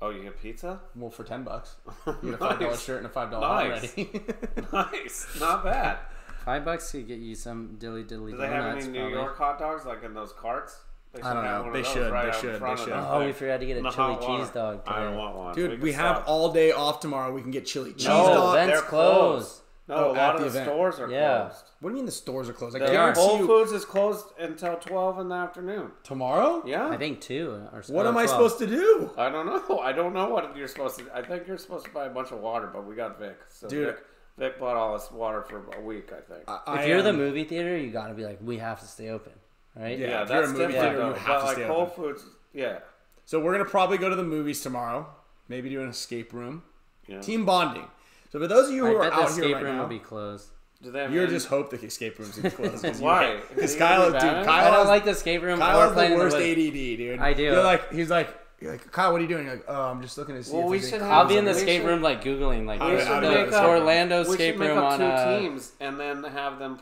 [0.00, 0.80] Oh, you get pizza?
[0.94, 1.76] Well, for ten bucks,
[2.06, 2.82] you get a five dollar Nice.
[2.84, 3.92] shirt and a five dollar Nice.
[3.96, 4.22] already.
[4.72, 5.26] nice.
[5.40, 5.98] Not bad.
[6.44, 9.12] Five bucks could get you some dilly dilly Do they have any New probably.
[9.14, 10.76] York hot dogs like in those carts?
[11.16, 11.72] They I don't know.
[11.72, 12.12] They should.
[12.12, 12.60] right They should.
[12.62, 12.92] They should.
[12.92, 14.82] Oh, we forgot to get a the chili cheese dog.
[14.86, 15.16] I today.
[15.16, 15.54] want one.
[15.54, 16.28] Dude, can we, have stop.
[16.28, 17.32] all day off tomorrow.
[17.32, 18.54] We can get chili cheese No, dog.
[18.56, 19.46] event's they're closed.
[19.48, 19.62] closed.
[19.88, 20.66] No, Oh, a lot of the the event.
[20.66, 21.42] stores are Yeah.
[21.42, 21.64] closed.
[21.78, 22.74] What do you mean the stores are closed?
[22.74, 25.92] I The guarantee Whole you Foods is closed until twelve in the afternoon.
[26.02, 26.62] tomorrow.
[26.66, 26.88] Yeah.
[26.88, 29.12] I think two or What or am I supposed to do?
[29.16, 29.78] I don't know.
[29.82, 31.04] I don't know what you're supposed to.
[31.14, 33.36] I think you're supposed to buy a bunch of water, but we got Vic.
[33.48, 33.86] So Dude.
[33.86, 33.96] Vic,
[34.38, 36.10] Vic bought all this water for a week.
[36.12, 36.42] I think.
[36.48, 39.34] I, If you're the movie theater, you gotta be like, we have to stay open,
[39.76, 39.98] right?
[39.98, 40.06] Yeah.
[40.08, 40.94] yeah, if you're a that's movie different.
[40.96, 41.94] theater, you have but to like stay Whole open.
[42.04, 42.78] Foods, yeah.
[43.24, 45.06] So we're gonna probably go to the movies tomorrow.
[45.48, 46.62] Maybe do an escape room.
[47.06, 47.20] yeah.
[47.20, 47.86] Team bonding.
[48.32, 49.76] So for those of you I who are bet the out escape here right room
[49.76, 50.48] now, will be closed.
[50.82, 52.84] Do they have you're any- just hope the escape rooms are closed.
[52.84, 53.40] 'cause you Why?
[53.48, 54.20] Because Is he Kyle, dude.
[54.20, 56.36] Kyle I don't like the escape room Kyle or the in the worst.
[56.36, 57.18] ADD, dude.
[57.20, 57.42] I do.
[57.44, 58.28] You're like, he's like,
[58.60, 59.46] you're like Kyle, what are you doing?
[59.46, 60.52] You're like, oh, I'm just looking to see.
[60.54, 62.90] Well, if we should have- I'll be in the escape room like googling like I
[62.94, 63.56] We I should don't make know.
[63.56, 66.58] up, Orlando we escape should make room up on two uh, teams and then have
[66.58, 66.78] them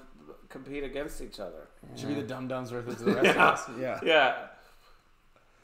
[0.49, 1.69] compete against each other.
[1.97, 3.69] Should be the dum dums versus the rest of us.
[3.79, 4.01] Yeah.
[4.03, 4.35] Yeah.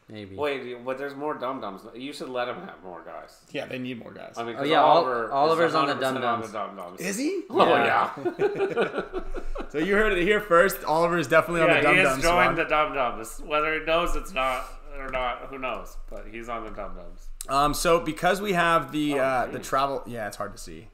[0.08, 0.36] maybe.
[0.36, 1.82] Wait, but there's more dum dums.
[1.94, 3.38] You should let them have more guys.
[3.52, 4.34] Yeah, they need more guys.
[4.36, 6.52] I mean, Oh, 'cause yeah, Ol- Oliver is Oliver's on the 100% dum-dums.
[6.52, 7.00] dum-dums.
[7.00, 7.42] is he?
[7.50, 8.10] Oh Yeah.
[8.16, 9.02] yeah.
[9.70, 10.82] So you heard it here first.
[10.82, 12.44] Oliver is definitely on the yeah, dum he dum has squad.
[12.46, 13.40] joined the dum dums.
[13.46, 14.64] Whether he knows it's not
[14.98, 15.96] or not, who knows?
[16.10, 17.28] But he's on the dum dums.
[17.48, 19.68] Um, so because we have the Oh, uh, the geez.
[19.68, 20.88] travel, yeah, it's hard to see.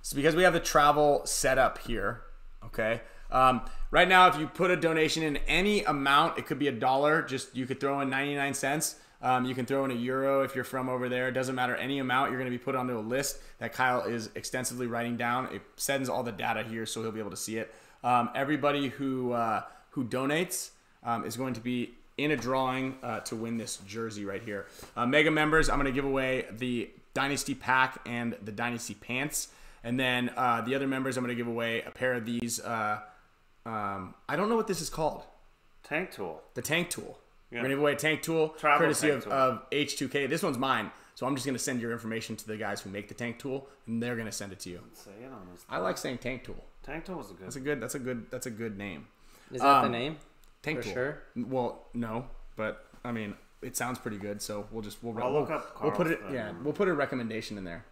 [0.00, 2.22] So because we have the travel set up here,
[2.64, 3.02] okay.
[3.30, 3.60] Um,
[3.92, 7.22] right now, if you put a donation in any amount, it could be a dollar.
[7.22, 8.96] Just you could throw in ninety nine cents.
[9.22, 11.28] Um, you can throw in a euro if you're from over there.
[11.28, 12.32] It doesn't matter any amount.
[12.32, 15.46] You're going to be put onto a list that Kyle is extensively writing down.
[15.54, 17.72] It sends all the data here, so he'll be able to see it.
[18.02, 20.70] Um, everybody who uh, who donates
[21.04, 24.66] um, is going to be in a drawing uh, to win this jersey right here.
[24.96, 29.48] Uh, Mega members, I'm going to give away the Dynasty pack and the Dynasty pants,
[29.84, 32.60] and then uh, the other members, I'm going to give away a pair of these.
[33.64, 35.24] Uh, um, I don't know what this is called.
[35.82, 36.40] Tank tool.
[36.54, 37.18] The tank tool.
[37.50, 39.32] We're gonna give away a tank tool, Travel courtesy tank of, tool.
[39.32, 40.28] of H2K.
[40.28, 43.08] This one's mine, so I'm just gonna send your information to the guys who make
[43.08, 44.80] the tank tool, and they're gonna send it to you.
[44.94, 45.64] Say it on his.
[45.68, 46.64] I like saying tank tool.
[46.82, 47.46] Tank tool is a good.
[47.46, 47.80] That's a good.
[47.80, 48.30] That's a good.
[48.30, 49.06] That's a good name.
[49.52, 50.16] Is that the um, name?
[50.62, 50.92] Tank For tool.
[50.94, 51.22] sure?
[51.36, 52.26] Well, no,
[52.56, 54.40] but I mean, it sounds pretty good.
[54.40, 56.20] So we'll just we'll I'll we'll, look up we'll put it.
[56.20, 57.84] Carl's Yeah, we'll put a recommendation in there.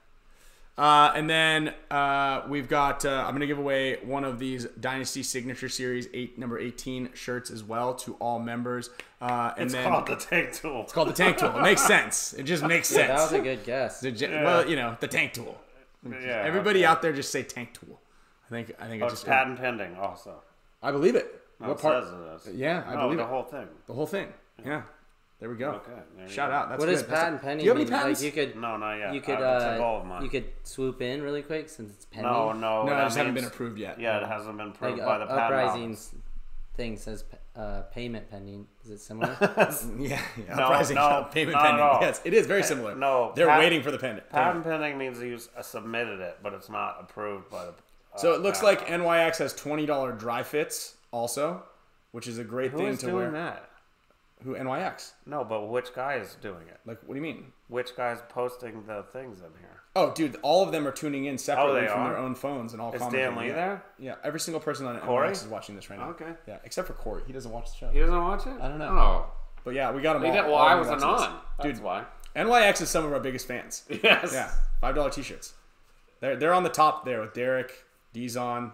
[0.81, 3.05] Uh, and then uh, we've got.
[3.05, 7.51] Uh, I'm gonna give away one of these Dynasty Signature Series eight number 18 shirts
[7.51, 8.89] as well to all members.
[9.21, 10.81] Uh, and it's then called the tank tool.
[10.85, 11.55] It's called the tank tool.
[11.55, 12.33] It makes sense.
[12.33, 13.09] It just makes sense.
[13.09, 14.01] That was a good guess.
[14.01, 15.61] The ge- Well, you know, the tank tool.
[16.09, 16.87] Yeah, Everybody okay.
[16.87, 18.01] out there just say tank tool.
[18.47, 20.41] I think I think Oh, it it's just patent pending also.
[20.83, 21.43] I believe it.
[21.61, 22.05] No, what it part?
[22.05, 22.13] says
[22.47, 22.57] it is.
[22.59, 23.29] Yeah, I no, believe the it.
[23.29, 23.69] whole thing.
[23.87, 24.29] The whole thing.
[24.65, 24.83] Yeah.
[25.41, 25.71] There we go.
[25.71, 26.55] Okay, there Shout go.
[26.55, 26.69] out.
[26.69, 26.93] That's What good.
[26.93, 28.13] does That's a- patent pending Do you have any mean?
[28.13, 29.15] Like you could, No, not yet.
[29.15, 30.23] you could, I, it's a of uh, mine.
[30.23, 32.31] you could swoop in really quick since it's pending.
[32.31, 33.99] no, no, no, that it just haven't been approved yet.
[33.99, 36.15] Yeah, it hasn't been Like approved by the up, patent uprising's
[36.77, 37.25] thing says
[37.57, 38.67] uh, payment pending.
[38.85, 39.35] Is it similar?
[39.99, 40.55] Yeah, yeah.
[40.57, 41.85] No, Uprising no, payment not at pending.
[41.87, 41.99] all.
[42.03, 42.95] Yes, it is very similar.
[42.95, 44.29] no, they're pat- waiting for the pendant.
[44.29, 47.71] Patent pending means you uh, submitted it, but it's not approved by the.
[47.71, 51.63] Uh, So it looks patent like NYX has twenty dollar dry fits also,
[52.13, 53.31] which is a great Who thing is to doing wear.
[53.33, 53.70] that?
[54.43, 55.13] Who NYX?
[55.27, 56.81] No, but which guy is doing it?
[56.87, 57.53] Like, what do you mean?
[57.69, 59.81] Which guy's posting the things in here?
[59.97, 62.09] Oh, dude, all of them are tuning in separately Oh, from are?
[62.11, 62.93] their own phones and all.
[62.93, 63.03] Is.
[63.13, 63.55] Dan Lee yeah.
[63.55, 63.83] there?
[63.99, 65.29] Yeah, every single person on Corey?
[65.31, 66.11] NYX is watching this right now.
[66.11, 66.33] Okay.
[66.47, 67.89] Yeah, except for Corey, he doesn't watch the show.
[67.91, 68.55] He doesn't watch it.
[68.61, 68.87] I don't know.
[68.89, 69.27] Oh,
[69.65, 70.25] But yeah, we got him.
[70.25, 70.33] all.
[70.33, 71.41] did, well, all I wasn't on.
[71.59, 72.05] That's Dude, why.
[72.37, 73.85] NYX is some of our biggest fans.
[74.03, 74.31] Yes.
[74.33, 74.51] Yeah,
[74.81, 75.53] five dollar t-shirts.
[76.21, 77.85] They're they're on the top there with Derek,
[78.15, 78.71] Dizon.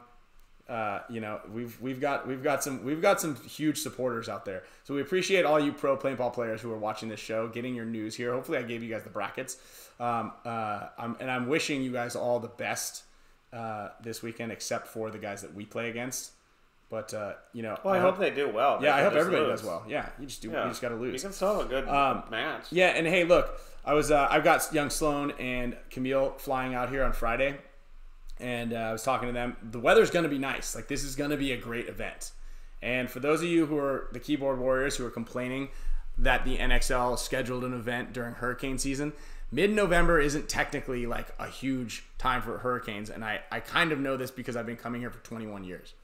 [0.69, 4.45] Uh, you know, we've we've got we've got some we've got some huge supporters out
[4.45, 4.65] there.
[4.85, 7.85] So we appreciate all you pro paintball players who are watching this show, getting your
[7.85, 8.33] news here.
[8.33, 9.59] Hopefully, I gave you guys the brackets.
[10.01, 13.05] Um, uh, I'm, and I'm wishing you guys all the best
[13.53, 16.33] uh, this weekend, except for the guys that we play against.
[16.91, 18.79] But uh, you know, Well, I hope they do well.
[18.81, 19.61] They yeah, I hope everybody lose.
[19.61, 19.85] does well.
[19.89, 20.51] Yeah, you just do.
[20.51, 20.65] Yeah.
[20.65, 21.15] You just got to lose.
[21.15, 22.67] You can still have a good Um, match.
[22.73, 26.91] Yeah, and hey, look, I was uh, I've got young Sloan and Camille flying out
[26.91, 27.57] here on Friday,
[28.41, 29.57] and uh, I was talking to them.
[29.63, 30.75] The weather's going to be nice.
[30.75, 32.33] Like this is going to be a great event.
[32.83, 35.69] And for those of you who are the keyboard warriors who are complaining
[36.19, 39.13] that the NXL scheduled an event during hurricane season,
[39.51, 44.17] mid-November isn't technically like a huge time for hurricanes, and I I kind of know
[44.17, 45.95] this because I've been coming here for 21 years.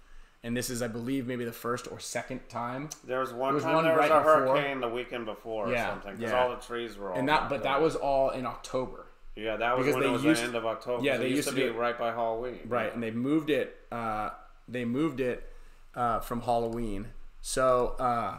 [0.44, 3.62] And this is, I believe, maybe the first or second time There was one was
[3.62, 4.22] time one there was a before.
[4.56, 6.42] hurricane the weekend before or Yeah, something because yeah.
[6.42, 7.18] all the trees were all.
[7.18, 9.06] and that but that was all in October.
[9.36, 11.04] Yeah that was because when they it was used- the end of October.
[11.04, 12.60] yeah, Yeah, they it used, used to be do- right by Halloween.
[12.66, 13.76] Right, and they moved it.
[13.90, 14.30] Uh,
[14.68, 15.50] they moved it
[15.94, 17.08] uh, from Halloween.
[17.40, 18.36] So uh,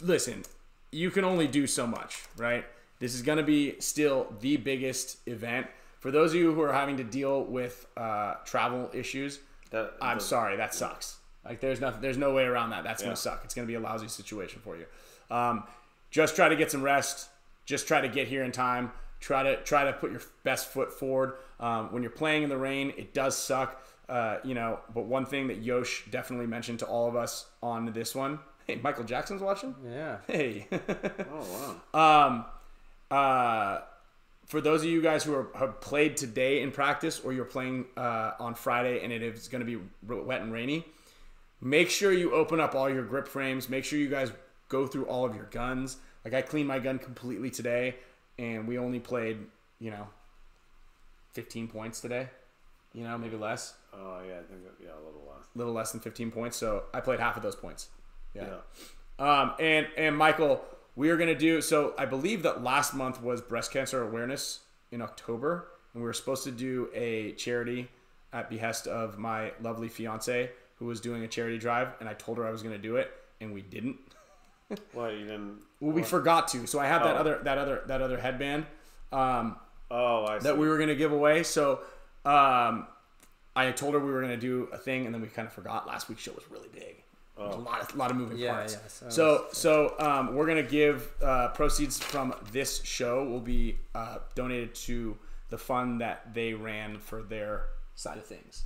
[0.00, 0.42] listen,
[0.90, 2.64] you can only do so much, right?
[2.98, 5.66] This is going to be still the biggest event
[6.00, 9.38] for those of you who are having to deal with uh, travel issues.
[9.70, 11.16] The- I'm the- sorry, that sucks.
[11.44, 12.84] Like there's nothing, there's no way around that.
[12.84, 13.06] That's Yeah.
[13.08, 13.42] gonna suck.
[13.44, 14.84] It's gonna be a lousy situation for you.
[15.34, 15.64] Um,
[16.10, 17.28] just try to get some rest.
[17.64, 18.92] Just try to get here in time.
[19.20, 21.34] Try to try to put your best foot forward.
[21.60, 23.86] Um, when you're playing in the rain, it does suck.
[24.08, 27.92] Uh, you know, but one thing that Yosh definitely mentioned to all of us on
[27.92, 28.38] this one.
[28.66, 29.74] Hey, Michael Jackson's watching.
[29.84, 30.18] yeah.
[30.28, 30.68] Hey.
[30.70, 32.26] Oh wow.
[32.28, 32.44] Um,
[33.10, 33.80] uh,
[34.46, 37.86] for those of you guys who are, have played today in practice or you're playing
[37.96, 40.84] uh, on Friday and it is going to be wet and rainy,
[41.60, 43.68] make sure you open up all your grip frames.
[43.68, 44.30] Make sure you guys
[44.68, 45.96] go through all of your guns.
[46.24, 47.96] Like I cleaned my gun completely today,
[48.40, 49.38] and we only played,
[49.78, 50.08] you know,
[51.34, 52.28] 15 points today.
[52.92, 55.46] You know, maybe less, Oh yeah, I think yeah a little less.
[55.54, 56.56] a little less than 15 points.
[56.56, 57.88] So I played half of those points.
[58.34, 58.46] Yeah.
[59.18, 59.40] Yeah.
[59.42, 60.64] Um, and and Michael,
[60.96, 61.60] we are gonna do.
[61.60, 64.60] So I believe that last month was breast cancer awareness
[64.90, 67.88] in October, and we were supposed to do a charity
[68.32, 72.38] at behest of my lovely fiance who was doing a charity drive, and I told
[72.38, 73.10] her I was gonna do it,
[73.40, 73.96] and we didn't.
[74.92, 75.58] What you didn't?
[75.80, 76.66] Well, we forgot to.
[76.66, 77.20] So I have that Oh.
[77.20, 78.66] other that other that other headband.
[79.12, 79.56] Um,
[79.90, 80.44] Oh, I see.
[80.44, 81.42] that we were gonna give away.
[81.42, 81.80] So
[82.24, 82.86] um,
[83.56, 85.86] I told her we were gonna do a thing, and then we kind of forgot.
[85.86, 87.02] Last week's show was really big.
[87.36, 88.74] There was a lot of lot of moving Yeah, parts.
[88.74, 93.78] yeah, so- So so um, we're gonna give uh, proceeds from this show will be
[93.94, 95.18] uh, donated to
[95.48, 97.64] the fund that they ran for their
[97.96, 98.64] side of things.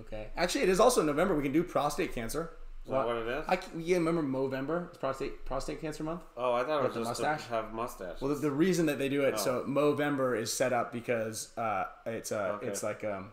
[0.00, 0.28] Okay.
[0.36, 1.34] Actually, it is also November.
[1.34, 2.50] We can do prostate cancer.
[2.88, 3.44] Is that what it is?
[3.46, 4.88] I can, yeah, remember Movember?
[4.88, 6.22] It's prostate prostate cancer month.
[6.38, 7.42] oh, I thought it was the just mustache?
[7.44, 8.20] to have mustache.
[8.20, 9.40] Well, the, the reason that they do it, Oh.
[9.40, 12.66] so Movember is set up because uh, it's uh, Okay.
[12.68, 13.30] it's like um,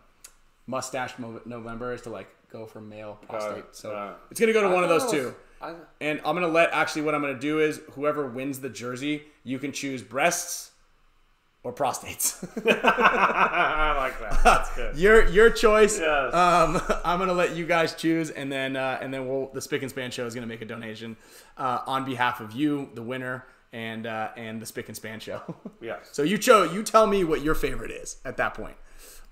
[0.66, 1.14] mustache
[1.46, 3.58] November is to like go for male prostate.
[3.58, 3.64] it.
[3.76, 5.34] So it's gonna go to I one of those two.
[5.62, 9.22] I, And I'm gonna let actually what I'm gonna do is whoever wins the jersey,
[9.42, 10.72] you can choose breasts
[11.62, 12.42] or prostates.
[12.68, 14.44] I like that.
[14.44, 14.96] That's good.
[14.98, 15.98] your your choice.
[15.98, 16.34] Yes.
[16.34, 19.82] Um, I'm gonna let you guys choose, and then uh, and then we'll the Spick
[19.82, 21.16] and Span show is gonna make a donation
[21.56, 25.42] uh, on behalf of you, the winner, and uh, and the Spick and Span show.
[25.80, 26.08] Yes.
[26.12, 26.72] So you chose.
[26.74, 28.76] You tell me what your favorite is at that point.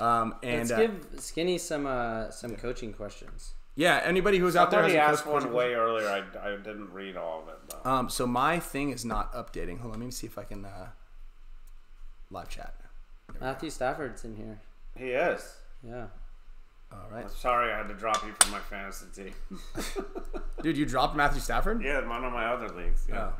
[0.00, 3.54] Um, and Let's uh, give Skinny some uh, some coaching questions.
[3.76, 4.80] yeah, anybody who's out there.
[4.80, 6.08] Somebody has a asked coach- one way earlier.
[6.08, 7.88] I, I didn't read all of it though.
[7.90, 9.78] Um, so my thing is not updating.
[9.78, 10.88] Hold on, let me see if I can uh,
[12.34, 12.74] live chat.
[13.40, 14.60] Matthew Stafford's in here.
[14.96, 15.54] he is.
[15.86, 16.06] Yeah.
[16.92, 19.34] All right, I'm sorry I had to drop you from my fantasy team.
[20.62, 21.82] dude, you dropped Matthew Stafford.
[21.82, 23.06] yeah, one of my other leagues.
[23.08, 23.30] Yeah.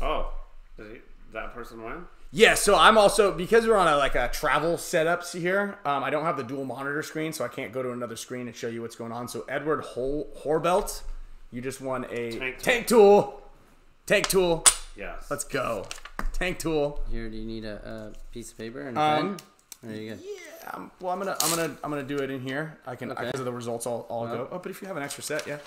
[0.00, 0.04] Oh.
[0.06, 0.32] Oh,
[0.76, 0.98] did, he,
[1.32, 2.04] that person win?
[2.30, 5.78] Yeah, so I'm also because we're on a like a travel setups here.
[5.84, 8.46] Um, I don't have the dual monitor screen, so I can't go to another screen
[8.46, 9.28] and show you what's going on.
[9.28, 11.02] So Edward Hol- Horbelt,
[11.50, 13.22] you just won a Tank tank, tool.
[13.22, 13.42] tool.
[14.06, 14.64] Tank tool.
[14.96, 15.26] Yes.
[15.30, 15.86] Let's go.
[16.32, 17.02] Tank tool.
[17.10, 19.46] Here, do you need a, a piece of paper and a Um, pen?
[19.82, 20.20] There you go.
[20.22, 22.78] Yeah, um, well, I'm gonna, I'm gonna, I'm gonna do it in here.
[22.86, 23.26] I can, Okay.
[23.26, 24.48] because of the results, I'll, I'll go.
[24.50, 25.58] Oh, but if you have an extra set, yeah,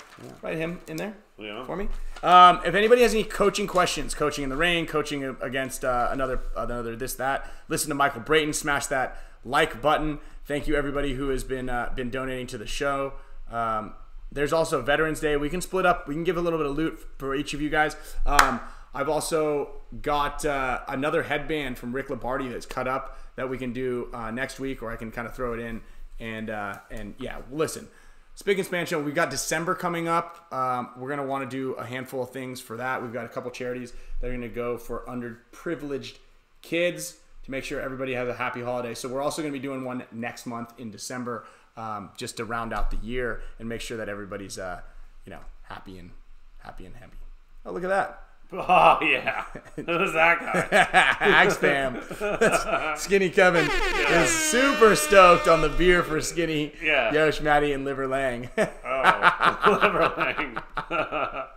[0.41, 1.63] write him in there Yeah.
[1.65, 1.87] for me.
[2.23, 6.41] Um, if anybody has any coaching questions, coaching in the rain, coaching against uh, another,
[6.57, 8.53] another this that, listen to Michael Brayton.
[8.53, 9.15] Smash that
[9.45, 10.19] like button.
[10.45, 13.13] Thank you everybody who has been uh, been donating to the show.
[13.49, 13.93] Um,
[14.31, 15.37] there's also Veterans Day.
[15.37, 16.07] We can split up.
[16.07, 17.95] We can give a little bit of loot for each of you guys.
[18.25, 18.59] Um,
[18.93, 19.69] I've also
[20.01, 24.31] got uh, another headband from Rick Labardi that's cut up that we can do uh,
[24.31, 25.81] next week, or I can kind of throw it in.
[26.19, 27.87] And uh, and yeah, listen,
[28.35, 29.01] Spick and Span Show.
[29.01, 30.47] We've got December coming up.
[30.51, 33.01] Um, we're gonna want to do a handful of things for that.
[33.01, 36.17] We've got a couple charities that are gonna go for underprivileged
[36.61, 38.93] kids to make sure everybody has a happy holiday.
[38.93, 41.45] So we're also gonna be doing one next month in December,
[41.77, 44.81] um, just to round out the year and make sure that everybody's uh,
[45.25, 46.11] you know happy and
[46.59, 47.17] happy and happy.
[47.65, 48.28] Oh, look at that.
[48.51, 49.45] Oh yeah.
[49.75, 50.83] Who's that guy?
[51.19, 52.97] Hag spam.
[52.97, 57.13] Skinny Kevin is super stoked on the beer for Skinny Yeah.
[57.13, 58.49] Yosh, Maddie, and Liver Lang.
[58.57, 61.47] Oh, Liverlang.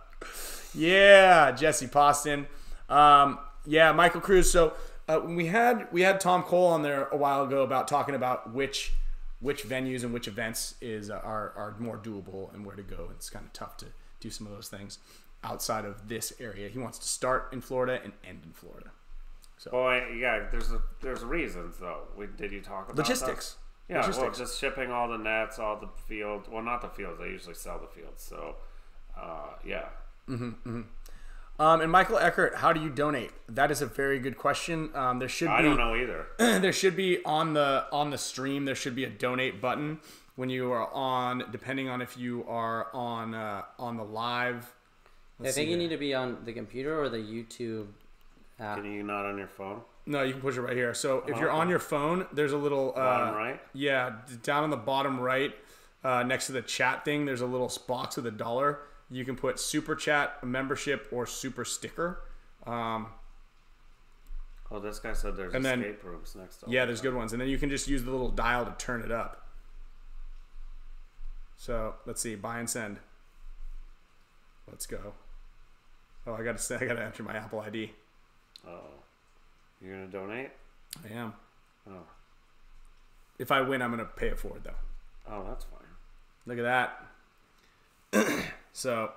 [0.75, 2.47] yeah, Jesse Poston.
[2.89, 4.51] Um, yeah, Michael Cruz.
[4.51, 4.73] So
[5.07, 8.53] uh, we had we had Tom Cole on there a while ago about talking about
[8.53, 8.93] which
[9.39, 13.09] which venues and which events is uh, are are more doable and where to go.
[13.15, 13.87] It's kind of tough to
[14.19, 14.99] do some of those things
[15.43, 16.69] outside of this area.
[16.69, 18.91] He wants to start in Florida and end in Florida.
[19.57, 20.47] So, boy, yeah.
[20.51, 22.01] There's a there's reasons though.
[22.17, 23.53] We, did you talk about Logistics.
[23.53, 23.59] That?
[23.89, 26.47] Yeah, well, just shipping all the nets, all the fields.
[26.49, 27.19] Well, not the fields.
[27.19, 28.23] They usually sell the fields.
[28.23, 28.55] So,
[29.17, 29.87] uh, yeah.
[31.59, 33.31] Um, and Michael Eckert, how do you donate?
[33.47, 34.89] That is a very good question.
[34.95, 36.27] Um, there should I don't know either.
[36.37, 39.99] there should be on the on the stream there should be a donate button
[40.35, 44.73] when you are on depending on if you are on uh, on the live.
[45.45, 47.87] I think you need to be on the computer or the YouTube
[48.59, 48.77] app.
[48.77, 49.81] Can you not on your phone?
[50.05, 50.93] No, you can push it right here.
[50.93, 51.57] So if you're Oh.
[51.57, 53.61] on your phone, there's a little uh, Bottom right?
[53.73, 55.55] Yeah, down on the bottom right,
[56.03, 58.79] uh, next to the chat thing, there's a little box with a dollar.
[59.09, 62.21] You can put super chat, membership, or super sticker.
[62.65, 63.07] Um,
[64.71, 66.65] Oh, this guy said there's And then- escape rooms next to.
[66.69, 67.31] Yeah, there's good ones.
[67.31, 69.47] And then you can just use the little dial to turn it up.
[71.57, 72.99] So let's see, buy and send.
[74.67, 75.13] Let's go.
[76.25, 77.91] Oh, I gotta say, I gotta enter my Apple ID.
[78.67, 78.79] Oh,
[79.81, 80.51] you're gonna donate?
[81.03, 81.33] I am.
[81.89, 82.03] Oh,
[83.39, 84.71] If I win, I'm gonna pay it forward though.
[85.29, 85.79] oh, that's fine.
[86.45, 86.63] Look at
[88.13, 88.45] that.
[88.73, 89.11] so,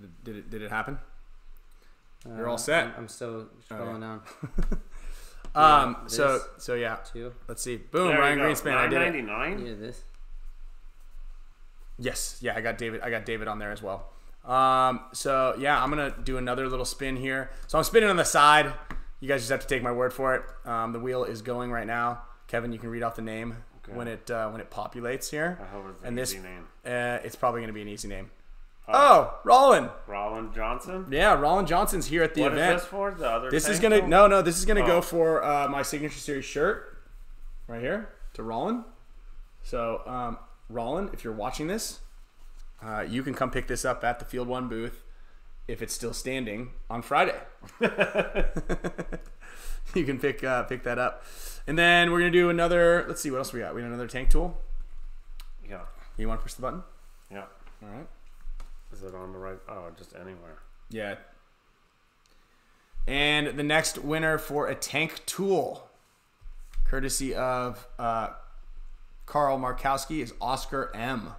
[0.00, 0.98] did it, did it did it happen?
[2.26, 2.84] You're all Uh, set.
[2.86, 4.22] I'm, I'm still scrolling down.
[5.56, 5.98] Um.
[6.08, 6.48] So this.
[6.64, 6.96] so yeah.
[7.12, 7.32] Two.
[7.46, 7.76] Let's see.
[7.76, 8.08] Boom.
[8.08, 8.40] There Ryan.
[8.40, 8.76] Greenspan.
[8.76, 9.14] I did it.
[9.24, 9.64] $9.99?
[9.68, 10.02] Yeah, this.
[11.96, 13.02] Yes, yeah, I got David.
[13.02, 14.08] I got David on there as well.
[14.44, 17.50] Um, so yeah, I'm gonna do another little spin here.
[17.66, 18.72] So I'm spinning on the side.
[19.20, 20.42] You guys just have to take my word for it.
[20.68, 22.22] Um, the wheel is going right now.
[22.46, 23.56] Kevin, you can read off the name
[23.86, 23.96] Okay.
[23.96, 25.58] when it uh, when it populates here.
[25.62, 26.66] I hope it's an and this, easy name.
[26.84, 28.30] Uh, it's probably gonna be an easy name.
[28.86, 29.90] oh, Rollin.
[30.06, 31.06] Roland Johnson.
[31.10, 32.78] Yeah, Rollin Johnson's here at the What is event.
[32.80, 33.10] this for?
[33.12, 33.50] The other.
[33.50, 34.42] This is gonna no no.
[34.42, 35.00] This is gonna go Oh.
[35.02, 36.98] for uh, my signature series shirt,
[37.66, 38.84] right here to Rollin.
[39.62, 40.36] So um,
[40.68, 42.00] Rollin, if you're watching this,
[42.84, 45.02] uh, you can come pick this up at the Field One booth
[45.66, 47.40] if it's still standing on Friday.
[49.94, 51.24] you can pick uh, pick that up,
[51.66, 53.04] and then we're gonna do another.
[53.08, 53.74] Let's see what else we got.
[53.74, 54.60] We got another tank tool.
[55.68, 55.80] Yeah.
[56.16, 56.82] You want to push the button?
[57.30, 57.44] Yeah.
[57.82, 58.06] All right.
[58.92, 59.58] Is it on the right?
[59.68, 60.58] Oh, just anywhere.
[60.90, 61.16] Yeah.
[63.06, 65.88] And the next winner for a tank tool,
[66.84, 68.30] courtesy of uh,
[69.26, 71.32] Carl Markowski, is Oscar M.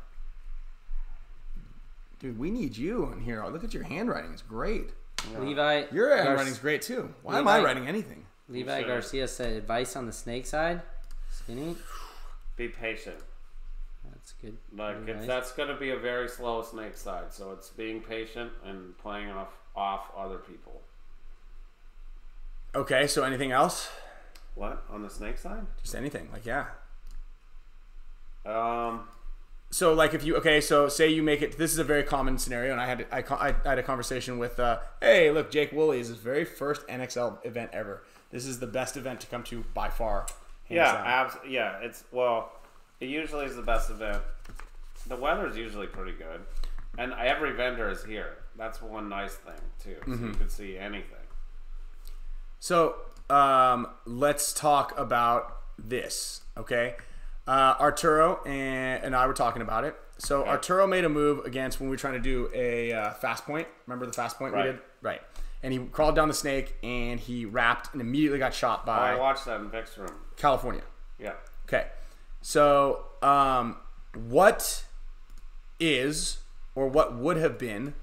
[2.26, 3.46] Dude, we need you in here.
[3.46, 4.90] Look at your handwriting; it's great.
[5.38, 5.84] Levi.
[5.92, 7.14] Your Gar- handwriting's great too.
[7.22, 8.26] Why am I writing anything?
[8.50, 8.88] Levi Sure.
[8.88, 10.82] Garcia said advice on the snake side.
[11.30, 11.76] Skinny.
[12.58, 13.18] Be patient.
[14.10, 14.58] That's good.
[14.76, 17.32] Like Very it's, that's going to be a very slow snake side.
[17.32, 20.82] So it's being patient and playing off off other people.
[22.74, 23.92] Okay, so anything else?
[24.56, 25.68] What on the snake side?
[25.84, 26.66] Just anything, like yeah.
[28.48, 29.10] Um.
[29.72, 32.38] So like if you okay so say you make it this is a very common
[32.38, 35.72] scenario and i had i, co- I had a conversation with uh, hey look jake
[35.72, 39.44] woolley is his very first nxl event ever this is the best event to come
[39.44, 40.26] to by far
[40.70, 40.92] Yeah.
[40.94, 41.06] down.
[41.06, 41.78] Abs- yeah.
[41.82, 42.52] It's well.
[43.00, 44.22] It usually is the best event.
[45.08, 46.42] The weather's usually pretty good,
[46.98, 48.38] and every vendor is here.
[48.58, 49.96] That's one nice thing too.
[50.06, 50.28] So Mm-hmm.
[50.28, 51.26] you can see anything.
[52.60, 52.96] So
[53.30, 56.96] um, let's talk about this, okay?
[57.48, 59.96] Uh, Arturo and, and I were talking about it.
[60.18, 63.46] So Arturo made a move against when we were trying to do a uh, fast
[63.46, 63.68] point.
[63.86, 64.66] Remember the fast point Right.
[64.66, 64.82] we did?
[65.02, 65.22] Right.
[65.62, 69.16] And he crawled down the snake and he wrapped and immediately got shot Oh, I
[69.16, 70.12] watched that in Vic's room.
[70.38, 70.82] California.
[71.20, 71.34] Yeah.
[71.68, 71.88] Okay.
[72.42, 73.78] So, um,
[74.14, 74.84] what
[75.80, 76.38] is
[76.76, 77.94] or what would have been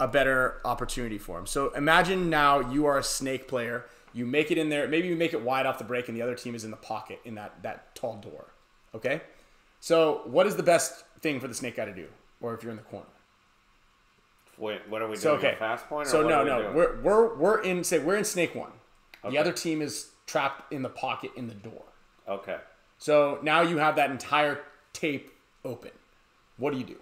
[0.00, 1.46] a better opportunity for him?
[1.46, 3.86] So, imagine now you are a snake player.
[4.14, 4.86] You make it in there.
[4.88, 6.76] Maybe you make it wide off the break, and the other team is in the
[6.76, 8.52] pocket in that that tall door.
[8.94, 9.22] Okay.
[9.80, 12.06] So, what is the best thing for the snake guy to do,
[12.40, 13.06] or if you're in the corner?
[14.58, 15.20] Wait, what are we doing?
[15.20, 15.56] So, okay.
[15.58, 16.06] Fast point?
[16.06, 16.74] Or So no, we no, doing?
[16.74, 18.70] we're we're we're in say we're in snake one.
[19.24, 19.32] Okay.
[19.34, 21.82] The other team is trapped in the pocket in the door.
[22.28, 22.58] okay.
[22.98, 24.60] So now you have that entire
[24.92, 25.32] tape
[25.64, 25.90] open.
[26.58, 26.96] What do you do?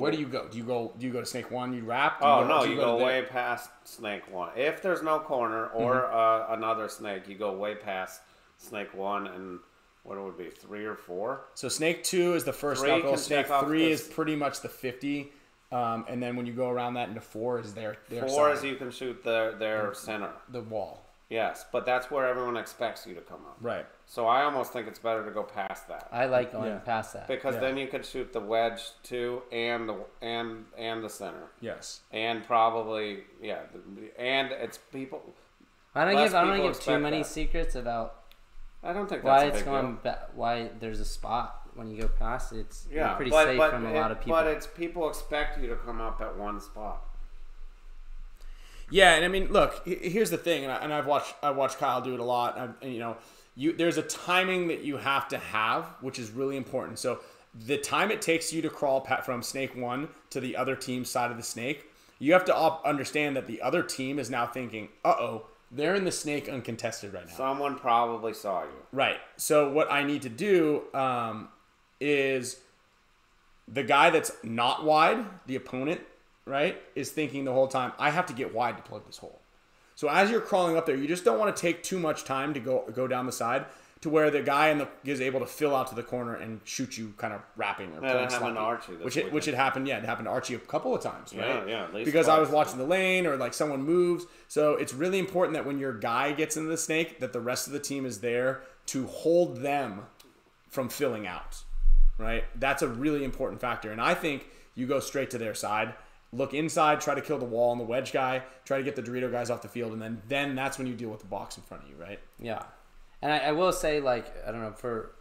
[0.00, 0.48] Where do you go?
[0.48, 0.92] Do you go?
[0.98, 1.72] Do you go to snake one?
[1.72, 2.20] You wrap?
[2.20, 4.50] Do Oh go, no, you to go the- way past snake one.
[4.56, 6.52] If there's no corner or Mm-hmm.
[6.52, 8.20] uh, another snake, you go way past
[8.58, 9.58] snake one and
[10.02, 11.42] what it would be three or four.
[11.54, 13.16] So snake two is the first Three knuckle.
[13.16, 14.02] Snake three this.
[14.02, 15.30] is pretty much the fifty,
[15.72, 18.58] um, and then when you go around that into four is their their Four side,
[18.58, 20.30] is you can shoot their their center.
[20.48, 21.04] the wall.
[21.28, 23.56] Yes, but that's where everyone expects you to come up.
[23.60, 23.86] Right.
[24.10, 26.78] So I almost think it's better to go past that I like going Yeah.
[26.80, 27.28] past that.
[27.28, 27.60] because Yeah.
[27.60, 32.00] then you could shoot the wedge too and the and and the center Yes.
[32.10, 33.60] and probably yeah
[34.18, 35.22] and it's people.
[35.94, 36.34] I don't give.
[36.34, 37.26] I don't give too many that.
[37.26, 38.16] secrets about
[38.82, 39.98] I don't think that's why a it's going.
[40.02, 42.58] Ba- why there's a spot when you go past it.
[42.60, 44.32] It's you're Yeah, pretty but, safe but from a lot of people.
[44.32, 47.04] But it's people expect you to come up at one spot.
[48.90, 51.78] Yeah, and I mean, look, here's the thing, and, I, and I've watched I watched
[51.78, 52.58] Kyle do it a lot.
[52.58, 53.16] And, and, you know,
[53.60, 56.98] you there's a timing that you have to have, which is really important.
[56.98, 57.20] So
[57.54, 61.30] the time it takes you to crawl from snake one to the other team's side
[61.30, 61.84] of the snake,
[62.18, 66.04] you have to understand that the other team is now thinking, "Uh oh, they're in
[66.04, 68.82] the snake uncontested right now." Someone probably saw you.
[68.92, 69.20] Right.
[69.36, 71.50] So what I need to do um,
[72.00, 72.60] is
[73.68, 76.00] the guy that's not wide, the opponent,
[76.46, 79.39] right, is thinking the whole time, I have to get wide to plug this hole.
[80.00, 82.54] So as you're crawling up there, you just don't want to take too much time
[82.54, 83.66] to go go down the side
[84.00, 86.62] to where the guy in the is able to fill out to the corner and
[86.64, 88.60] shoot you kind of wrapping or that happened to.
[88.62, 89.86] Archie which it, which had happened.
[89.86, 91.46] Yeah, it happened to Archie a couple of times, right?
[91.46, 94.24] Yeah, yeah, at least because I was watching the lane or like someone moves.
[94.48, 97.66] So it's really important that when your guy gets into the snake, that the rest
[97.66, 100.06] of the team is there to hold them
[100.70, 101.62] from filling out.
[102.16, 102.44] Right?
[102.58, 103.92] That's a really important factor.
[103.92, 105.92] And I think you go straight to their side,
[106.32, 109.02] look inside, try to kill the wall and the wedge guy, try to get the
[109.02, 111.56] Dorito guys off the field, and then then that's when you deal with the box
[111.56, 112.20] in front of you, right?
[112.38, 112.62] Yeah,
[113.22, 115.12] and I, I will say, like, I don't know for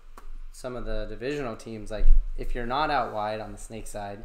[0.51, 2.07] some of the divisional teams, like,
[2.37, 4.23] if you're not out wide on the snake side,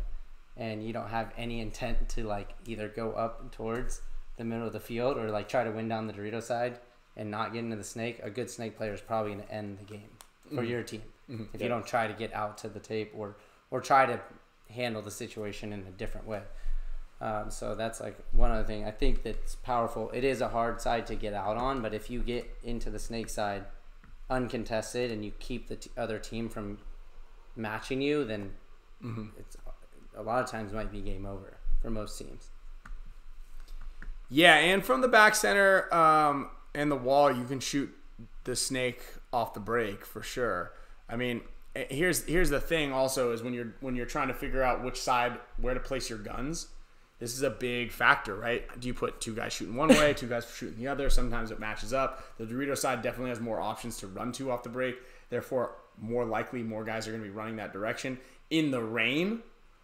[0.56, 4.02] and you don't have any intent to like either go up towards
[4.36, 6.78] the middle of the field or like try to win down the Dorito side
[7.16, 9.78] and not get into the snake, a good snake player is probably going to end
[9.78, 10.10] the game
[10.48, 10.64] for mm-hmm.
[10.64, 11.02] your team.
[11.30, 11.44] Mm-hmm.
[11.52, 13.36] If you don't try to get out to the tape or
[13.70, 14.20] or try to
[14.70, 16.42] handle the situation in a different way.
[17.24, 20.10] Um, so that's like one other thing I think that's powerful.
[20.12, 22.98] It is a hard side to get out on, but if you get into the
[22.98, 23.64] snake side
[24.28, 26.78] uncontested and you keep the t- other team from
[27.56, 28.50] matching you, then
[29.38, 29.56] it's
[30.14, 32.50] a lot of times might be game over for most teams.
[34.28, 37.90] Yeah, and from the back center um, and the wall, you can shoot
[38.44, 39.02] the snake
[39.32, 40.72] off the break for sure.
[41.08, 41.40] I mean,
[41.74, 42.92] eh, here's here's the thing.
[42.92, 46.10] Also, is when you're when you're trying to figure out which side where to place
[46.10, 46.68] your guns.
[47.18, 48.64] This is a big factor, right?
[48.80, 51.08] Do you put two guys shooting one way, two guys shooting the other?
[51.08, 52.36] Sometimes it matches up.
[52.38, 54.96] The Dorito side definitely has more options to run to off the break.
[55.30, 58.18] Therefore, more likely, more guys are going to be running that direction.
[58.50, 59.40] In the rain,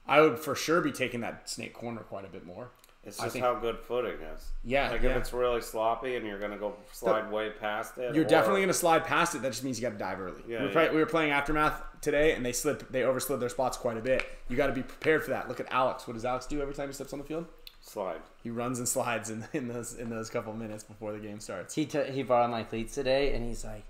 [0.07, 2.71] I would for sure be taking that snake corner quite a bit more.
[3.03, 4.51] It's just think- how good footing is.
[4.63, 5.11] Yeah, Like yeah.
[5.11, 8.15] if it's really sloppy and you're gonna go slide way past it.
[8.15, 9.41] You're or- definitely going to slide past it.
[9.43, 10.43] That just means you got to dive early.
[10.47, 10.73] Yeah, we, were yeah.
[10.73, 14.03] play- we were playing aftermath today, and they slid, they overslid their spots quite a
[14.03, 14.25] bit.
[14.49, 15.49] You got to be prepared for that.
[15.49, 16.07] Look at Alex.
[16.07, 17.47] What does Alex do every time he steps on the field?
[17.83, 18.21] slide.
[18.43, 21.75] He runs and slides in, in those in those couple minutes before the game starts.
[21.75, 23.83] He t- he borrowed my cleats today, and he's like,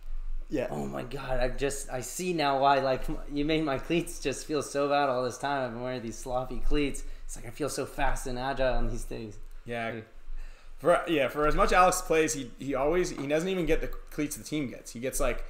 [0.49, 0.69] Yeah.
[0.71, 4.47] "Oh my god, I just I see now why like you made my cleats just
[4.47, 5.65] feel so bad all this time.
[5.65, 7.03] I've been wearing these sloppy cleats.
[7.31, 10.01] It's like I feel so fast and agile on these things." Yeah.
[10.79, 13.87] For yeah, for as much Alex plays, he he always he doesn't even get the
[13.87, 14.93] cleats the team gets.
[14.93, 15.45] He gets like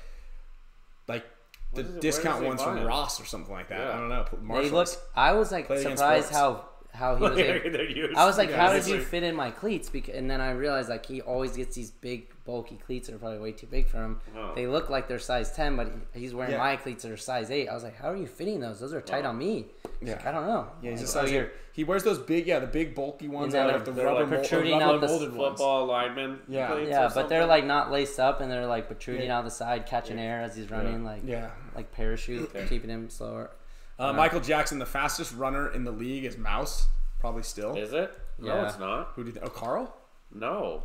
[1.08, 1.24] like
[1.72, 2.84] the it- discount ones from?
[2.84, 3.78] Ross or something like that.
[3.78, 3.92] Yeah.
[3.94, 4.26] I don't know.
[4.30, 4.72] They Marshalls.
[4.72, 4.88] look.
[5.16, 7.38] I was like surprised how how he was.
[7.38, 9.88] able, I was like, Yeah, how did you like- fit in my cleats?
[9.88, 13.18] Because, and then I realized like he always gets these big bulky cleats that are
[13.18, 14.20] probably way too big for him.
[14.36, 14.52] Oh.
[14.54, 16.58] They look like they're size ten, but he, he's wearing Yeah.
[16.58, 17.68] my cleats that are size eight.
[17.68, 18.80] I was like, how are you fitting those?
[18.80, 19.66] Those are tight on me.
[20.02, 20.12] Yeah.
[20.14, 20.66] like, I don't know.
[20.82, 23.54] Yeah, he's Like, just oh, like, he wears those big, yeah, the big bulky ones
[23.54, 25.50] And that then are like the rubber, like protruding rubber out the molded ones.
[25.52, 26.40] football lineman.
[26.48, 26.76] Yeah.
[26.78, 29.38] yeah, or but they're like not laced up and they're like protruding Yeah.
[29.38, 31.50] out the side, catching air as he's running, like Yeah.
[31.76, 33.50] like parachute, keeping him slower.
[34.00, 36.86] Uh, Michael Jackson, the fastest runner in the league, is Mouse.
[37.20, 37.76] Probably still.
[37.76, 38.10] Is it?
[38.38, 38.68] No, Yeah.
[38.68, 39.08] it's not.
[39.14, 39.44] Who do you think?
[39.46, 39.94] Oh, Carl.
[40.32, 40.84] No.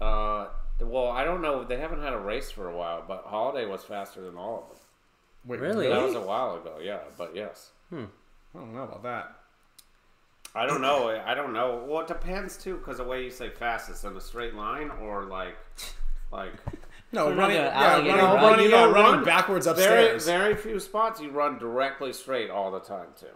[0.00, 0.48] Uh,
[0.80, 1.62] well, I don't know.
[1.62, 4.68] They haven't had a race for a while, but Holiday was faster than all of
[4.76, 4.78] them.
[5.44, 5.88] Wait, Really?
[5.88, 6.98] That was a while ago, yeah.
[7.16, 7.96] But yes, I
[8.54, 9.36] don't know about that.
[10.54, 11.08] I don't know.
[11.24, 11.84] I don't know.
[11.86, 15.24] Well, it depends too, because the way you say fastest in a straight line or
[15.24, 15.56] like,
[16.32, 16.52] like
[17.12, 18.34] No, We're running, gonna yeah, running, run.
[18.42, 19.76] running, yeah, don't running run backwards very,
[20.14, 20.24] upstairs.
[20.26, 23.26] very few spots you run directly straight all the time too.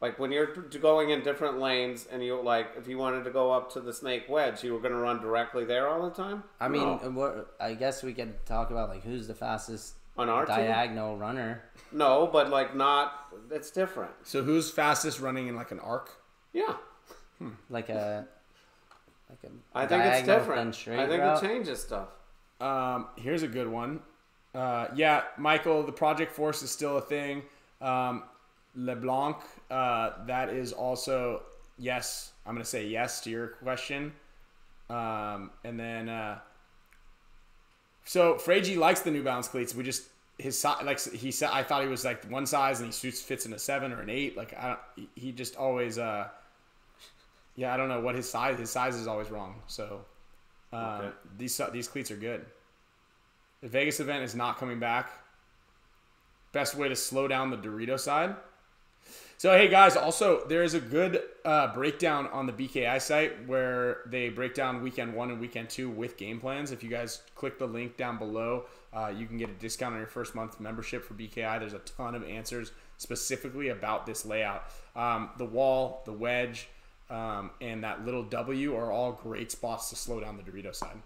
[0.00, 3.52] Like when you're going in different lanes, and you like, if you wanted to go
[3.52, 6.42] up to the snake wedge, you were going to run directly there all the time.
[6.58, 7.10] I mean, No.
[7.10, 10.56] what, I guess we could talk about like who's the fastest on our team.
[10.56, 11.64] diagonal runner.
[11.92, 13.26] No, but like not.
[13.50, 14.12] It's different.
[14.22, 16.10] so who's fastest running in like an arc?
[16.54, 16.76] Yeah,
[17.38, 17.50] hmm.
[17.68, 18.26] like a
[19.28, 19.48] like a
[19.78, 20.76] I think it's different.
[20.88, 21.42] I think route.
[21.44, 22.08] it changes stuff.
[22.60, 24.00] Um, here's a good one.
[24.54, 27.42] Uh, yeah, Michael, the Project Force is still a thing.
[27.80, 28.24] Um,
[28.74, 29.36] LeBlanc,
[29.70, 31.42] uh, that is also
[31.78, 32.32] yes.
[32.46, 34.12] I'm gonna say yes to your question.
[34.88, 36.38] Um, and then uh,
[38.04, 39.74] so Fragi likes the New Balance cleats.
[39.74, 40.04] We just
[40.38, 43.20] his size, like he said, I thought he was like one size, and he suits
[43.22, 44.36] fits in a seven or an eight.
[44.36, 44.76] Like I,
[45.14, 46.28] he just always, uh,
[47.56, 48.58] yeah, I don't know what his size.
[48.58, 49.62] His size is always wrong.
[49.66, 50.04] So
[50.72, 51.10] um, Okay.
[51.38, 52.44] these these cleats are good.
[53.62, 55.10] The Vegas event is not coming back.
[56.52, 58.34] Best way to slow down the Dorito side.
[59.38, 64.02] So hey guys, also there is a good uh, breakdown on the BKI site where
[64.06, 66.72] they break down weekend one and weekend two with game plans.
[66.72, 69.98] If you guys click the link down below, uh, you can get a discount on
[70.00, 71.58] your first month membership for BKI.
[71.58, 74.64] There's a ton of answers specifically about this layout.
[74.94, 76.68] Um, the wall, the wedge,
[77.10, 80.96] um, and that little W are all great spots to slow down the Dorito side.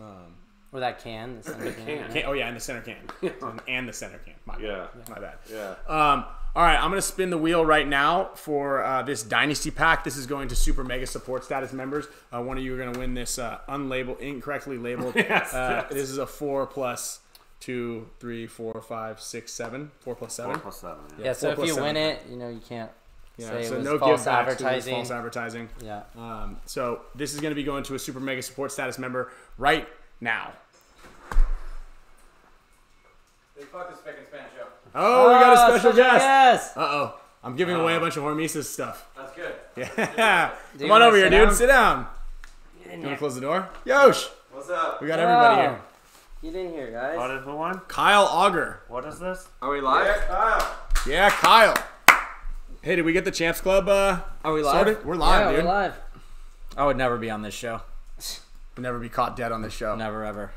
[0.00, 0.36] Um,
[0.72, 1.36] Or that can.
[1.38, 1.86] The center can.
[1.86, 2.00] Can.
[2.02, 2.10] right?
[2.12, 2.96] can, oh yeah, and the center can,
[3.42, 4.34] and, and the center can.
[4.46, 4.86] My Yeah.
[4.94, 5.08] bad.
[5.08, 5.34] my bad.
[5.50, 5.74] Yeah.
[5.86, 6.24] Um,
[6.54, 10.04] all right, I'm going to spin the wheel right now for uh, this Dynasty Pack.
[10.04, 12.06] This is going to Super Mega Support Status members.
[12.30, 15.14] Uh, one of you are going to win this uh, unlabeled, incorrectly labeled.
[15.16, 15.92] Yes, uh, yes.
[15.94, 17.20] This is a four plus
[17.60, 19.90] two, three, four, five, six, seven.
[20.00, 20.54] Four plus seven.
[20.56, 20.98] Four plus seven.
[21.18, 21.24] Yeah.
[21.26, 21.82] Yeah, so if you seven.
[21.84, 22.90] win it, you know you can't
[23.38, 24.94] Yeah, say so it was no false give back advertising.
[24.94, 25.68] false advertising.
[25.82, 26.02] yeah.
[26.16, 29.32] Um, so this is going to be going to a Super Mega Support Status member
[29.58, 29.88] right
[30.20, 30.52] now.
[33.56, 34.66] They fucked the Spick and Span show.
[34.94, 36.22] Oh, we got a Oh, special guest.
[36.22, 36.76] Yes.
[36.76, 39.06] Uh oh, I'm giving away a bunch of Hormesis stuff.
[39.16, 39.54] That's good.
[39.76, 41.40] Yeah, come on over here, sit dude.
[41.48, 41.54] down?
[41.54, 42.06] Sit down.
[42.86, 43.68] You want to close the door?
[43.86, 45.00] Yosh, What's up?
[45.00, 45.60] we got everybody Wow.
[46.42, 46.52] here.
[46.52, 47.16] Get in here, guys.
[47.16, 47.78] What is the one?
[47.88, 48.80] Kyle Auger.
[48.88, 49.48] What is this?
[49.62, 50.06] Are we live?
[50.06, 50.76] Yeah, Kyle.
[51.06, 51.74] Yeah, Kyle.
[52.82, 54.86] Hey, did we get the Champs Club uh, Are we live?
[54.86, 55.04] sorted?
[55.04, 55.64] We're live, yeah, dude.
[55.64, 55.94] we're live.
[56.76, 57.82] I would never be on this show.
[58.76, 59.94] We'll never be caught dead on this show.
[59.94, 60.50] Never ever.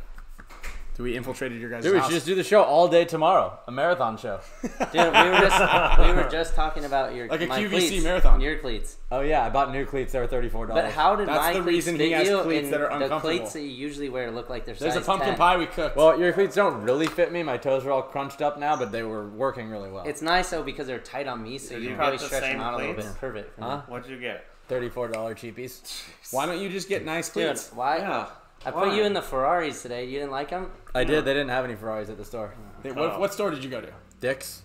[0.95, 2.07] Do we infiltrated your guys' Dude, we house?
[2.07, 3.59] should just do the show all day tomorrow.
[3.67, 4.39] A marathon show.
[4.61, 8.03] Dude, we were just we were just talking about your Like a my QVC cleats,
[8.05, 8.39] marathon.
[8.39, 8.95] Your cleats.
[9.11, 10.13] Oh yeah, I bought new cleats.
[10.13, 10.83] They were thirty-four dollars.
[10.85, 12.41] But how did That's my the cleats reason fit he has you?
[12.43, 13.19] cleats and that are the uncomfortable.
[13.39, 14.85] cleats that you usually wear look like they're so.
[14.85, 15.37] There's a size pumpkin 10.
[15.37, 15.97] pie we cooked.
[15.97, 17.43] Well, your cleats don't really fit me.
[17.43, 20.05] My toes are all crunched up now, but they were working really well.
[20.07, 22.27] It's nice though because they're tight on me, so you you can probably get the
[22.27, 23.09] stretch them same out a little cleats?
[23.09, 23.17] bit.
[23.19, 23.59] Perfect.
[23.59, 23.81] huh?
[23.89, 24.45] What'd you get?
[24.69, 26.03] Thirty-four dollar cheapies.
[26.31, 27.71] Why don't you just get nice Dude, cleats?
[27.73, 27.97] why?
[27.97, 28.27] Yeah.
[28.65, 30.05] I put you in the Ferraris today.
[30.05, 30.71] You didn't like them?
[30.93, 31.25] I did.
[31.25, 32.53] They didn't have any Ferraris at the store.
[32.81, 33.19] They- what, Oh.
[33.19, 33.89] what store did you go to?
[34.19, 34.61] Dick's.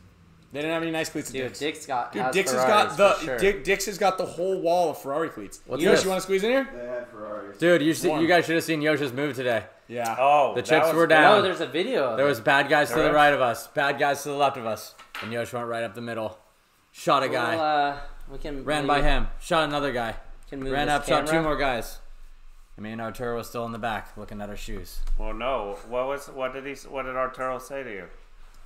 [0.53, 1.59] They didn't have any nice cleats at Dude, Dick's.
[1.61, 3.39] Dick's got Dude, has Dick's has got the for sure.
[3.39, 5.61] Dick, Dick's has got the whole wall of Ferrari cleats.
[5.65, 6.05] What's Yosh, this?
[6.05, 6.69] you want to squeeze in here?
[6.75, 7.59] They had Ferraris.
[7.59, 9.65] Dude, you see, you guys should have seen Yosha's move today.
[9.87, 10.17] Yeah.
[10.19, 11.37] Oh, The that chips was were down.
[11.37, 12.05] No, there's a video.
[12.11, 12.29] Of There it.
[12.31, 13.15] was bad guys to There the is?
[13.15, 15.95] right of us, bad guys to the left of us, and Yosh went right up
[15.95, 16.37] the middle.
[16.91, 17.55] Shot a guy.
[17.55, 17.97] We'll, uh,
[18.33, 19.29] we can ran maybe- by him.
[19.41, 20.17] Shot another guy.
[20.49, 22.00] Can move Ran this up, shot two more guys.
[22.81, 25.01] I mean, Arturo was still in the back, looking at our shoes.
[25.19, 25.77] Well, no.
[25.89, 26.29] What was?
[26.29, 26.73] What did he?
[26.89, 28.05] What did Arturo say to you?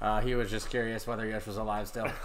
[0.01, 2.07] Uh, he was just curious whether Yosh was alive still.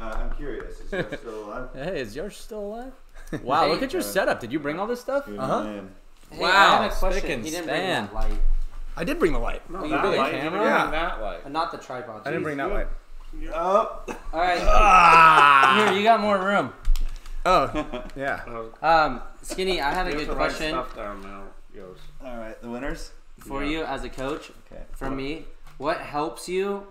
[0.00, 0.80] Uh, I'm curious.
[0.80, 1.68] Is Yosh still alive?
[1.74, 2.92] hey, is Yosh still alive?
[3.44, 4.40] Wow, look at your setup.
[4.40, 5.28] Did you bring all this stuff?
[5.28, 5.62] Uh-huh.
[6.30, 7.44] Hey, Wow, I have a question.
[7.44, 8.04] He didn't bring span.
[8.06, 8.32] that light,
[8.96, 9.68] I did bring the light.
[9.70, 10.32] No, you that bring a light.
[10.32, 10.58] Camera?
[10.58, 10.80] didn't Yeah.
[10.80, 11.40] bring that light.
[11.46, 12.22] Uh, not the tripod.
[12.26, 12.86] I didn't bring that light.
[13.54, 14.00] Oh,
[14.32, 15.84] All right, Ah.
[15.88, 16.72] here you got more room.
[17.44, 18.42] Oh, yeah.
[18.82, 21.42] Um, Skinny, I have a good to question stuff down now,
[21.74, 21.98] Yosh.
[22.24, 22.60] all right.
[22.62, 23.10] The winners.
[23.38, 23.70] for Yeah.
[23.70, 24.50] you as a coach.
[24.70, 24.82] Okay.
[24.92, 25.46] For me,
[25.78, 26.86] what helps you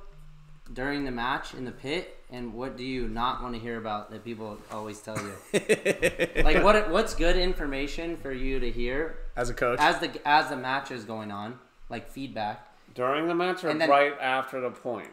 [0.73, 4.09] during the match in the pit, and what do you not want to hear about
[4.11, 5.33] that people always tell you?
[6.43, 9.79] like what what's good information for you to hear As a coach.
[9.79, 11.59] as the as the match is going on,
[11.89, 12.67] like feedback.
[12.93, 15.07] During the match or And then- right after the point?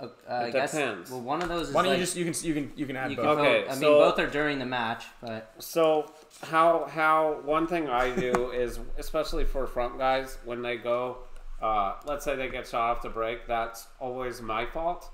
[0.00, 0.70] Uh, I It guess.
[0.72, 1.10] depends.
[1.10, 2.86] Well, one of those is Why don't like, you just you can you can you
[2.86, 3.38] can add you both.
[3.38, 6.12] can Okay, vote- I mean, both are during the match, but So
[6.44, 11.18] how how one thing I do is especially for front guys when they go,
[11.60, 15.10] uh, let's say they get shot off the break, that's always my fault.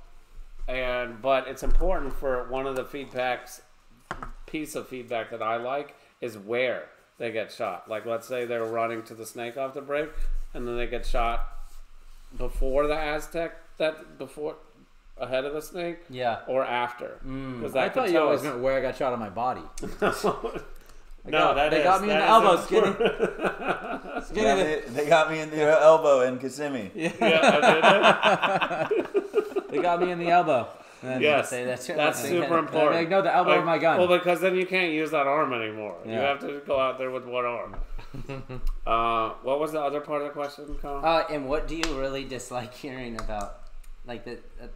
[0.68, 3.60] And but it's important for one of the feedbacks
[4.46, 6.84] piece of feedback that I like is where
[7.18, 7.88] they get shot.
[7.88, 10.10] Like let's say they're running to the snake off the break,
[10.52, 11.46] and then they get shot
[12.36, 14.56] before the Aztec that before
[15.18, 16.40] ahead of the snake yeah.
[16.48, 17.18] or after.
[17.24, 19.62] Because I thought you always meant where I got shot on my body.
[19.82, 19.90] no,
[21.30, 22.86] got- that they is- got me in the elbow, Skinny.
[22.88, 24.24] important.
[24.26, 26.90] Skinny, Yeah, they, they, they got me in the elbow in Kissimmee.
[26.94, 29.70] yeah, I did it.
[29.70, 30.68] they got me in the elbow.
[31.02, 32.30] And Yes, say that's that's, your last thing.
[32.30, 32.94] super And And I'm important.
[32.94, 33.98] like, no, the elbow Like, of my gun.
[33.98, 35.96] Well, because then you can't use that arm anymore.
[36.06, 37.76] You have to go out there with one arm.
[38.86, 41.04] uh, what was the other part of the question, Colin?
[41.04, 43.60] Uh, and what do you really dislike hearing about?
[44.06, 44.38] Like the.
[44.62, 44.66] Uh,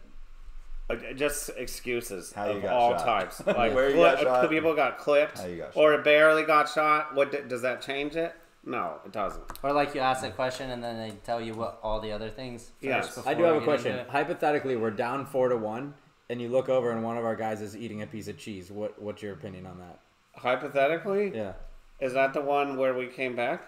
[0.89, 3.05] Uh, just excuses How you of got all shot.
[3.05, 3.45] types.
[3.45, 4.49] Like Where you cli- got uh, shot.
[4.49, 7.13] people got clipped, How you got or barely got shot.
[7.15, 8.33] What does that change it?
[8.65, 9.43] No, it doesn't.
[9.63, 12.29] or like you ask a question and then they tell you what all the other
[12.29, 12.71] things.
[12.81, 13.17] Yes.
[13.25, 14.05] I do have a question.
[14.09, 15.93] Hypothetically, we're down four to one,
[16.29, 18.69] and you look over and one of our guys is eating a piece of cheese.
[18.71, 19.99] What What's your opinion on that?
[20.35, 21.53] Hypothetically, Yeah.
[21.99, 23.63] is that the one where we came back?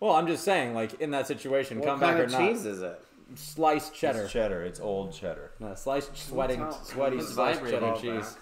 [0.00, 2.22] Well, I'm just saying, like in that situation, What come back or not.
[2.24, 2.56] What kind of not.
[2.56, 3.00] cheese is it?
[3.34, 4.22] Sliced cheddar.
[4.24, 4.62] It's cheddar.
[4.64, 5.52] It's old cheddar.
[5.60, 6.84] No, sliced, sweating, What's up?
[6.86, 7.80] sweaty, It's sliced vibrating.
[7.80, 8.36] cheddar All cheese.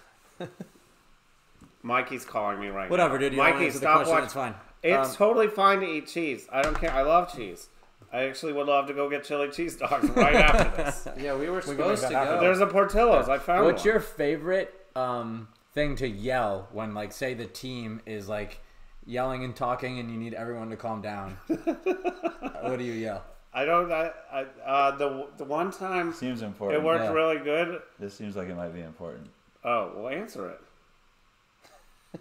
[1.82, 2.90] Mikey's calling me right now.
[2.90, 3.20] Whatever, now.
[3.20, 3.32] dude.
[3.34, 4.10] You don't Mikey, answer the stop question.
[4.14, 4.24] watching.
[4.24, 4.54] It's fine.
[4.82, 6.46] It's Um, totally fine to eat cheese.
[6.52, 6.92] I don't care.
[6.92, 7.68] I love cheese.
[8.12, 11.06] I actually would love to go get chili cheese dogs right after this.
[11.22, 12.34] Yeah, we were can supposed make to that happen.
[12.36, 12.40] go.
[12.40, 13.28] There's a Portillo's.
[13.28, 13.92] I found What's one.
[13.92, 18.60] your favorite um, thing to yell when, like, say the team is like
[19.04, 21.36] yelling and talking, and you need everyone to calm down?
[21.46, 23.24] what do you yell?
[23.52, 23.90] I don't.
[23.90, 26.80] I, I uh, the the one time Seems important.
[26.82, 27.12] it worked Yeah.
[27.12, 27.80] really good.
[27.98, 29.30] This seems like it might be important.
[29.64, 30.50] Oh, well, answer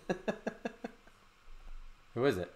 [0.09, 0.17] it.
[2.13, 2.51] Who is it?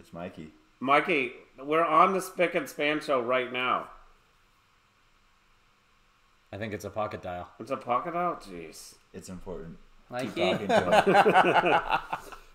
[0.00, 0.50] It's Mikey.
[0.80, 3.88] Mikey, we're on the Spick and Span show right now.
[6.52, 7.48] I think it's a pocket dial.
[7.60, 8.34] It's a pocket dial.
[8.36, 8.94] Jeez.
[9.14, 9.78] It's important.
[10.10, 10.28] Mikey?
[10.58, 12.00] Keep talking to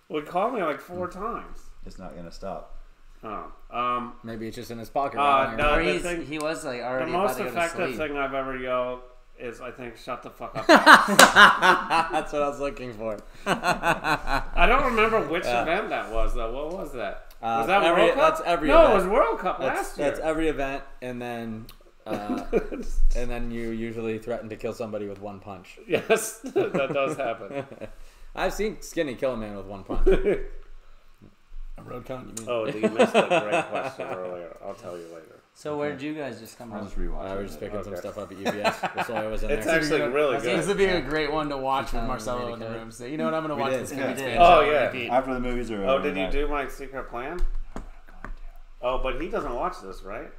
[0.10, 0.26] him.
[0.26, 1.60] Called me like four times.
[1.86, 2.77] It's not gonna stop.
[3.24, 5.20] Oh, um, Maybe it's just in his pocket.
[5.20, 7.44] Uh, right no, Or the he's, thing- he was like the already most about to
[7.44, 7.98] go to effective sleep.
[8.10, 9.00] thing I've ever yelled
[9.40, 13.18] is I think "Shut the fuck up." That's what I was looking for.
[13.46, 16.54] I don't remember which event that was though.
[16.54, 17.34] What was that?
[17.42, 18.36] Uh, was that every- World Cup?
[18.38, 18.92] that's every no, event.
[18.94, 20.08] it was World Cup That's, last year.
[20.10, 21.68] that's every event, and then
[22.08, 22.46] uh,
[23.16, 25.78] and then you usually threaten to kill somebody with one punch.
[25.88, 27.64] yes, that does happen.
[28.36, 30.08] I've seen Skinny kill a man with one punch.
[31.78, 32.46] A road count, you mean?
[32.50, 34.56] Oh, you missed a great question earlier.
[34.66, 35.40] I'll tell you later.
[35.54, 36.80] So where did you guys just come from?
[36.80, 37.04] I'll from?
[37.04, 37.28] just rewatch.
[37.30, 38.80] I was just picking some stuff up at UPS.
[38.80, 39.78] That's why I was in It's there.
[39.80, 40.56] It's actually really Okay.
[40.56, 42.92] This would be a great one to watch with Um, Marcelo in the room.
[42.92, 43.34] So you know what?
[43.34, 43.82] I'm gonna watch did.
[43.82, 43.98] this Yeah.
[43.98, 44.86] Spin and Span We show Oh, yeah.
[44.86, 45.10] repeat.
[45.10, 45.86] After the movies are over.
[45.88, 47.40] Oh, did you do my secret plan?
[48.82, 50.32] Oh, but he doesn't watch this, right?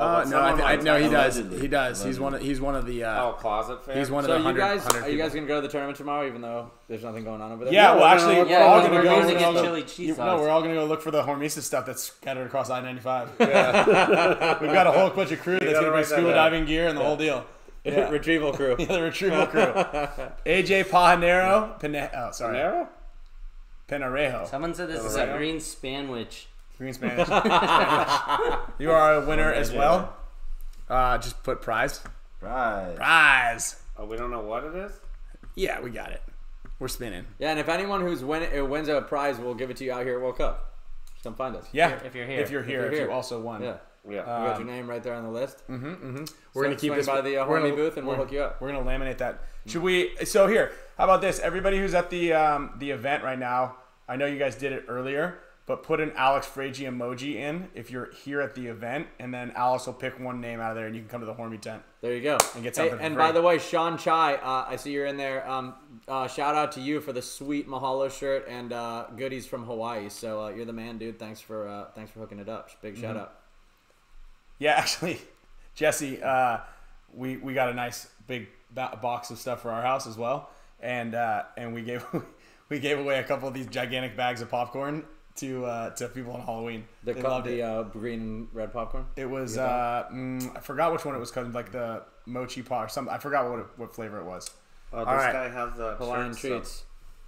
[0.00, 1.36] Oh, Uh, no, I, someone th- I no, he does.
[1.38, 1.60] Allegedly.
[1.60, 2.04] He does.
[2.04, 2.34] He's one.
[2.34, 3.02] Of, he's one of the.
[3.04, 3.96] Uh, Oh, closet fan.
[3.98, 5.68] he's one of So the you guys, hundred are you guys gonna go to the
[5.72, 7.74] tournament tomorrow, even though there's nothing going on over there?
[7.74, 9.10] Yeah, well, we're actually, look- we're Yeah, all we're gonna gonna go.
[9.22, 11.22] go we're get gonna- chili cheese you- No, we're all gonna go look for the
[11.22, 13.28] Hormesis stuff that's scattered across I ninety five.
[13.38, 17.02] We've got a whole bunch of crew that's gonna bring scuba diving gear and the
[17.02, 17.44] whole deal.
[17.84, 18.10] Yeah.
[18.10, 18.76] Retrieval crew.
[18.78, 19.62] Yeah, the retrieval crew.
[20.44, 21.80] AJ Pajanero.
[21.80, 22.58] Pine- oh, sorry.
[22.58, 22.88] Panera?
[23.88, 24.46] Penarejo.
[24.46, 26.46] Someone said this is a green spanwich.
[26.78, 27.28] Green Spanish.
[28.78, 30.16] you are a winner as well.
[30.88, 32.00] Uh, just put prize.
[32.40, 32.96] Prize.
[32.96, 33.76] Prize.
[33.98, 34.92] Oh, we don't know what it is.
[35.56, 36.22] Yeah, we got it.
[36.78, 37.26] We're spinning.
[37.40, 39.92] Yeah, and if anyone who's win who wins a prize, we'll give it to you
[39.92, 40.76] out here at World Cup.
[41.14, 41.66] Just come find us.
[41.72, 41.98] Yeah.
[42.04, 42.40] If you're here.
[42.40, 42.80] If you're here.
[42.82, 43.06] you're If, here.
[43.06, 43.62] you also won.
[43.62, 43.76] Yeah.
[44.08, 44.18] Yeah.
[44.20, 45.66] You got your name right there on the list.
[45.68, 45.96] Mhm.
[45.98, 46.32] Mhm.
[46.54, 48.30] We're So gonna keep swing this by the uh, we're gonna- booth and we'll hook
[48.30, 48.60] you up.
[48.60, 49.40] We're gonna laminate that.
[49.66, 50.14] Should we?
[50.24, 51.40] So here, how about this?
[51.40, 53.76] Everybody who's at the um, the event right now,
[54.08, 57.90] I know you guys did it earlier, but put an Alex Fragy emoji in if
[57.90, 60.86] you're here at the event, and then Alex will pick one name out of there,
[60.86, 61.82] and you can come to the Hormy tent.
[62.00, 62.38] There you go.
[62.54, 65.18] And get something for and by the way, Sean Chai, uh, I see you're in
[65.18, 65.48] there.
[65.48, 65.74] Um,
[66.08, 70.08] uh, shout out to you for the sweet Mahalo shirt and uh, goodies from Hawaii.
[70.08, 71.18] So uh, you're the man, dude.
[71.18, 72.70] Thanks for uh, thanks for hooking it up.
[72.80, 73.18] Big shout Mm-hmm.
[73.20, 73.34] out.
[74.58, 75.20] Yeah, actually,
[75.74, 76.60] Jesse, uh,
[77.14, 80.48] we we got a nice big box of stuff for our house as well,
[80.80, 82.06] and uh, and we gave
[82.70, 85.04] we gave away a couple of these gigantic bags of popcorn
[85.38, 86.84] to uh, to people on Halloween.
[87.04, 87.62] The, They co- loved the it.
[87.62, 89.06] uh, green and red popcorn.
[89.16, 92.84] It was uh, mm, I forgot which one it was called, like the mochi pot
[92.84, 93.12] or something.
[93.12, 94.44] I forgot what it, what flavor it was.
[94.44, 94.54] This
[94.92, 95.32] All right.
[95.32, 96.84] guy has the Hawaiian shirt, so treats.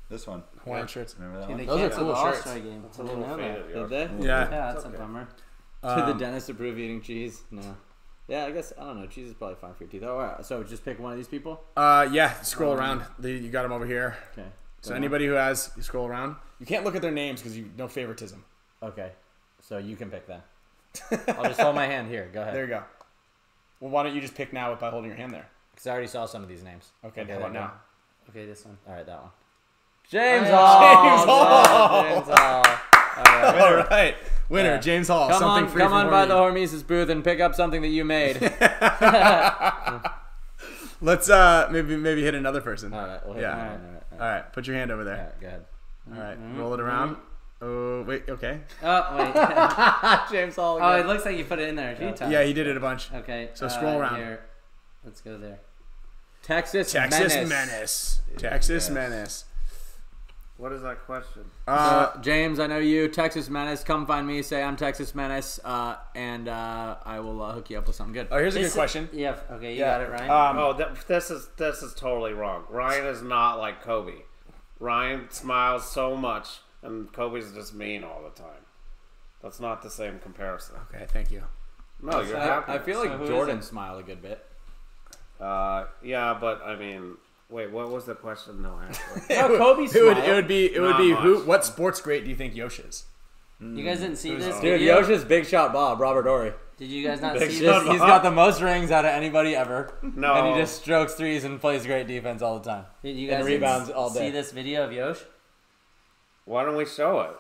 [0.09, 0.43] This one.
[0.65, 1.15] Hawaiian shirts.
[1.19, 1.67] Remember that They one?
[1.67, 2.37] Those are cool the shirts.
[2.39, 2.83] All-Star game.
[2.87, 3.67] It's a I little didn't know that.
[3.67, 3.67] faded.
[3.67, 3.87] Did yeah.
[4.19, 4.27] they?
[4.27, 4.51] Yeah.
[4.51, 5.29] Yeah, that's a bummer.
[5.83, 7.43] Did Um, the dentist approve eating cheese?
[7.51, 7.63] No.
[8.29, 9.07] Yeah, I guess I don't know.
[9.07, 10.03] Cheese is probably fine for your teeth.
[10.05, 10.45] Oh, all right.
[10.45, 11.63] So just pick one of these people.
[11.77, 12.41] Uh, yeah.
[12.43, 13.03] Scroll around.
[13.19, 14.17] The, you got them over here.
[14.33, 14.49] Okay.
[14.83, 15.03] So Go on.
[15.03, 16.37] anybody who has, you scroll around.
[16.61, 18.45] You can't look at their names because you no favoritism.
[18.83, 19.11] Okay.
[19.63, 20.43] So you can pick them.
[21.29, 22.29] I'll just hold my hand here.
[22.33, 22.55] Go ahead.
[22.55, 22.83] There you go.
[23.81, 25.47] Well, why don't you just pick now by holding your hand there?
[25.73, 26.91] Because I already saw some of these names.
[27.05, 27.73] Okay, Okay, how about there you now?
[28.31, 28.77] Okay, this one.
[28.87, 29.31] All right, that one.
[30.11, 31.05] James Hey, Hall.
[31.05, 32.03] James Hall.
[32.03, 32.37] James Hall.
[32.37, 33.61] All right.
[33.61, 34.15] All right,
[34.49, 34.79] winner Yeah.
[34.81, 35.29] James Hall.
[35.31, 36.63] Come something on, free come on by the Horny.
[36.65, 38.37] Hormesis booth and pick up something that you made.
[41.03, 42.93] Let's uh maybe maybe hit another person.
[42.93, 43.53] All right, we'll hit Yeah.
[43.53, 45.17] all right, all right, all All right, put your hand over there.
[45.17, 45.65] right, go ahead.
[46.13, 47.17] All right, roll it around.
[47.63, 48.61] Oh wait, okay.
[48.83, 50.31] Oh, wait.
[50.33, 50.79] James Hall.
[50.81, 52.33] oh, it looks like you put it in there a few times.
[52.33, 53.13] Yeah, he did it a bunch.
[53.13, 53.51] Okay.
[53.55, 54.17] So uh, scroll around.
[54.17, 54.41] Here.
[55.05, 55.61] Let's go there.
[56.43, 57.49] Texas, Texas Menace.
[57.51, 58.21] Menace.
[58.39, 58.91] Texas Yes.
[58.91, 59.45] Menace.
[60.57, 61.45] What is that question?
[61.69, 61.71] Uh,
[62.17, 63.09] Uh, James, I know you.
[63.09, 63.83] Texas Menace.
[63.85, 64.43] Come find me.
[64.43, 68.13] Say I'm Texas Menace, uh, and uh, I will uh, hook you up with something
[68.15, 68.29] good.
[68.31, 69.09] oh, here's a This good question.
[69.13, 69.37] is- yeah.
[69.53, 69.99] Okay, you Yeah.
[69.99, 70.31] got it, Ryan.
[70.31, 72.65] Um, oh, th- this is this is totally wrong.
[72.71, 74.13] Ryan is not like Kobe.
[74.81, 78.65] Ryan smiles so much, and Kobe's just mean all the time.
[79.43, 80.77] That's not the same comparison.
[80.93, 81.45] okay, thank you.
[82.03, 82.73] No, you're I, happy.
[82.73, 84.45] I feel like So Jordan smiled a good bit.
[85.39, 87.17] Uh, yeah, but I mean,
[87.49, 88.63] wait, what was the question?
[88.63, 89.37] No, actually.
[89.37, 92.25] oh, Kobe It would, it would be it would Not be who what sports great
[92.25, 93.05] do you think Yosh is?
[93.61, 95.01] You guys didn't see this Dude, video?
[95.01, 96.53] Yosha's big shot Bob, Robert Horry.
[96.79, 97.93] Did you guys not Big see shot this?
[97.93, 99.93] He's got the most rings out of anybody ever.
[100.03, 100.33] No.
[100.35, 102.87] And he just strokes threes and plays great defense all the time.
[103.03, 104.21] Did you and guys rebounds didn't all day.
[104.27, 105.19] see this video of Yosh?
[106.47, 107.33] Why don't we show it?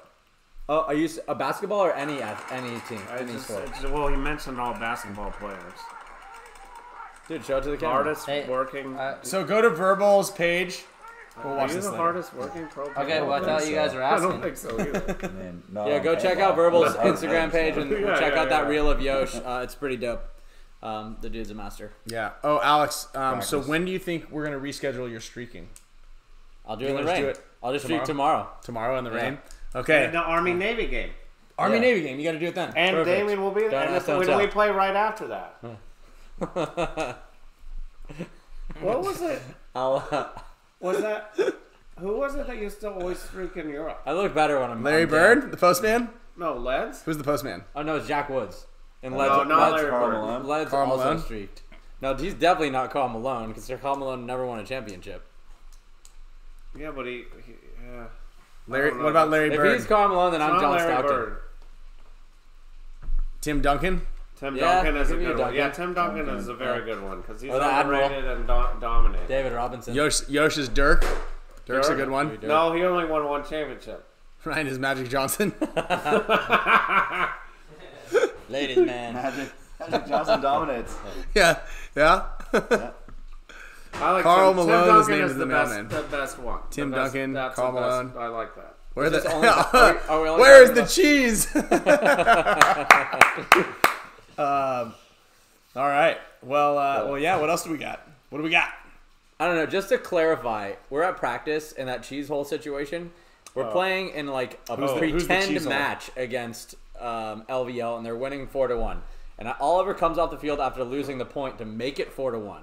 [0.69, 3.65] Oh, are you s- a basketball or any ath- any team, I any just, sport?
[3.65, 5.57] it's- well, he mentioned all basketball players.
[7.27, 7.95] Dude, show it to the camera.
[7.95, 8.95] Hardest Hey, working.
[8.97, 10.85] Uh, So go to Verbal's page.
[11.45, 12.03] We'll Are watch you this the later.
[12.03, 12.85] hardest working pro?
[12.87, 13.25] okay, player?
[13.25, 14.29] well, I thought you guys were asking.
[14.29, 15.17] I don't think so either.
[15.23, 18.19] I mean, no, Yeah, go I'm check out Verbal's I'm- I'm- Instagram page and Yeah,
[18.19, 18.69] check yeah, out that yeah.
[18.69, 19.35] reel of Yosh.
[19.37, 20.23] Uh, it's pretty dope.
[20.83, 21.93] Um, the dude's a master.
[22.07, 22.31] Yeah.
[22.43, 23.09] Oh, Alex.
[23.15, 23.69] Um, so Practice.
[23.69, 25.69] when do you think we're gonna reschedule your streaking?
[26.67, 27.23] I'll do it in the wanna rain.
[27.23, 28.49] do it I'll just streak tomorrow.
[28.62, 29.17] Tomorrow in the Yeah.
[29.23, 29.39] rain.
[29.75, 30.09] Okay.
[30.11, 31.11] the Army Navy game.
[31.59, 31.81] Army Yeah.
[31.83, 32.19] Navy game.
[32.19, 32.73] You got to do it then.
[32.75, 33.19] And Perfect.
[33.19, 33.71] Damien will be there.
[33.71, 34.39] Don't And ask, if, don't when tell.
[34.39, 35.57] we play right after that.
[38.81, 39.43] what was it?
[39.75, 40.29] I'll, uh,
[40.81, 41.35] Was that?
[41.98, 44.01] Who was it that used to always streak in Europe?
[44.07, 46.09] I look better when I'm Larry I'm Bird, the postman.
[46.36, 47.02] No, Leds?
[47.02, 47.65] Who's the postman?
[47.77, 48.66] Oh no, it's Jack Woods.
[49.02, 50.15] And Led's, No, not Led's, Larry Karl Bird.
[50.15, 50.47] Malone.
[50.47, 51.19] Led's Karl also Malone?
[51.23, 51.62] streaked.
[52.01, 55.23] No, he's definitely not Karl Malone because Karl Malone never won a championship.
[56.78, 57.24] Yeah, but he.
[57.44, 57.52] he
[57.85, 58.05] yeah.
[58.66, 58.97] Larry.
[58.97, 59.66] What about Larry Bird?
[59.73, 61.11] If he's Carl Malone, then I'm Not John Larry Stockton.
[61.16, 61.36] Bird.
[63.43, 64.02] Tim Duncan.
[64.41, 65.55] Tim Yeah, Duncan is a good a one.
[65.55, 66.85] Yeah, Tim Duncan Duncan, is a very yeah.
[66.95, 68.05] good one because he's Or the Admiral.
[68.05, 69.29] underrated and do- dominated.
[69.29, 69.95] David Robinson.
[69.95, 71.05] Yosh, Yosh is Dirk.
[71.67, 72.31] Dirk's a good one.
[72.31, 72.43] Dirk.
[72.45, 74.03] No, he only won one championship.
[74.45, 75.53] Ryan is Magic Johnson.
[78.49, 79.12] Ladies man.
[79.15, 80.97] Magic, Magic Johnson dominates.
[81.35, 81.59] yeah.
[81.95, 82.23] Yeah.
[83.95, 85.89] I like Karl Tim, Malone Tim is Duncan named is the the best, mailman.
[85.89, 86.61] the best one.
[86.71, 87.91] Tim best- Duncan, that's Karl the best.
[88.15, 88.19] Malone.
[88.19, 88.75] I like that.
[88.95, 91.47] Where the only- are we- are we Where is talking the cheese?
[94.39, 94.94] Um,
[95.77, 96.19] all right.
[96.43, 97.36] Well, uh, well, yeah.
[97.36, 98.07] What else do we got?
[98.31, 98.70] What do we got?
[99.39, 99.66] I don't know.
[99.66, 103.11] Just to clarify, we're at practice in that cheese hole situation.
[103.55, 105.69] We're playing in like a Who's the- the pretend hole?
[105.69, 109.02] match against um, LVL, and they're winning four to one.
[109.39, 112.39] And Oliver comes off the field after losing the point to make it four to
[112.39, 112.62] one,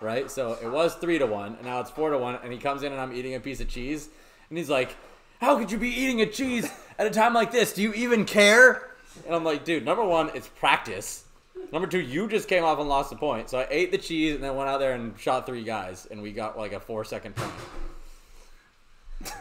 [0.00, 0.28] right?
[0.30, 2.38] So it was three to one, and now it's four to one.
[2.42, 4.08] And he comes in, and I'm eating a piece of cheese,
[4.50, 4.94] and he's like,
[5.40, 6.68] "How could you be eating a cheese
[6.98, 7.72] at a time like this?
[7.74, 8.90] Do you even care?"
[9.24, 11.24] And I'm like, "Dude, number one, it's practice."
[11.72, 13.48] Number two, you just came off and lost the point.
[13.50, 16.22] So I ate the cheese and then went out there and shot three guys, and
[16.22, 17.50] we got like a four second point.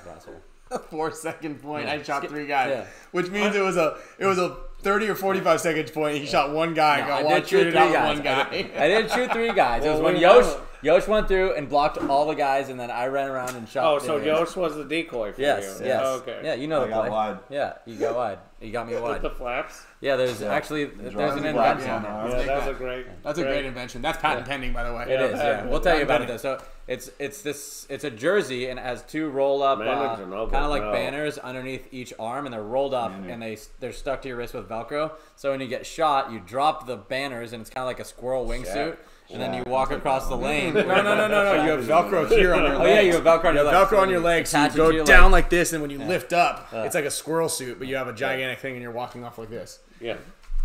[0.10, 0.42] Asshole.
[0.72, 1.86] A four second point.
[1.86, 1.94] Yeah.
[1.94, 2.86] I shot three guys, Yeah.
[3.12, 6.18] which means it was a it was a thirty or forty five seconds point.
[6.18, 7.02] He shot one guy.
[7.02, 8.18] No, got I one did shoot three guys.
[8.18, 8.50] one I guy.
[8.50, 9.86] did- I didn't shoot three guys.
[9.86, 10.56] it was Well, when Yosh.
[10.86, 13.86] Yosh went through and blocked all the guys, and then I ran around and shot.
[13.86, 14.28] Oh, so guys.
[14.28, 15.88] Yosh was the decoy for Yes, you.
[15.88, 16.06] yes.
[16.22, 16.42] Okay.
[16.44, 17.10] Yeah, you know I the got play.
[17.10, 17.40] wide.
[17.50, 18.40] Yeah, you got wide.
[18.62, 19.22] You got me With wide.
[19.22, 19.84] the flaps.
[20.00, 20.54] Yeah, there's Yeah.
[20.54, 21.90] actually The there's drawings an invention.
[21.90, 22.08] on the.
[22.38, 22.72] Yeah, that's that.
[22.72, 23.06] a great.
[23.24, 24.02] That's a great invention.
[24.02, 25.04] That's patent pending, by the way.
[25.04, 25.38] It is.
[25.38, 26.38] Yeah, Yeah, we'll tell you about it though.
[26.38, 30.64] So it's it's this it's a jersey and it has two roll up uh, kind
[30.66, 30.92] of like no.
[30.92, 33.30] banners underneath each arm and they're rolled up Banner.
[33.34, 35.12] and they they're stuck to your wrist with Velcro.
[35.36, 38.06] So when you get shot, you drop the banners and it's kind of like a
[38.06, 38.98] squirrel wingsuit.
[39.32, 40.74] And then you walk across the lane.
[40.76, 41.64] No, no, no, no, no.
[41.66, 42.90] You have Velcro here on your Oh legs.
[42.90, 43.92] yeah, you have Velcro on You your have legs.
[43.92, 44.50] Velcro on your legs.
[44.52, 45.32] So you Attach it go your down leg.
[45.32, 48.08] like this, and when you lift up, it's like a squirrel suit, but you have
[48.08, 49.80] a gigantic thing, and you're walking off like this.
[50.00, 50.18] Yeah.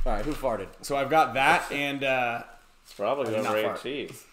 [0.07, 0.69] All right, who farted?
[0.83, 2.43] So I've got that, and uh,
[2.85, 3.83] It's probably did gonna not rain fart.
[3.83, 4.25] cheese.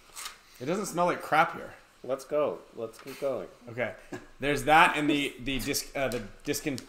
[0.61, 1.73] it doesn't smell like crap here.
[2.03, 2.59] Let's go.
[2.75, 3.47] Let's keep going.
[3.69, 3.93] Okay,
[4.39, 6.81] there's that, and the the disc uh, the discon-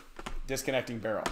[0.47, 1.25] disconnecting barrel.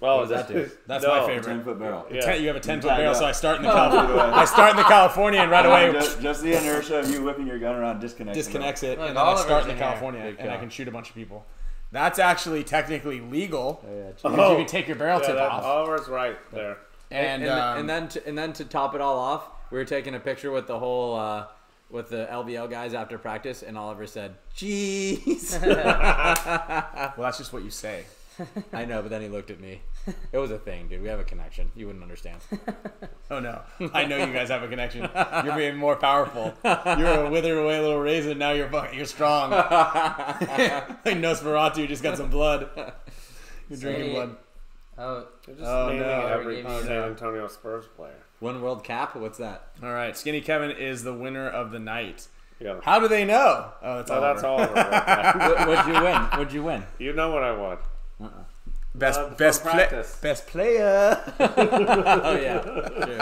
[0.00, 0.70] Well, does that do?
[0.86, 1.10] That's no.
[1.10, 1.64] my Ten favorite.
[1.64, 2.06] foot barrel.
[2.10, 2.20] Yeah.
[2.22, 3.18] Ten- you have a ten foot barrel, yeah.
[3.18, 4.22] so I start in the California.
[4.34, 7.46] I start in the California, and right away just, just the inertia of you whipping
[7.46, 8.38] your gun around disconnects.
[8.38, 9.86] disconnects it, Look, and then I Oliver's start in the in here.
[9.86, 11.44] California, Big and I can shoot a bunch of people.
[11.92, 13.84] That's actually technically legal.
[13.86, 14.52] Oh, yeah, Oh.
[14.52, 16.78] you can take your barrel Yeah, tip that, off, Oliver's right there.
[17.10, 19.84] and and, um, and then to, and then to top it all off, we were
[19.84, 21.46] taking a picture with the whole uh,
[21.90, 27.70] with the LVL guys after practice, and Oliver said, "Jeez." well, that's just what you
[27.70, 28.04] say.
[28.72, 29.82] I know, but then he looked at me.
[30.32, 31.02] It was a thing, dude.
[31.02, 31.70] We have a connection.
[31.76, 32.40] You wouldn't understand.
[33.32, 33.60] Oh no,
[33.94, 35.08] I know you guys have a connection.
[35.44, 36.52] You're being more powerful.
[36.64, 38.38] You're a withered away little raisin.
[38.38, 39.50] Now you're fucking, you're strong.
[39.52, 42.68] like Nosferatu just got some blood.
[43.68, 44.36] You're drinking Say- blood.
[44.98, 46.26] Oh, They're just Oh, naming no.
[46.26, 47.04] every Oh, San no.
[47.06, 48.18] Antonio Spurs player.
[48.40, 49.14] One world cap.
[49.14, 49.68] What's that?
[49.82, 52.26] All right, Skinny Kevin is the winner of the night.
[52.58, 52.80] Yeah.
[52.82, 53.70] How do they know?
[53.80, 54.20] Oh, that's Oh, all.
[54.20, 54.74] that's Oliver.
[54.74, 55.48] right there.
[55.54, 56.16] What, what'd you win?
[56.36, 56.82] What'd you win?
[56.98, 57.80] you know what I want.
[58.94, 59.88] Best Uh, best play,
[60.20, 61.22] best player.
[61.38, 62.60] Oh yeah,
[63.04, 63.20] true.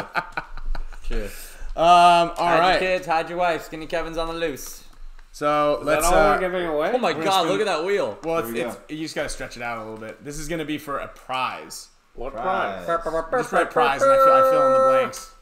[1.07, 1.29] True.
[1.77, 1.85] Um.
[2.31, 2.79] All hide your right.
[2.81, 3.65] kids, hide your wife.
[3.65, 4.85] Skinny Kevin's on the loose.
[5.31, 6.09] So Is let's.
[6.09, 6.91] that all uh, we're giving away?
[6.95, 8.19] Oh my We're god, gonna look at that wheel.
[8.25, 10.25] well, it's, we it's, you just gotta stretch it out a little bit.
[10.25, 11.89] This is gonna be for a prize.
[12.15, 12.85] What Prize.
[12.85, 13.31] prize?
[13.31, 15.35] Just write prize, and I fill, I fill in the blanks.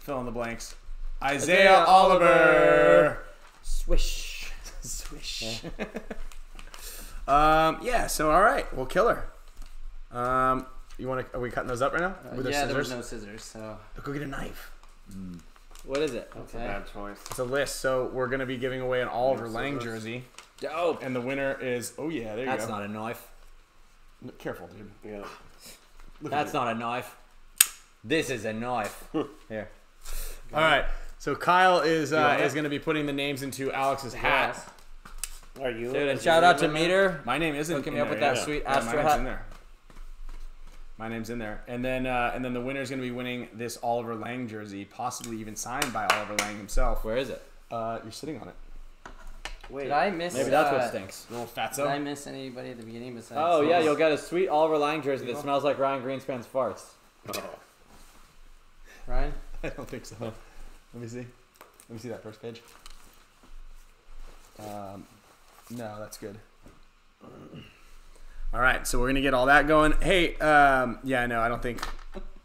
[0.00, 0.74] Fill in the blanks.
[1.22, 3.18] Isaiah, Isaiah Oliver.
[3.62, 4.50] Swish.
[4.80, 5.60] Swish.
[7.28, 7.78] um.
[7.82, 8.06] Yeah.
[8.08, 9.28] So all right, we'll kill her.
[10.12, 10.66] Um.
[10.98, 11.36] You want to?
[11.36, 12.14] Are we cutting those up right now?
[12.32, 13.12] uh, With our yeah, there was scissors?
[13.12, 14.72] no scissors, so Go get a knife.
[15.84, 16.30] What is it?
[16.34, 17.18] That's a bad choice.
[17.30, 17.76] It's a list.
[17.76, 20.24] So we're gonna be giving away an Oliver Lang jersey,
[20.60, 21.02] Dope.
[21.02, 21.92] and the winner is.
[21.98, 22.72] Oh yeah, there you That's go.
[22.72, 23.28] That's not a knife.
[24.38, 24.90] Careful, dude.
[25.04, 25.22] Yeah.
[26.22, 27.14] Look That's not a knife.
[28.02, 29.04] This is a knife.
[29.48, 29.68] Here.
[30.54, 30.86] All right.
[31.18, 34.54] So Kyle is uh, is going to be putting the names into Alex's hat.
[34.56, 35.62] Yes.
[35.62, 35.92] Are you?
[35.92, 37.20] Dude, and shout out to name Meter.
[37.24, 38.34] My name isn't Hooking me up there with yet.
[38.36, 39.45] that sweet Yeah, Astro my name's hat.
[40.98, 41.08] In there.
[41.08, 43.12] My name's in there, and then uh, and then the winner is going to be
[43.12, 47.04] winning this Oliver Lang jersey, possibly even signed by Oliver Lang himself.
[47.04, 47.42] Where is it?
[47.70, 48.54] Uh, you're sitting on it,
[49.70, 49.84] Wait.
[49.84, 50.34] Did I miss?
[50.34, 51.26] Maybe that's uh, what stinks.
[51.30, 51.76] little fatso.
[51.76, 53.40] Did I miss anybody at the beginning besides?
[53.42, 56.84] Oh yeah, you'll get a sweet Oliver Lang jersey that smells like Ryan Greenspan's farts.
[57.34, 57.42] Oh.
[59.06, 59.32] Ryan.
[59.64, 60.16] I don't think so.
[60.20, 61.26] Let me see.
[61.88, 62.62] Let me see that first page.
[64.58, 65.06] Um,
[65.70, 66.38] no, that's good.
[68.54, 69.92] All right, so we're gonna get all that going.
[70.00, 71.86] Hey, um, yeah, no, I don't think,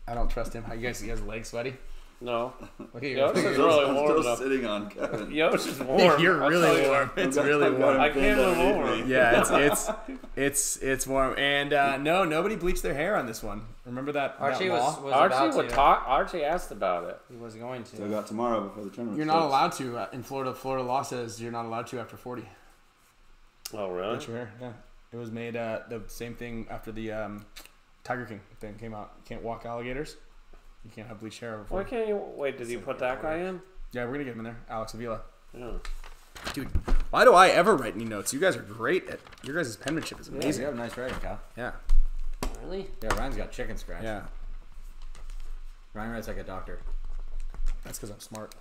[0.08, 0.64] I don't trust him.
[0.64, 1.76] How you guys, you guys legs sweaty?
[2.24, 2.54] No.
[2.94, 3.18] Look at you.
[3.18, 4.38] Yosh is I'm really still warm enough.
[4.38, 5.32] sitting on Kevin.
[5.32, 6.22] Yosh is warm.
[6.22, 7.10] You're really you warm.
[7.16, 7.26] that.
[7.28, 8.00] It's really warm.
[8.00, 8.96] I can't pinned move over.
[9.08, 9.90] Yeah, it's it's
[10.36, 11.36] it's it's warm.
[11.40, 13.64] And uh, no, nobody bleached their hair on this one.
[13.86, 14.76] Remember that, that Archie law?
[14.76, 15.76] was, was about Archie would to.
[15.76, 16.04] talk.
[16.06, 17.20] Archie asked about it.
[17.32, 17.96] He was going to.
[17.98, 19.18] So I got tomorrow before the tournament.
[19.18, 19.80] You're not starts.
[19.80, 20.54] allowed to uh, in Florida.
[20.54, 22.44] Florida law says you're not allowed to after 40.
[23.74, 24.18] Oh really?
[24.18, 24.54] Bleach your hair.
[24.62, 24.72] Yeah,
[25.12, 27.46] it was made uh, the same thing after the um,
[28.04, 29.14] Tiger King thing came out.
[29.18, 30.18] You can't walk alligators.
[30.86, 32.58] You can't have bleached hair over Why can't you wait?
[32.58, 33.62] Did you put that guy in?
[33.92, 34.58] Yeah, we're gonna get him in there.
[34.70, 35.22] Alex Avila.
[35.58, 35.72] Yeah.
[36.54, 36.68] Dude,
[37.12, 38.34] why do I ever write any notes?
[38.34, 40.42] You guys are great at your guys' penmanship is amazing.
[40.42, 40.66] You amazing.
[40.66, 41.40] have nice writing, Kyle.
[41.56, 41.72] Yeah.
[42.64, 42.88] Really?
[43.04, 44.04] Yeah, Ryan's got chicken scratch.
[44.04, 44.24] Yeah.
[45.94, 46.80] Ryan writes like a doctor.
[47.84, 48.56] That's because I'm smart.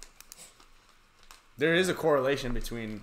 [1.56, 3.02] There is a correlation between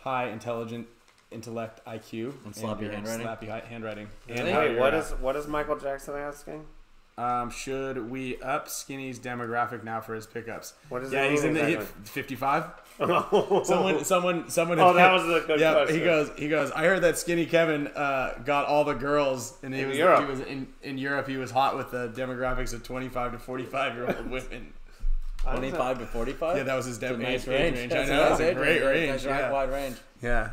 [0.00, 0.86] high intelligent
[1.30, 3.22] intellect IQ And sloppy your handwriting?
[3.22, 4.08] Sloppy handwriting.
[4.28, 6.64] And Wait, you're, what is what is Michael Jackson asking?
[7.18, 10.74] Um, should we up Skinny's demographic now for his pickups?
[10.90, 12.64] What does yeah, he's in mean the 55.
[13.00, 14.78] oh, Someone, someone, someone.
[14.78, 15.96] Oh, that was a good yeah, question.
[15.98, 16.70] he goes, he goes.
[16.72, 20.20] I heard that Skinny Kevin uh, got all the girls, and he In was, Europe.
[20.20, 21.26] he was in, in Europe.
[21.26, 24.74] He was hot with the demographics of 25 to 45 year old women.
[25.42, 26.56] 25 to 45?
[26.58, 27.78] Yeah, that was his That's a dem- nice age, age range.
[27.78, 27.92] range.
[27.94, 29.24] I know, that's a great age range.
[29.24, 29.50] Yeah.
[29.52, 29.96] wide range.
[30.20, 30.50] yeah.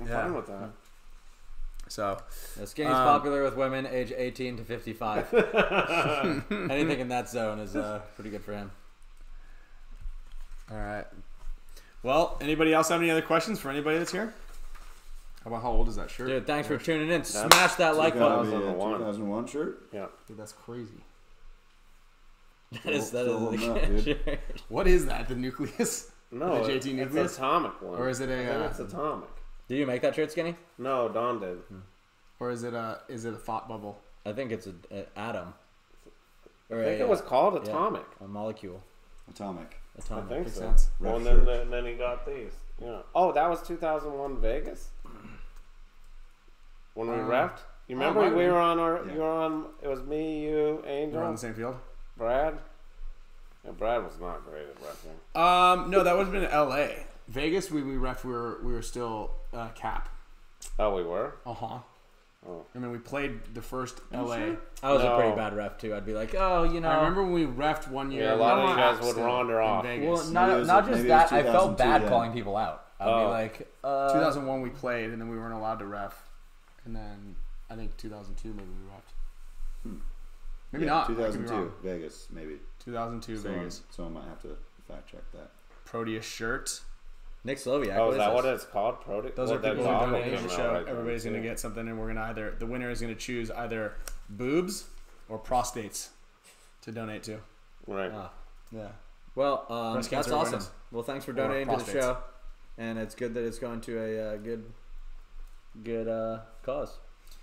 [0.00, 0.22] I'm Yeah.
[0.22, 0.70] fine with that.
[1.88, 2.18] So
[2.58, 5.32] Yeah, Skinny's Um, popular with women age 18 to 55.
[6.70, 8.70] Anything in that zone is uh, pretty good for him.
[10.70, 11.06] All right.
[12.02, 14.32] Well, anybody else have any other questions for anybody that's here?
[15.44, 16.28] How about how old is that shirt?
[16.28, 17.24] Dude, thanks for tuning in.
[17.24, 18.44] Smash that like button.
[18.44, 18.98] 2001.
[18.98, 19.82] 2001 shirt.
[19.92, 20.06] Yeah.
[20.26, 20.90] Dude, that's crazy.
[22.84, 24.38] That is, that Still is up, dude.
[24.68, 25.26] What is that?
[25.26, 26.10] The nucleus?
[26.30, 27.36] No, The JT it's nucleus?
[27.36, 27.98] atomic one.
[27.98, 29.28] Or is it a, I think uh, it's atomic.
[29.68, 30.56] Do you make that shirt, Skinny?
[30.78, 31.58] No, Don did.
[32.40, 34.00] Or is it a is it a thought bubble?
[34.24, 34.80] I think it's an
[35.16, 35.54] atom.
[36.70, 38.04] Or I think a, it was uh, called yeah, atomic.
[38.22, 38.82] a molecule.
[39.30, 39.78] Atomic.
[39.98, 39.98] Atomic.
[39.98, 40.28] I Atomic.
[40.28, 40.60] think Makes so.
[40.62, 40.90] sense.
[41.00, 42.52] Well, and then, then then he got these.
[42.80, 43.00] Yeah.
[43.14, 44.88] Oh, that was 2001 Vegas.
[46.94, 47.58] When we Um, refed.
[47.88, 49.04] You oh, remember might we were on our.
[49.06, 49.12] Yeah.
[49.14, 49.66] You were on.
[49.82, 51.76] It was me, you, We're Angel, on the same field.
[52.16, 52.58] Brad.
[53.64, 55.38] Yeah, Brad was not great at refing.
[55.40, 57.06] Um, no, that would have been L.A.
[57.28, 57.70] Vegas.
[57.70, 58.24] We we ref.
[58.24, 60.08] We were we were still uh, cap.
[60.78, 61.36] Oh, we were.
[61.46, 61.78] Uh huh.
[62.48, 62.64] Oh.
[62.74, 64.56] I mean, we played the first L.A.
[64.82, 65.94] I was a pretty bad ref, too.
[65.94, 66.88] I'd be like, oh, you know.
[66.88, 68.22] I remember when we refed one year.
[68.24, 69.84] Yeah, a lot of you guys would still wander off.
[69.84, 70.06] Vegas.
[70.06, 71.32] Well, Maybe not, it was- not just maybe it was that.
[71.32, 72.08] I felt bad then.
[72.08, 72.84] calling people out.
[73.00, 73.28] I'd be Oh.
[73.28, 76.28] like, uh, 2001 we played, and then we weren't allowed to ref,
[76.84, 77.36] and then
[77.70, 79.98] I think 2002 maybe we refed.
[80.72, 81.04] Maybe Yeah, not.
[81.04, 81.72] I could be 2002.
[81.82, 82.58] Vegas, maybe.
[82.84, 83.82] 2002 Someone, Vegas.
[83.90, 84.56] someone might have to
[84.86, 85.50] fact check that.
[85.84, 86.82] Proteus shirt.
[87.44, 87.96] Nick Sloviak.
[87.96, 89.00] Oh, what is that what it's called?
[89.00, 90.72] Prodi- Those well, are people that's who all donate to the show.
[90.72, 91.42] right Everybody's gonna too.
[91.42, 93.94] get something, and we're gonna either the winner is gonna choose either
[94.28, 94.86] boobs
[95.28, 96.08] or prostates
[96.82, 97.38] to donate to.
[97.86, 98.10] Right.
[98.12, 98.30] Ah.
[98.70, 98.88] Yeah.
[99.34, 100.32] Well, um, that's awesome.
[100.32, 100.70] awareness.
[100.90, 102.18] Well, thanks for donating to the show,
[102.76, 104.64] and it's good that it's going to a uh, good,
[105.84, 106.98] good uh, cause.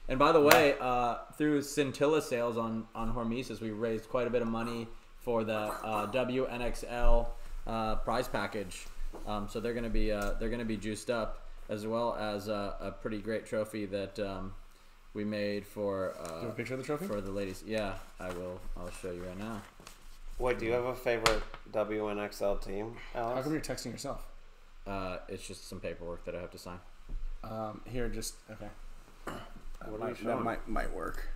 [0.08, 4.30] And by the way, uh, through Scintilla sales on on Hormesis, we raised quite a
[4.30, 4.88] bit of money
[5.22, 7.28] for the uh, WNXL
[7.66, 8.86] uh, prize package.
[9.28, 12.74] Um, so they're gonna be uh, they're gonna be juiced up, as well as uh,
[12.80, 14.54] a pretty great trophy that um,
[15.14, 17.06] we made for Do you have uh, a picture of the trophy?
[17.08, 17.64] for the ladies.
[17.66, 18.60] Yeah, I will.
[18.78, 19.62] I'll show you right now.
[20.38, 23.44] Wait, do you have a favorite WNXL team, How Alex?
[23.44, 24.28] come you're texting yourself?
[24.86, 26.80] Uh, it's just some paperwork that I have to sign.
[27.44, 28.68] Um, here, just okay.
[29.26, 29.36] That,
[29.88, 30.44] What are you might, that showing?
[30.44, 31.28] might might work.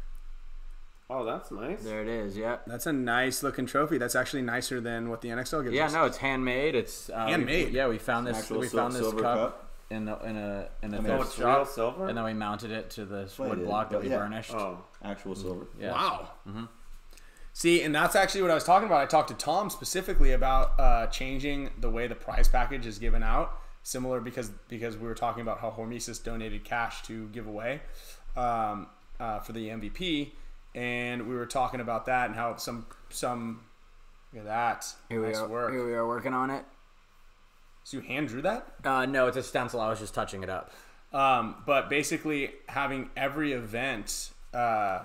[1.11, 1.81] Oh, that's nice.
[1.83, 2.37] There it is.
[2.37, 2.57] Yeah.
[2.67, 3.97] That's a nice looking trophy.
[3.97, 5.93] That's actually nicer than what the NXL gives Yeah, us.
[5.93, 6.75] no, it's handmade.
[6.75, 7.73] It's uh, we- Handmade?
[7.73, 8.49] yeah, we found this.
[8.51, 9.69] We sil- found this silver cup, cup.
[9.89, 12.07] in the in a in a I mean, thrift shop, silver.
[12.07, 14.17] and then we mounted it to this wood block that we yeah.
[14.17, 14.53] burnished.
[14.53, 15.65] oh, Actual silver.
[15.79, 15.93] Yeah.
[15.93, 16.29] Wow.
[16.47, 16.67] Mhm.
[17.53, 19.01] See, and that's actually what I was talking about.
[19.01, 23.23] I talked to Tom specifically about uh, changing the way the prize package is given
[23.23, 27.81] out, similar because because we were talking about how Hormesis donated cash to give away
[28.37, 28.85] um,
[29.19, 30.33] uh, for the MVP,
[30.75, 33.61] and we were talking about that and how some some
[34.33, 35.71] look at that nice work.
[35.71, 36.65] here we are working on it.
[37.83, 38.67] So you hand drew that?
[38.83, 39.81] Uh, no, it's a stencil.
[39.81, 40.71] I was just touching it up.
[41.11, 44.99] Um, but basically, having every event, uh,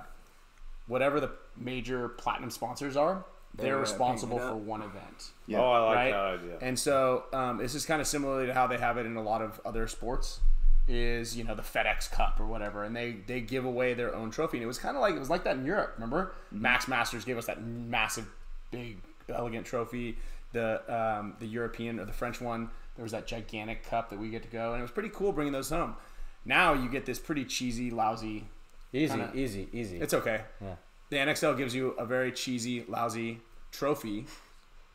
[0.87, 3.25] whatever the major platinum sponsors are,
[3.55, 5.31] they're uh, responsible for one event.
[5.47, 5.61] Yeah.
[5.61, 6.11] oh, I like right?
[6.11, 6.59] that idea.
[6.61, 9.23] And so um, this is kind of similarly to how they have it in a
[9.23, 10.41] lot of other sports.
[10.87, 14.31] Is you know the FedEx Cup or whatever, and they they give away their own
[14.31, 15.95] trophy, and it was kind of like it was like that in Europe.
[15.97, 18.27] Remember, Max Masters gave us that massive,
[18.71, 18.99] big,
[19.31, 20.19] elegant trophy.
[20.53, 24.29] The um, the European or the French one, there was that gigantic cup that we
[24.29, 25.97] get to go, and it was pretty cool bringing those home.
[26.45, 28.45] Now you get this pretty cheesy, lousy.
[28.93, 29.99] Easy, Kinda- easy, easy.
[30.01, 30.43] It's okay.
[30.61, 30.75] Yeah.
[31.09, 33.41] The NXL gives you a very cheesy, lousy
[33.73, 34.27] trophy,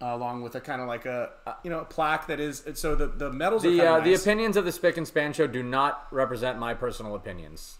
[0.01, 2.63] uh, along with a kind of like a uh, you know a plaque that is.
[2.76, 5.34] So the the medals the kind uh, of the opinions of the Spick and Span
[5.34, 7.77] show do not represent my personal opinions.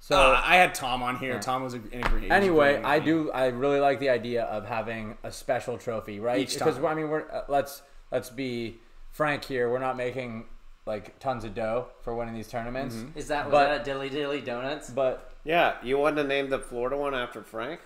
[0.00, 1.40] So Uh, I had Tom on here.
[1.40, 2.30] Tom was in agreement.
[2.30, 3.32] anyway, I do.
[3.32, 6.38] I really like the idea of having a special trophy, right?
[6.40, 6.86] Each because time.
[6.86, 7.82] I mean, we're uh, let's
[8.12, 8.78] let's be
[9.10, 9.68] frank here.
[9.68, 10.44] We're not making
[10.86, 13.18] like tons of dough for winning these tournaments, Mm-hmm.
[13.18, 14.88] Is that was But- that a dilly dilly donuts?
[14.88, 17.80] but yeah, you wouldn't have the Florida one after Frank?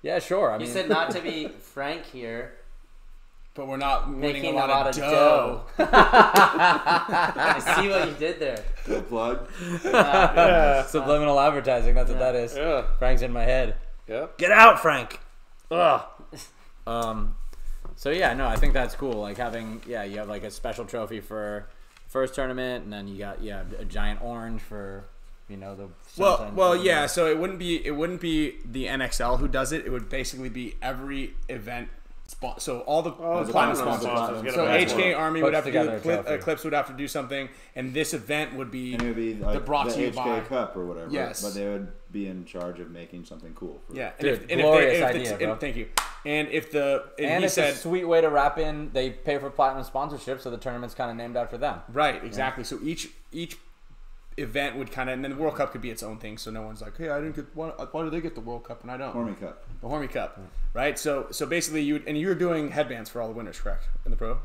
[0.00, 0.50] yeah, sure.
[0.50, 2.54] I You mean, said not to be frank here.
[3.54, 5.64] But we're not winning Making a lot, of, dough.
[5.76, 5.84] dough.
[5.92, 8.64] I see what you did there.
[8.86, 9.48] Good plug.
[9.84, 10.84] Yeah.
[10.86, 11.94] Subliminal advertising.
[11.94, 12.56] That's what that is.
[12.56, 12.84] Yeah.
[12.98, 13.76] Frank's in my head.
[14.08, 14.38] Yep.
[14.38, 15.20] Get out, Frank.
[15.70, 16.02] Ugh.
[16.86, 17.36] Um.
[17.96, 19.20] So yeah, no, I think that's cool.
[19.20, 21.68] Like having yeah, you have like a special trophy for
[22.08, 25.04] first tournament, and then you got yeah a giant orange for
[25.48, 27.06] you know the Well, well, yeah.
[27.06, 29.86] So it wouldn't be it wouldn't be the NXL who does it.
[29.86, 31.88] It would basically be every event.
[32.32, 34.10] Spo- so all the Oh, the platinum platinum sponsors.
[34.10, 34.92] sponsors So badge.
[34.92, 36.00] HK Army Puts would have to do together a
[36.38, 39.16] Clip, uh, would have to do something, and this event would be And it would
[39.16, 40.40] be like the brought the to you HK by.
[40.40, 41.10] Cup or whatever.
[41.10, 41.42] Yes.
[41.42, 43.80] But they would be in charge of making something cool.
[43.86, 45.50] For Yeah, and Dude, if, and glorious if they, if idea, the, bro.
[45.52, 45.88] and- thank you.
[46.24, 48.90] And if the and, And he it's said a sweet way to wrap in.
[48.92, 51.80] They pay for platinum sponsorship, so the tournament's kind of named after them.
[51.92, 52.64] right, exactly.
[52.64, 53.58] So each each
[54.38, 56.38] event would kind of, and then the World Cup could be its own thing.
[56.38, 58.64] So no one's like, hey, I didn't get why, why do they get the World
[58.64, 59.14] Cup and I don't?
[59.14, 59.64] Hormy Cup.
[59.82, 60.40] The Hormy Cup,
[60.72, 60.98] right?
[60.98, 63.84] So so basically, you and you were doing headbands for all the winners, correct?
[64.04, 64.38] In the pro,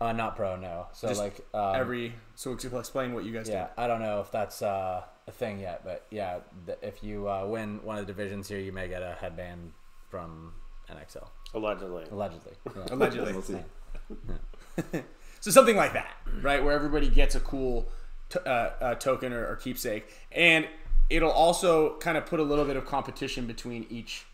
[0.00, 0.86] Uh, not pro, no.
[0.92, 2.14] So Just like um, every.
[2.36, 5.82] So explain what you guys Yeah, I don't know if that's uh, a thing yet,
[5.84, 9.02] but yeah, th- if you uh, win one of the divisions here, you may get
[9.02, 9.72] a headband
[10.08, 10.52] from
[10.88, 12.04] NXL, Allegedly.
[12.12, 12.52] allegedly.
[12.76, 12.82] Yeah.
[12.94, 13.32] Allegedly.
[13.32, 13.58] We'll see.
[15.40, 16.64] So something like that, right?
[16.64, 17.88] Where everybody gets a cool
[18.30, 18.48] t- uh,
[18.80, 20.66] uh, token or, or keepsake, and
[21.08, 24.26] it'll also kind of put a little bit of competition between each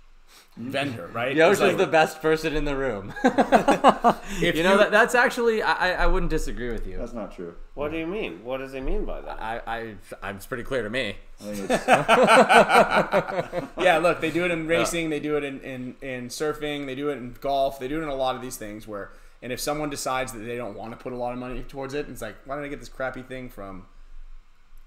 [0.57, 1.35] vendor, right?
[1.35, 3.13] Yosh It's is like- the best person in the room.
[3.25, 6.99] if you know that that's actually I, I- I wouldn't disagree with you.
[6.99, 7.55] That's not true.
[7.75, 8.45] What do you mean?
[8.45, 9.41] What does he mean by that?
[9.41, 11.17] I, I, I it's pretty clear to me.
[11.41, 11.87] I think it's
[13.79, 16.95] yeah, look, they do it in racing, they do it in, in, in surfing, they
[16.95, 19.11] do it in golf, they do it in a lot of these things where,
[19.41, 21.95] and if someone decides that they don't want to put a lot of money towards
[21.95, 23.87] it, it's like, why did I get this crappy thing from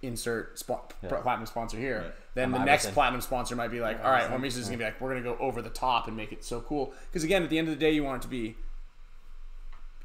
[0.07, 2.01] insert spo- platinum sponsor here?
[2.01, 2.13] Right.
[2.35, 2.93] Then From the next Iverson.
[2.93, 5.23] platinum sponsor might be like, all right, Hormesis is going to be like, we're going
[5.23, 6.93] to go over the top and make it so cool.
[7.09, 8.55] Because again, at the end of the day, you want it to be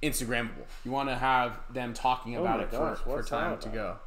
[0.02, 0.64] Instagrammable.
[0.84, 3.68] You want to have them talking oh about it gosh, for, for what's time to
[3.68, 3.96] go.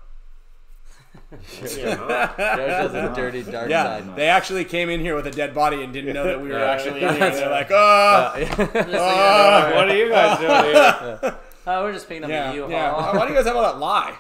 [1.78, 2.08] Yeah, no.
[2.38, 4.16] Has a dirty dark Yeah, side.
[4.16, 6.58] they actually came in here with a dead body and didn't know that we were
[6.58, 6.72] Yeah.
[6.72, 7.30] actually in here.
[7.30, 11.38] They're like, oh, Just so you know, what are you guys doing here?
[11.68, 12.72] oh, we're just picking up yeah, a U-Haul.
[12.72, 12.94] yeah.
[12.96, 14.16] Oh, why do you guys have all that lie?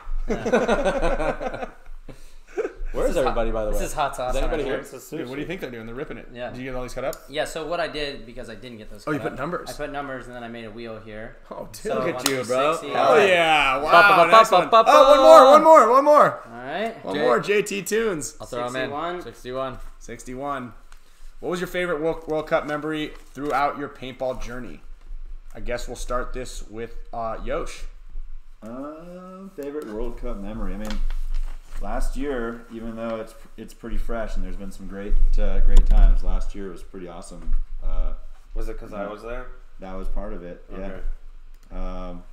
[2.93, 3.73] Where's everybody, by the way?
[3.77, 4.35] This is hot sauce.
[4.35, 4.83] Is anybody here?
[5.09, 5.87] Dude, what do you think they're doing?
[5.87, 6.27] They're ripping it.
[6.31, 6.51] Yeah.
[6.51, 7.15] Did you get all these cut up?
[7.27, 9.03] Yeah, so what I did because I didn't get those.
[9.07, 9.69] Oh, you cut put up, numbers.
[9.71, 11.37] I put numbers and then I made a wheel here.
[11.49, 12.73] Oh, dude, So look at you, bro.
[12.73, 12.89] 60.
[12.89, 13.77] Hell yeah!
[13.81, 14.69] Wow, nice one.
[14.71, 17.03] Oh, one more, one more, one more, All right.
[17.03, 17.39] one Jay- more.
[17.39, 18.89] JT Tunes, I'll throw him in.
[19.21, 19.21] 61.
[19.23, 19.77] 61.
[19.99, 20.73] sixty-one.
[21.39, 24.81] What was your favorite World, World Cup memory throughout your paintball journey?
[25.55, 27.83] I guess we'll start this with uh, Yosh.
[28.63, 30.73] Uh, favorite World Cup memory.
[30.73, 30.99] I mean,
[31.81, 35.85] last year, even though it's it's pretty fresh and there's been some great uh, great
[35.85, 36.23] times.
[36.23, 37.55] Last year was pretty awesome.
[37.83, 38.13] Uh,
[38.53, 39.47] Was it because I was there?
[39.79, 40.63] that was part of it.
[40.71, 40.99] Okay.
[41.71, 42.07] Yeah.
[42.09, 42.23] Um,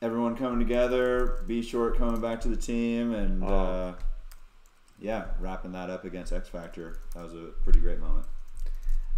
[0.00, 1.42] everyone coming together.
[1.46, 3.46] B short coming back to the team, and Oh.
[3.48, 3.94] uh,
[4.98, 6.96] yeah, wrapping that up against X Factor.
[7.14, 8.24] That was a pretty great moment.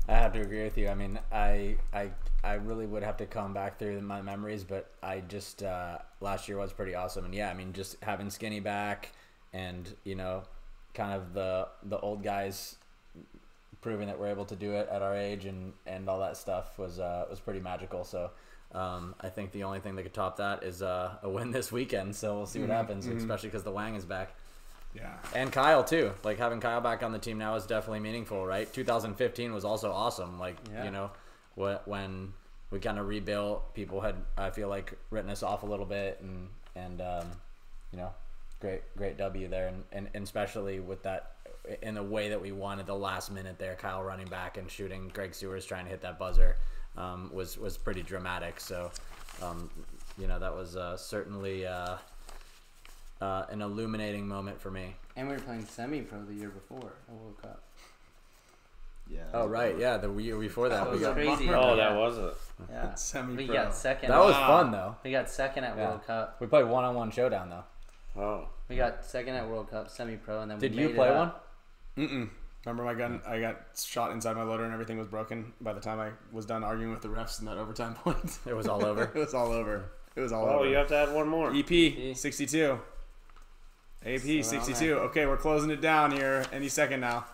[0.08, 0.88] I have to agree with you.
[0.88, 2.10] I mean, I I
[2.42, 6.48] I really would have to come back through my memories, but I just uh, last
[6.48, 9.12] year was pretty awesome, and yeah, I mean, just having Skinny back,
[9.52, 10.44] and you know,
[10.94, 12.76] kind of the the old guys
[13.80, 16.78] proving that we're able to do it at our age and and all that stuff
[16.78, 18.04] was uh, was pretty magical.
[18.04, 18.30] So.
[18.70, 21.72] Um, I think the only thing that could top that is uh, a win this
[21.72, 22.14] weekend.
[22.14, 24.34] So we'll see what happens, especially because the Wang is back.
[24.98, 25.14] Yeah.
[25.34, 26.12] And Kyle too.
[26.24, 28.70] Like having Kyle back on the team now is definitely meaningful, right?
[28.72, 30.38] 2015 was also awesome.
[30.38, 30.84] Like Yeah.
[30.84, 31.10] you know,
[31.54, 32.32] when
[32.70, 36.20] we kind of rebuilt, people had I feel like written us off a little bit,
[36.20, 37.26] and and um,
[37.92, 38.10] you know,
[38.60, 41.32] great great W there, and, and and especially with that
[41.82, 44.70] in the way that we won at the last minute there, Kyle running back and
[44.70, 46.56] shooting, Greg Stewart's trying to hit that buzzer
[46.96, 48.60] um, was was pretty dramatic.
[48.60, 48.90] So.
[49.40, 49.70] Um,
[50.18, 51.96] you know that was uh, certainly uh,
[53.20, 54.94] uh, an illuminating moment for me.
[55.16, 57.62] And we were playing semi-pro the year before the World Cup.
[59.10, 59.20] Yeah.
[59.32, 60.84] Oh right, yeah, the year before that.
[60.84, 61.48] That we got, crazy.
[61.48, 62.34] Oh, that was it.
[62.70, 62.94] Yeah.
[62.94, 63.46] Semi-pro.
[63.46, 64.10] We got second.
[64.10, 64.46] that was Wow.
[64.62, 64.96] fun though.
[65.02, 65.88] We got second at Yeah.
[65.88, 66.36] World Cup.
[66.40, 68.20] We played one on one showdown though.
[68.22, 68.48] Oh.
[68.68, 71.32] We got second at World Cup semi-pro, and then Did we you play it one?
[71.96, 72.28] Mm-mm.
[72.66, 73.22] Remember my gun?
[73.26, 76.44] I got shot inside my loader and everything was broken by the time I was
[76.44, 78.38] done arguing with the refs in that overtime point.
[78.46, 79.04] It was all over.
[79.04, 79.86] it was all over.
[80.16, 80.58] It was all Oh, over.
[80.58, 81.50] Oh, you have to add one more.
[81.54, 82.78] EP 62.
[84.04, 84.94] AP on 62.
[84.96, 87.24] Okay, we're closing it down here any second now.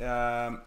[0.00, 0.60] Um,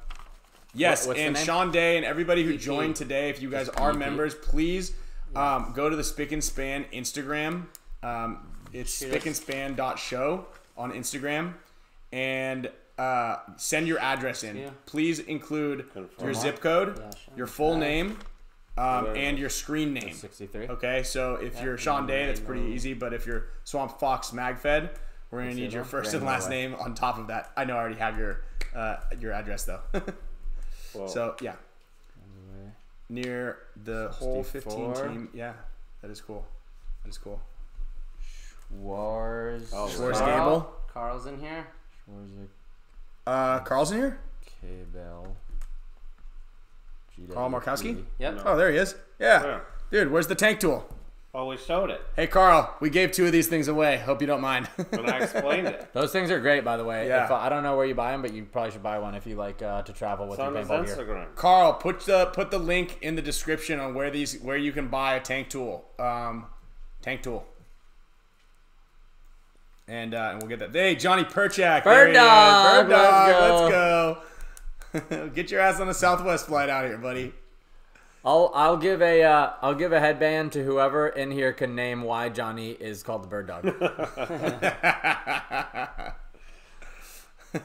[0.74, 1.38] yes, What- and?
[1.38, 2.60] Sean Day and everybody who EP.
[2.60, 3.98] joined today, if you guys are EP.
[3.98, 4.94] members, please
[5.36, 7.66] um, go to the Spick and Span Instagram.
[8.02, 10.46] Um, it's spickandspan.show
[10.78, 11.54] on Instagram.
[12.12, 14.72] And uh, send your address in.
[14.86, 15.86] Please include
[16.22, 17.00] your zip code,
[17.36, 18.18] your full name,
[18.78, 20.14] um, and your screen name.
[20.14, 20.68] 63.
[20.70, 22.94] Okay, so if you're Sean Day, that's pretty easy.
[22.94, 24.90] But if you're Swamp Fox Magfed,
[25.32, 25.90] we're gonna need your though?
[25.90, 27.52] first and last name on top of that.
[27.58, 28.42] I know I already have your
[28.76, 29.82] uh, your address though.
[31.08, 31.56] So yeah,
[33.10, 35.30] near the whole 15 team.
[35.34, 35.52] Yeah,
[36.02, 36.46] that is cool.
[37.04, 37.42] That is cool.
[38.72, 39.72] Wars.
[39.74, 40.38] Oh, Where's Carl?
[40.38, 40.74] Gamble?
[40.94, 41.68] Carl's in here.
[42.08, 42.48] Schwarzer,
[43.28, 44.20] Uh, Carl's in here.
[44.62, 45.36] K-Bell.
[47.32, 48.04] Carl Markowski?
[48.20, 48.42] Yep.
[48.46, 48.96] Oh, there he is.
[49.20, 49.44] Yeah.
[49.44, 49.60] Yeah.
[49.92, 50.12] dude.
[50.12, 50.88] Where's the tank tool?
[51.38, 53.98] oh, we showed it, Hey, Carl, we gave two of these things away.
[53.98, 54.70] Hope you don't mind.
[54.94, 55.90] and I explained it.
[55.92, 57.10] Those things are great, by the way.
[57.10, 57.26] Yeah.
[57.26, 59.16] If, uh, I don't know where you buy them, but you probably should buy one
[59.16, 61.28] if you like uh, to travel with It's your on his paintball gear.
[61.36, 64.88] Carl, put the put the link in the description on where these where you can
[64.88, 65.84] buy a tank tool.
[66.00, 66.46] Um,
[67.02, 67.46] tank tool.
[69.88, 70.72] And uh, and we'll get that.
[70.74, 71.84] Hey, Johnny Perchak.
[71.84, 72.18] there Bird he is.
[72.18, 73.28] dog, Bird dog.
[73.28, 73.56] let's go.
[73.58, 74.22] Let's go.
[75.34, 77.34] get your ass on a Southwest flight out here, buddy.
[78.24, 82.02] I'll I'll give a uh, I'll give a headband to whoever in here can name
[82.02, 83.66] why Johnny is called the bird dog.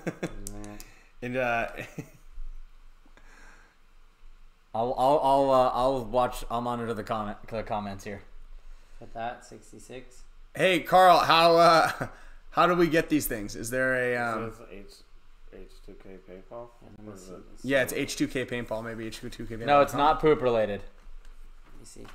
[1.23, 1.69] And uh,
[4.75, 6.45] I'll I'll I'll, uh, I'll watch.
[6.51, 8.23] I'll monitor the comment the comments here.
[8.99, 10.23] Put that 66.
[10.55, 11.91] hey, Karl, how uh,
[12.51, 13.55] how do we get these things?
[13.55, 14.93] Is there a um, Says H
[15.55, 16.69] H2K PayPal.
[16.83, 17.83] Let me Or is it- yeah?
[17.83, 19.67] It's H2K paintball, maybe H2K paintball.
[19.67, 20.81] No, it's not poop related.
[21.73, 22.07] Let me see.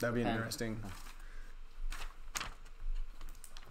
[0.00, 0.36] That'd be an Pen.
[0.36, 0.80] interesting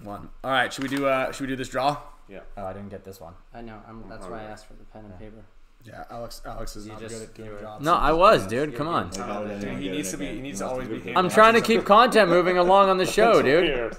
[0.01, 0.29] one.
[0.43, 1.97] All right, should we do uh should we do this draw?
[2.27, 2.39] Yeah.
[2.57, 3.33] Oh, I didn't get this one.
[3.53, 3.79] I know.
[3.87, 5.43] I'm, that's why I asked for the pen and paper.
[5.83, 7.85] Yeah, Alex Alex is You not just- good at doing you were- jobs.
[7.85, 8.75] No, I was, dude.
[8.75, 9.09] Come on.
[9.11, 11.15] They got it in Dude, he needs to be he needs You to always be
[11.15, 13.63] I'm trying to keep content moving along on the show, dude.
[13.65, 13.97] Weird.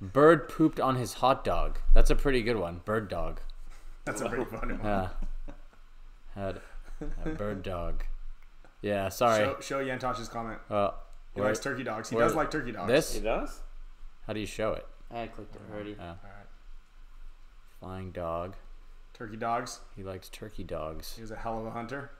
[0.00, 1.78] Bird pooped on his hot dog.
[1.94, 2.80] That's a pretty good one.
[2.86, 3.40] Bird dog.
[4.10, 4.84] That's a pretty funny one.
[4.84, 5.08] Yeah.
[6.34, 6.60] Had
[7.24, 8.02] a bird dog.
[8.82, 9.44] Yeah, sorry.
[9.44, 10.58] Show, show Yantosh's comment.
[10.70, 10.90] Uh,
[11.34, 12.08] He where- likes turkey dogs.
[12.10, 12.88] He where- does like turkey dogs.
[12.90, 13.14] This?
[13.14, 13.60] He does.
[14.26, 14.86] How do you show it?
[15.12, 15.96] I clicked it already.
[16.00, 16.14] Uh,
[17.80, 18.54] Flying dog.
[19.14, 19.80] turkey dogs.
[19.96, 21.14] He likes turkey dogs.
[21.14, 22.10] He was a hell of a hunter.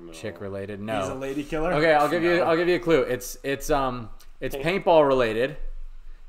[0.00, 0.12] No.
[0.12, 0.80] Chick related?
[0.80, 1.00] No.
[1.00, 1.72] He's a lady killer.
[1.74, 2.40] Okay, I'll give you.
[2.42, 3.02] I'll give you a clue.
[3.02, 4.10] It's it's um
[4.40, 5.56] it's paintball related,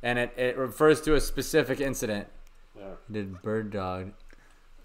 [0.04, 2.28] and it, it refers to a specific incident.
[2.78, 2.84] Yeah.
[3.08, 4.12] He Did bird dog?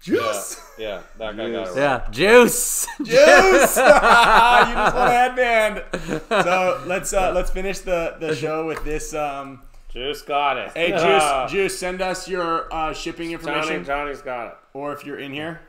[0.03, 0.59] Juice.
[0.77, 0.85] Yeah.
[0.85, 1.69] yeah, that guy got it.
[1.69, 1.77] Right.
[1.77, 2.85] Yeah, juice.
[2.97, 3.07] Juice.
[3.07, 5.83] you just won a headband.
[6.27, 9.13] So let's uh, let's finish the, the show with this.
[9.13, 10.71] Um, Juice got it.
[10.73, 10.89] hey.
[10.89, 13.85] Juice, Juice, send us your uh, shipping information.
[13.85, 14.53] Johnny, Johnny's got it.
[14.73, 15.61] or if you're in here,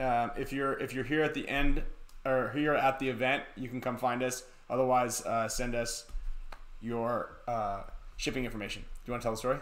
[0.00, 1.84] um, if you're if you're here at the end
[2.24, 4.42] or here at the event, you can come find us.
[4.68, 6.06] Otherwise, uh, send us
[6.80, 7.82] your uh,
[8.16, 8.82] shipping information.
[8.82, 9.58] Do you want to tell the story?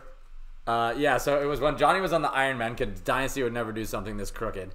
[0.66, 3.52] Uh, yeah, so it was when Johnny was on the Iron Man because Dynasty would
[3.52, 4.74] never do something this crooked.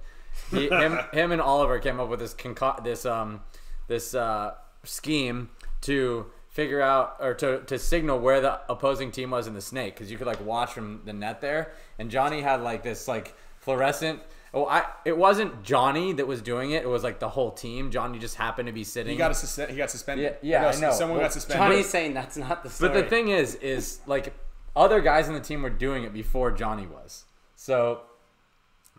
[0.50, 3.40] He, him, him, and Oliver came up with this conco- this um
[3.88, 4.54] this uh,
[4.84, 5.50] scheme
[5.82, 9.94] to figure out or to, to signal where the opposing team was in the snake
[9.94, 11.72] because you could like watch from the net there.
[11.98, 14.20] And Johnny had like this like fluorescent.
[14.52, 16.82] Oh, I it wasn't Johnny that was doing it.
[16.82, 17.90] It was like the whole team.
[17.90, 19.12] Johnny just happened to be sitting.
[19.12, 20.36] He got a sus- he got suspended.
[20.42, 20.96] Yeah, yeah, no, I know.
[20.96, 21.68] Someone Well, got suspended.
[21.68, 22.92] Johnny's saying that's not the story.
[22.92, 24.32] But the thing is, is like
[24.76, 27.24] other guys on the team were doing it before Johnny was.
[27.56, 28.02] So,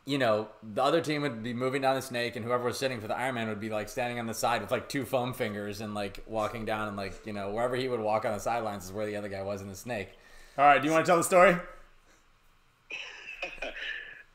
[0.05, 2.99] you know, the other team would be moving down the snake, and whoever was sitting
[2.99, 5.33] for the Iron Man would be like standing on the side with like two foam
[5.33, 8.39] fingers and like walking down, and like you know wherever he would walk on the
[8.39, 10.09] sidelines is where the other guy was in the snake.
[10.57, 11.55] All right, do you want to tell the story?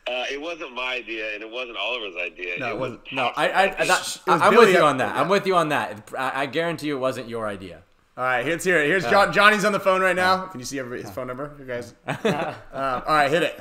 [0.08, 2.56] Uh, it wasn't my idea, and it wasn't Oliver's idea.
[2.60, 3.12] No, it was wasn't.
[3.12, 5.16] No, I, I, I, that, It was I'm Billy with you on that.
[5.16, 6.12] I'm with you on that.
[6.16, 7.82] I, I guarantee you it wasn't your idea.
[8.16, 8.86] All right, let's hear it.
[8.86, 10.46] Here's John, Johnny's on the phone right now.
[10.46, 11.92] Can you see everybody, his phone number, you guys?
[12.06, 12.16] um,
[12.72, 13.60] all right, hit it.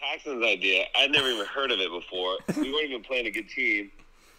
[0.00, 0.84] Paxton's idea.
[0.96, 2.38] I'd never even heard of it before.
[2.56, 3.90] We weren't even playing a good team.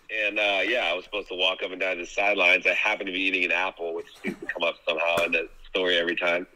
[0.10, 2.66] And uh, yeah, I was supposed to walk up and down the sidelines.
[2.66, 5.50] I happened to be eating an apple, which seems to come up somehow in the
[5.70, 6.48] story every time.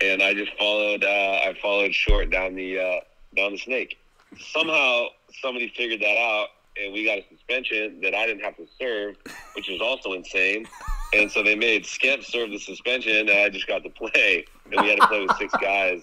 [0.00, 1.04] And I just followed.
[1.04, 3.00] Uh, I followed short down the uh,
[3.36, 3.98] down the snake.
[4.38, 5.06] Somehow
[5.40, 6.48] somebody figured that out,
[6.82, 9.16] and we got a suspension that I didn't have to serve,
[9.54, 10.66] which was also insane.
[11.14, 14.44] And so they made Skemp serve the suspension, and I just got to play.
[14.70, 16.02] And we had to play with six guys.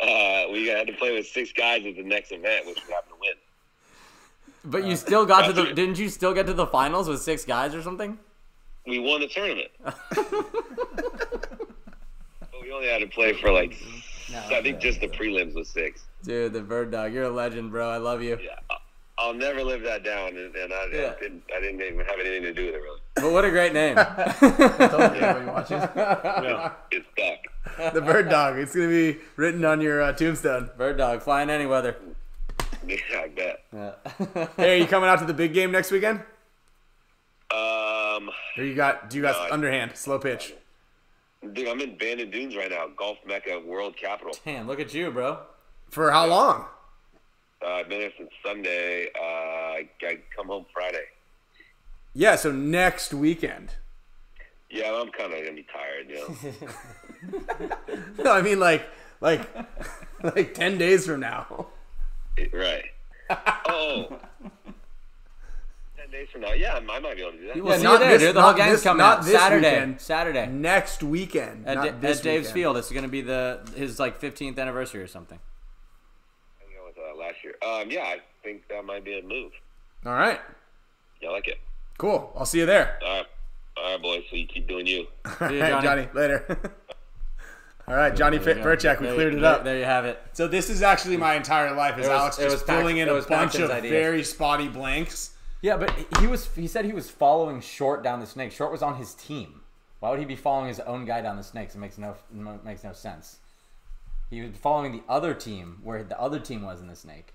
[0.00, 3.14] Uh, we had to play with six guys at the next event, which we happened
[3.14, 3.34] to win.
[4.64, 5.62] But you still got to the.
[5.62, 5.74] Gotcha.
[5.74, 8.18] Didn't you still get to the finals with six guys or something?
[8.86, 9.68] We won the tournament.
[9.84, 9.92] but
[12.62, 13.76] we only had to play for like,
[14.50, 16.04] I think just the prelims was six.
[16.22, 17.12] Dude, the bird dog.
[17.12, 17.88] You're a legend, bro.
[17.88, 18.38] I love you.
[18.42, 18.76] Yeah, I-
[19.20, 21.14] I'll never live that down, and, and I, Yeah.
[21.16, 21.42] I didn't.
[21.54, 23.00] I didn't even have anything to do with it really.
[23.16, 23.96] But what a great name.
[25.20, 26.72] Yeah.
[26.90, 27.92] It's stuck.
[27.94, 28.58] The bird dog.
[28.58, 30.70] It's going to be written on your uh, tombstone.
[30.76, 31.96] bird dog, flying any weather.
[32.86, 33.62] Yeah, I bet.
[33.72, 33.92] Yeah.
[34.56, 36.20] Hey, are you coming out to the big game next weekend?
[37.50, 39.08] Um, Um, Or you got?
[39.10, 40.54] Do you got No, underhand, slow pitch?
[41.52, 44.34] dude, I'm in Bandon Dunes right now, Golf Mecca, World Capital.
[44.44, 45.38] Damn, look at you, bro.
[45.90, 46.64] For how long?
[47.64, 49.08] Uh, I've been there since Sunday.
[49.18, 51.04] Uh, I, I come home Friday.
[52.14, 53.74] Yeah, so next weekend.
[54.70, 56.16] Yeah, I'm kind of gonna be tired, you
[57.58, 57.68] know.
[58.24, 58.84] No, I mean like
[59.20, 59.40] like
[60.22, 61.66] like ten days from now.
[62.52, 62.84] right.
[63.68, 64.16] Oh.
[65.96, 67.62] Ten days from now, yeah, I might be able to do that.
[67.64, 68.36] We'll see not there, this- dude.
[68.36, 69.70] The whole gang's this- coming not out this Saturday.
[69.72, 70.00] weekend.
[70.00, 72.54] Saturday Next weekend, at, not Da- this at Dave's weekend.
[72.54, 72.76] Field.
[72.78, 75.38] It's going to be the his like 15th anniversary or something.
[76.60, 77.49] I go with uh, last year.
[77.66, 79.52] Um, yeah, I think that might be a move.
[80.06, 80.40] All right,
[81.20, 81.58] Yeah, I like it.
[81.98, 82.32] cool.
[82.36, 82.98] I'll see you there.
[83.04, 83.26] All right,
[83.76, 84.22] all right, boys.
[84.30, 85.06] So you keep doing you.
[85.38, 85.82] See you, Johnny.
[85.82, 86.08] Johnny.
[86.14, 86.58] Later.
[87.88, 88.54] All right, Johnny There.
[88.54, 89.64] Perchak, we There- cleared it up.
[89.64, 90.22] There you have it.
[90.32, 91.94] So this is actually my entire life.
[91.98, 93.90] Is was- Alex just was Pac- filling in a bunch of idea.
[93.90, 95.30] very spotty blanks.
[95.60, 98.52] Yeah, but he was he said he was following Short down the snake.
[98.52, 99.62] Short was on his team.
[99.98, 101.74] Why would he be following his own guy down the snakes?
[101.74, 103.38] It makes no no- makes no sense.
[104.30, 107.34] He was following the other team where the other team was in the snake.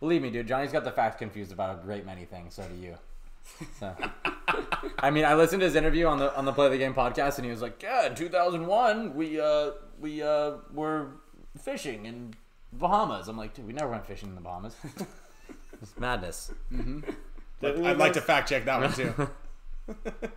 [0.00, 2.54] Believe me, dude, Johnny's got the facts confused about a great many things.
[2.54, 2.96] So do you.
[3.78, 3.94] So,
[4.98, 7.36] I mean, I listened to his interview on the on the Play the Game podcast,
[7.36, 11.08] and he was like, "Yeah, in 2001, we uh we uh were
[11.60, 12.34] fishing in
[12.72, 14.74] Bahamas." I'm like, "Dude, we never went fishing in the Bahamas."
[15.82, 16.52] it's madness.
[17.62, 19.28] I'd like to fact check that one too.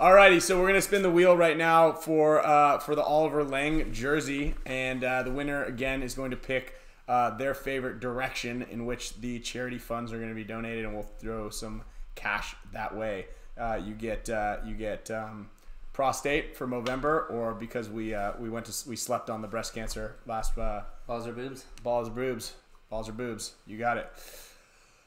[0.00, 3.92] Alrighty, so we're gonna spin the wheel right now for uh, for the Oliver Lang
[3.92, 6.74] jersey, and uh, the winner again is going to pick
[7.08, 10.94] uh, their favorite direction in which the charity funds are going to be donated, and
[10.94, 11.82] we'll throw some
[12.14, 13.26] cash that way.
[13.58, 15.48] Uh, you get uh, you get um,
[15.92, 19.74] prostate for November, or because we uh, we went to we slept on the breast
[19.74, 21.64] cancer last uh, Balls or boobs?
[21.82, 22.52] Balls or boobs.
[22.90, 23.54] Balls or boobs.
[23.66, 24.10] You got it.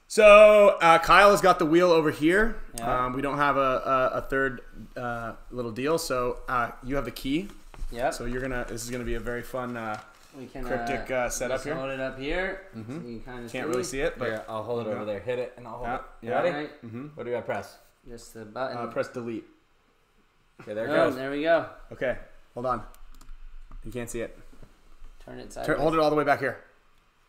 [0.07, 2.59] So uh, Kyle has got the wheel over here.
[2.77, 3.05] Yeah.
[3.05, 4.61] Um, we don't have a, a, a third
[4.97, 7.47] uh, little deal, so uh, you have the key.
[7.91, 8.09] Yeah.
[8.09, 8.65] So you're gonna.
[8.67, 9.77] This is gonna be a very fun.
[10.33, 11.75] Uh, we can cryptic, uh, setup just here.
[11.75, 12.61] Hold it up here.
[12.75, 13.01] Mm-hmm.
[13.01, 15.19] So you kind of can't really see it, but Here, I'll hold it over there.
[15.19, 16.01] Hit it, and I'll hold Yeah, it.
[16.21, 16.35] You yeah.
[16.41, 16.51] ready?
[16.51, 16.85] Right.
[16.85, 17.07] Mm-hmm.
[17.15, 17.77] What do I press?
[18.07, 18.77] Just the button.
[18.77, 19.45] uh, press delete.
[20.61, 21.15] Okay, there it Oh, goes.
[21.15, 21.67] there we go.
[21.91, 22.17] Okay,
[22.53, 22.83] hold on.
[23.83, 24.37] You can't see it.
[25.25, 25.67] Turn it sideways.
[25.67, 26.59] Turn, hold it all the way back here.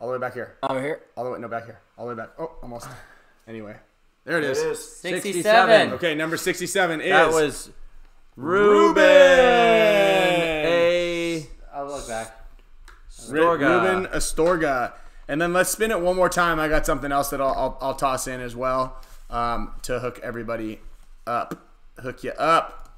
[0.00, 0.56] All the way back here.
[0.62, 1.00] Over here.
[1.16, 1.38] All the way.
[1.38, 1.80] No, back here.
[1.96, 2.30] All the way back.
[2.38, 2.88] Oh, almost.
[3.46, 3.76] Anyway,
[4.24, 4.58] there it It is.
[4.58, 4.96] is.
[5.00, 5.92] 67.
[5.94, 7.70] Okay, number sixty-seven is That was
[8.36, 9.02] Ruben.
[10.64, 11.46] A.
[11.74, 12.38] I'll look back.
[13.28, 13.82] Ru- Astorga.
[13.82, 14.92] Ruben Astorga.
[15.28, 16.58] And then let's spin it one more time.
[16.58, 18.96] I got something else that I'll, I'll, I'll toss in as well
[19.30, 20.80] um, to hook everybody
[21.26, 21.68] up.
[21.98, 22.90] Hook you up.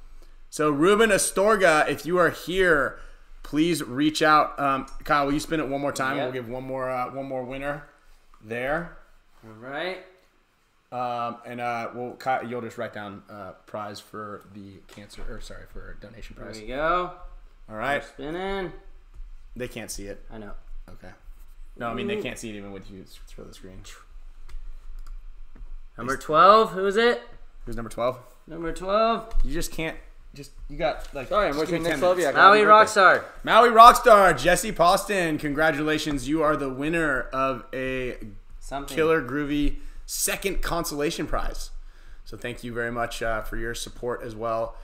[0.51, 2.99] So, Ruben Astorga, if you are here,
[3.43, 4.59] please reach out.
[4.59, 6.17] Um, Kyle, will you spin it one more time?
[6.17, 6.25] Yep.
[6.25, 7.85] We'll give one more uh, one more winner
[8.43, 8.97] there.
[9.45, 9.99] All right.
[10.93, 15.41] Um, and uh, we'll, Kyle, you'll just write down uh, prize for the cancer, or
[15.41, 16.59] sorry, for donation prize.
[16.59, 16.69] There prize.
[16.69, 17.13] we go.
[17.69, 18.05] All right.
[18.05, 18.73] Spinning.
[19.57, 20.25] They can't see it.
[20.31, 20.53] I know.
[20.89, 21.11] Okay.
[21.77, 23.81] No, I mean, they can't see it even with you throw the screen.
[25.97, 26.73] Number 12.
[26.73, 27.23] Who is it?
[27.65, 28.19] Who's number 12?
[28.47, 29.35] Number 12.
[29.45, 29.97] You just can't.
[30.35, 31.29] Just you got like.
[31.29, 32.37] Sorry, I'm just wishing give me Nick 10 minutes.
[32.37, 33.01] Maui happy birthday.
[33.01, 33.25] Rockstar.
[33.45, 35.39] Maui Rockstar Jesse Poston.
[35.39, 38.17] Congratulations, you are the winner of a
[38.59, 38.97] Something.
[38.97, 39.77] killer groovy
[40.07, 41.71] second consolation prize.
[42.25, 44.77] So thank you very much uh, for your support as well.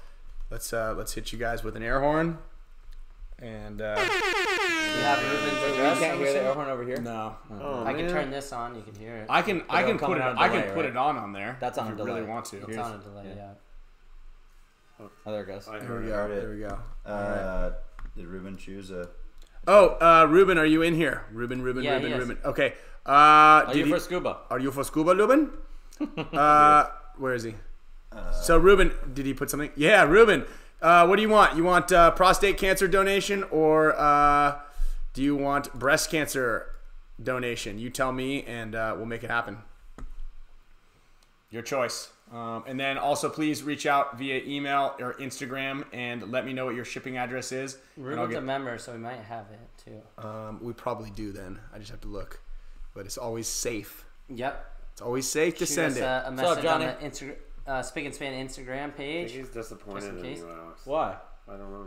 [0.51, 2.39] Let's uh, let's hit you guys with an air horn.
[3.43, 7.01] And uh, You have Ruben's You can't hear the air horn over here.
[7.01, 8.11] no, Oh, I can man.
[8.15, 8.75] turn this on.
[8.77, 9.27] You can hear it.
[9.31, 10.91] I can I it'll can come put it in on I can delay, put right?
[10.91, 11.57] it on on there.
[11.61, 12.31] That's on if a you really delay.
[12.33, 12.57] want to.
[12.59, 13.33] it's Here's- on a delay.
[13.37, 13.53] Yeah.
[15.01, 15.67] Oh, there it goes.
[15.69, 16.11] I There heard we it.
[16.11, 16.17] go.
[16.17, 16.41] Heard it.
[16.43, 16.79] There we go.
[17.11, 17.73] Uh,
[18.15, 19.09] did Ruben choose a?
[19.67, 21.25] Oh, uh, Ruben, are you in here?
[21.33, 22.21] Ruben, Ruben, Yeah, Ruben, he is.
[22.29, 22.39] Ruben.
[22.45, 22.75] Okay.
[23.07, 23.11] Uh,
[23.69, 24.39] Are you he- for scuba?
[24.51, 25.51] Are you for scuba, Ruben?
[26.35, 26.85] uh,
[27.17, 27.55] where is he?
[28.43, 29.71] so Ruben, did he put something?
[29.77, 30.45] Yeah, Ruben.
[30.83, 31.57] Uh, what do you want?
[31.57, 34.59] You want uh, prostate cancer donation or uh,
[35.13, 36.67] do you want breast cancer
[37.23, 37.79] donation?
[37.79, 39.59] You tell me, and uh, we'll make it happen.
[41.51, 42.11] Your choice.
[42.33, 46.65] Um, and then also please reach out via email or Instagram and let me know
[46.67, 47.77] what your shipping address is.
[47.97, 50.25] and I'll Ruben's get- a member, so we might have it too.
[50.27, 51.59] um, we probably do then.
[51.75, 52.41] I just have to look,
[52.95, 54.05] but it's always safe.
[54.29, 54.65] Yep.
[54.93, 56.03] It's always safe to Shoot send us it.
[56.03, 56.85] a, a up, message on Johnny?
[56.87, 57.37] the Instagram,
[57.71, 59.33] uh, Spick and Span Instagram I think page.
[59.33, 60.39] he's disappointed Just in in case.
[60.39, 60.81] you, Alex.
[60.85, 61.17] Why?
[61.49, 61.87] I don't know.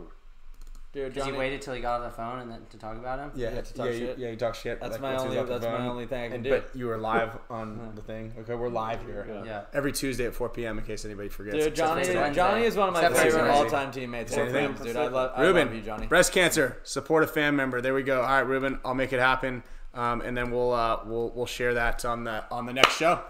[0.92, 1.32] Dude, Because Johnny.
[1.32, 3.32] you waited till he got off the phone and then to talk about him.
[3.34, 4.00] Yeah, Yeah, to talk yeah, shit.
[4.18, 4.78] You, yeah, you talk shit.
[4.80, 5.38] That's like, my once he's only.
[5.40, 5.86] off the That's my phone.
[5.88, 6.50] only thing I can And, do.
[6.50, 8.32] but you were live on the thing.
[8.38, 9.42] Okay, we're live here.
[9.44, 9.62] Yeah.
[9.72, 10.78] Every Tuesday at 4 p.m.
[10.78, 11.56] in case anybody forgets.
[11.56, 12.32] Dude, Except for Johnny, today.
[12.32, 13.58] Johnny is one of my Except for favorite Wednesday.
[13.76, 14.32] all-time teammates.
[14.34, 14.74] Say anything?
[14.74, 16.06] Friends, dude, I love, I Ruben, love you, Johnny.
[16.06, 17.80] breast cancer, support a fan member.
[17.80, 18.20] There we go.
[18.22, 21.74] All right, Ruben, I'll make it happen, um, and then we'll uh, we'll we'll share
[21.74, 23.20] that on the on the next show.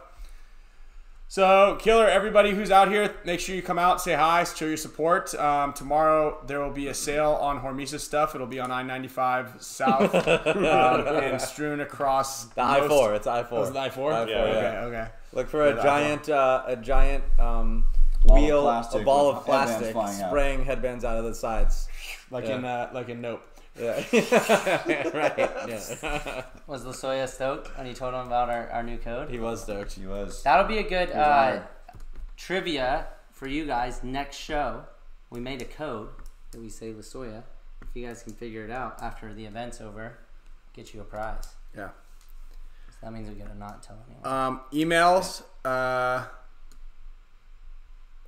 [1.34, 4.76] So, Killer, everybody who's out here, make sure you come out, say hi, show your
[4.76, 5.34] support.
[5.34, 8.36] Um, tomorrow there will be a sale on Hormesis stuff.
[8.36, 13.16] It'll be on I-95 South um, and strewn across The I four.
[13.16, 13.58] It's I four.
[13.58, 13.96] Oh, is it I-4?
[13.96, 14.84] I4, Yeah, Okay, yeah.
[14.84, 15.08] okay.
[15.32, 17.82] Look for a giant, uh, a giant um,
[18.24, 20.30] Ball wheel, a ball with of headbands plastic, flying out.
[20.30, 21.88] spraying headbands out of the sides.
[22.30, 22.58] Like Yeah.
[22.58, 23.42] in uh, like in Nope.
[23.78, 23.94] Yeah,
[25.14, 25.36] right.
[25.68, 29.30] Yeah, Was Lasoya stoked when you told him about our, our new code?
[29.30, 29.94] he was stoked.
[29.94, 30.42] He was.
[30.44, 31.60] That'll be a good uh,
[32.36, 34.84] trivia for you guys next show.
[35.30, 36.10] We made a code
[36.52, 37.42] that we say Lasoya.
[37.82, 40.18] If you guys can figure it out after the event's over,
[40.72, 41.48] get you a prize.
[41.76, 41.88] Yeah.
[42.90, 44.24] So that means we gotta not tell anyone.
[44.24, 45.42] Um, emails.
[45.64, 46.26] Uh,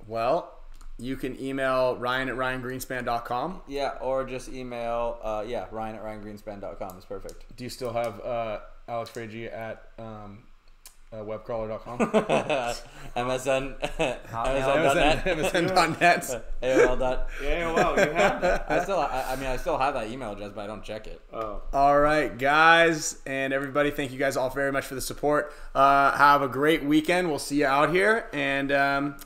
[0.07, 0.56] well,
[0.97, 3.61] you can email Ryan at ryangreenspan.com.
[3.67, 7.55] Yeah, or just email, uh, yeah, Ryan at RyanGreenspan.com is perfect.
[7.55, 10.39] Do you still have uh, Alex Fraige at um,
[11.13, 11.99] uh, webcrawler.com?
[13.15, 13.79] MSN,
[14.29, 14.75] Hotmail.
[14.75, 16.53] MSN.net, MSN.net.
[16.63, 16.99] AOL.
[16.99, 18.65] dot- Yeah, well, you have that.
[18.71, 21.07] I still, I, I mean, I still have that email address, but I don't check
[21.07, 21.21] it.
[21.31, 21.61] Oh.
[21.73, 25.53] All right, guys, and everybody, thank you guys all very much for the support.
[25.75, 27.29] Uh, have a great weekend.
[27.29, 29.17] We'll see you out here, and um,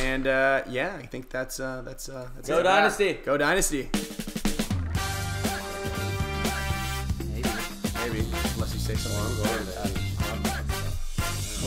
[0.00, 2.62] and uh, yeah, I think that's uh, that's uh, that's Go it.
[2.64, 3.12] Dynasty.
[3.24, 3.88] Go Dynasty.
[7.30, 7.48] Maybe.
[8.00, 9.20] Maybe, unless you say something.
[9.20, 9.72] I'm going to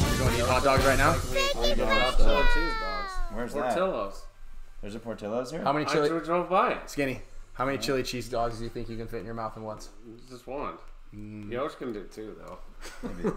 [0.09, 1.13] You're going to eat hot dogs right now.
[1.53, 3.11] Chili cheese dogs.
[3.33, 3.61] Where's that?
[3.75, 4.23] Portillo's.
[4.81, 5.63] There's a Portillo's here.
[5.63, 6.09] How many I chili?
[6.09, 6.89] drove- drove by it.
[6.89, 7.21] Skinny.
[7.53, 9.63] How many chili cheese dogs do you think you can fit in your mouth at
[9.63, 9.89] once?
[10.29, 10.73] Just one.
[11.11, 12.59] You Yosh can do two, though.
[13.03, 13.35] Maybe.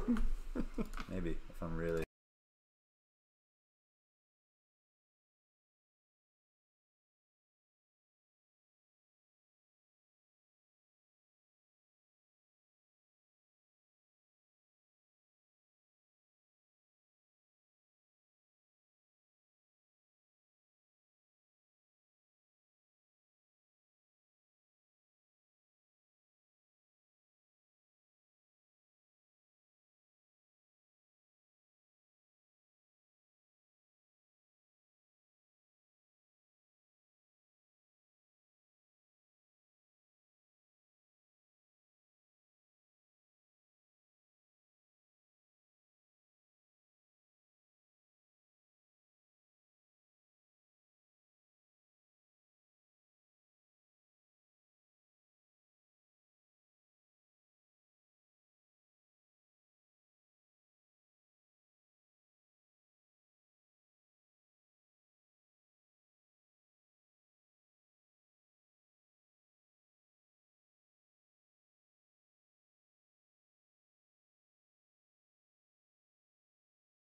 [1.08, 2.02] Maybe if I'm really.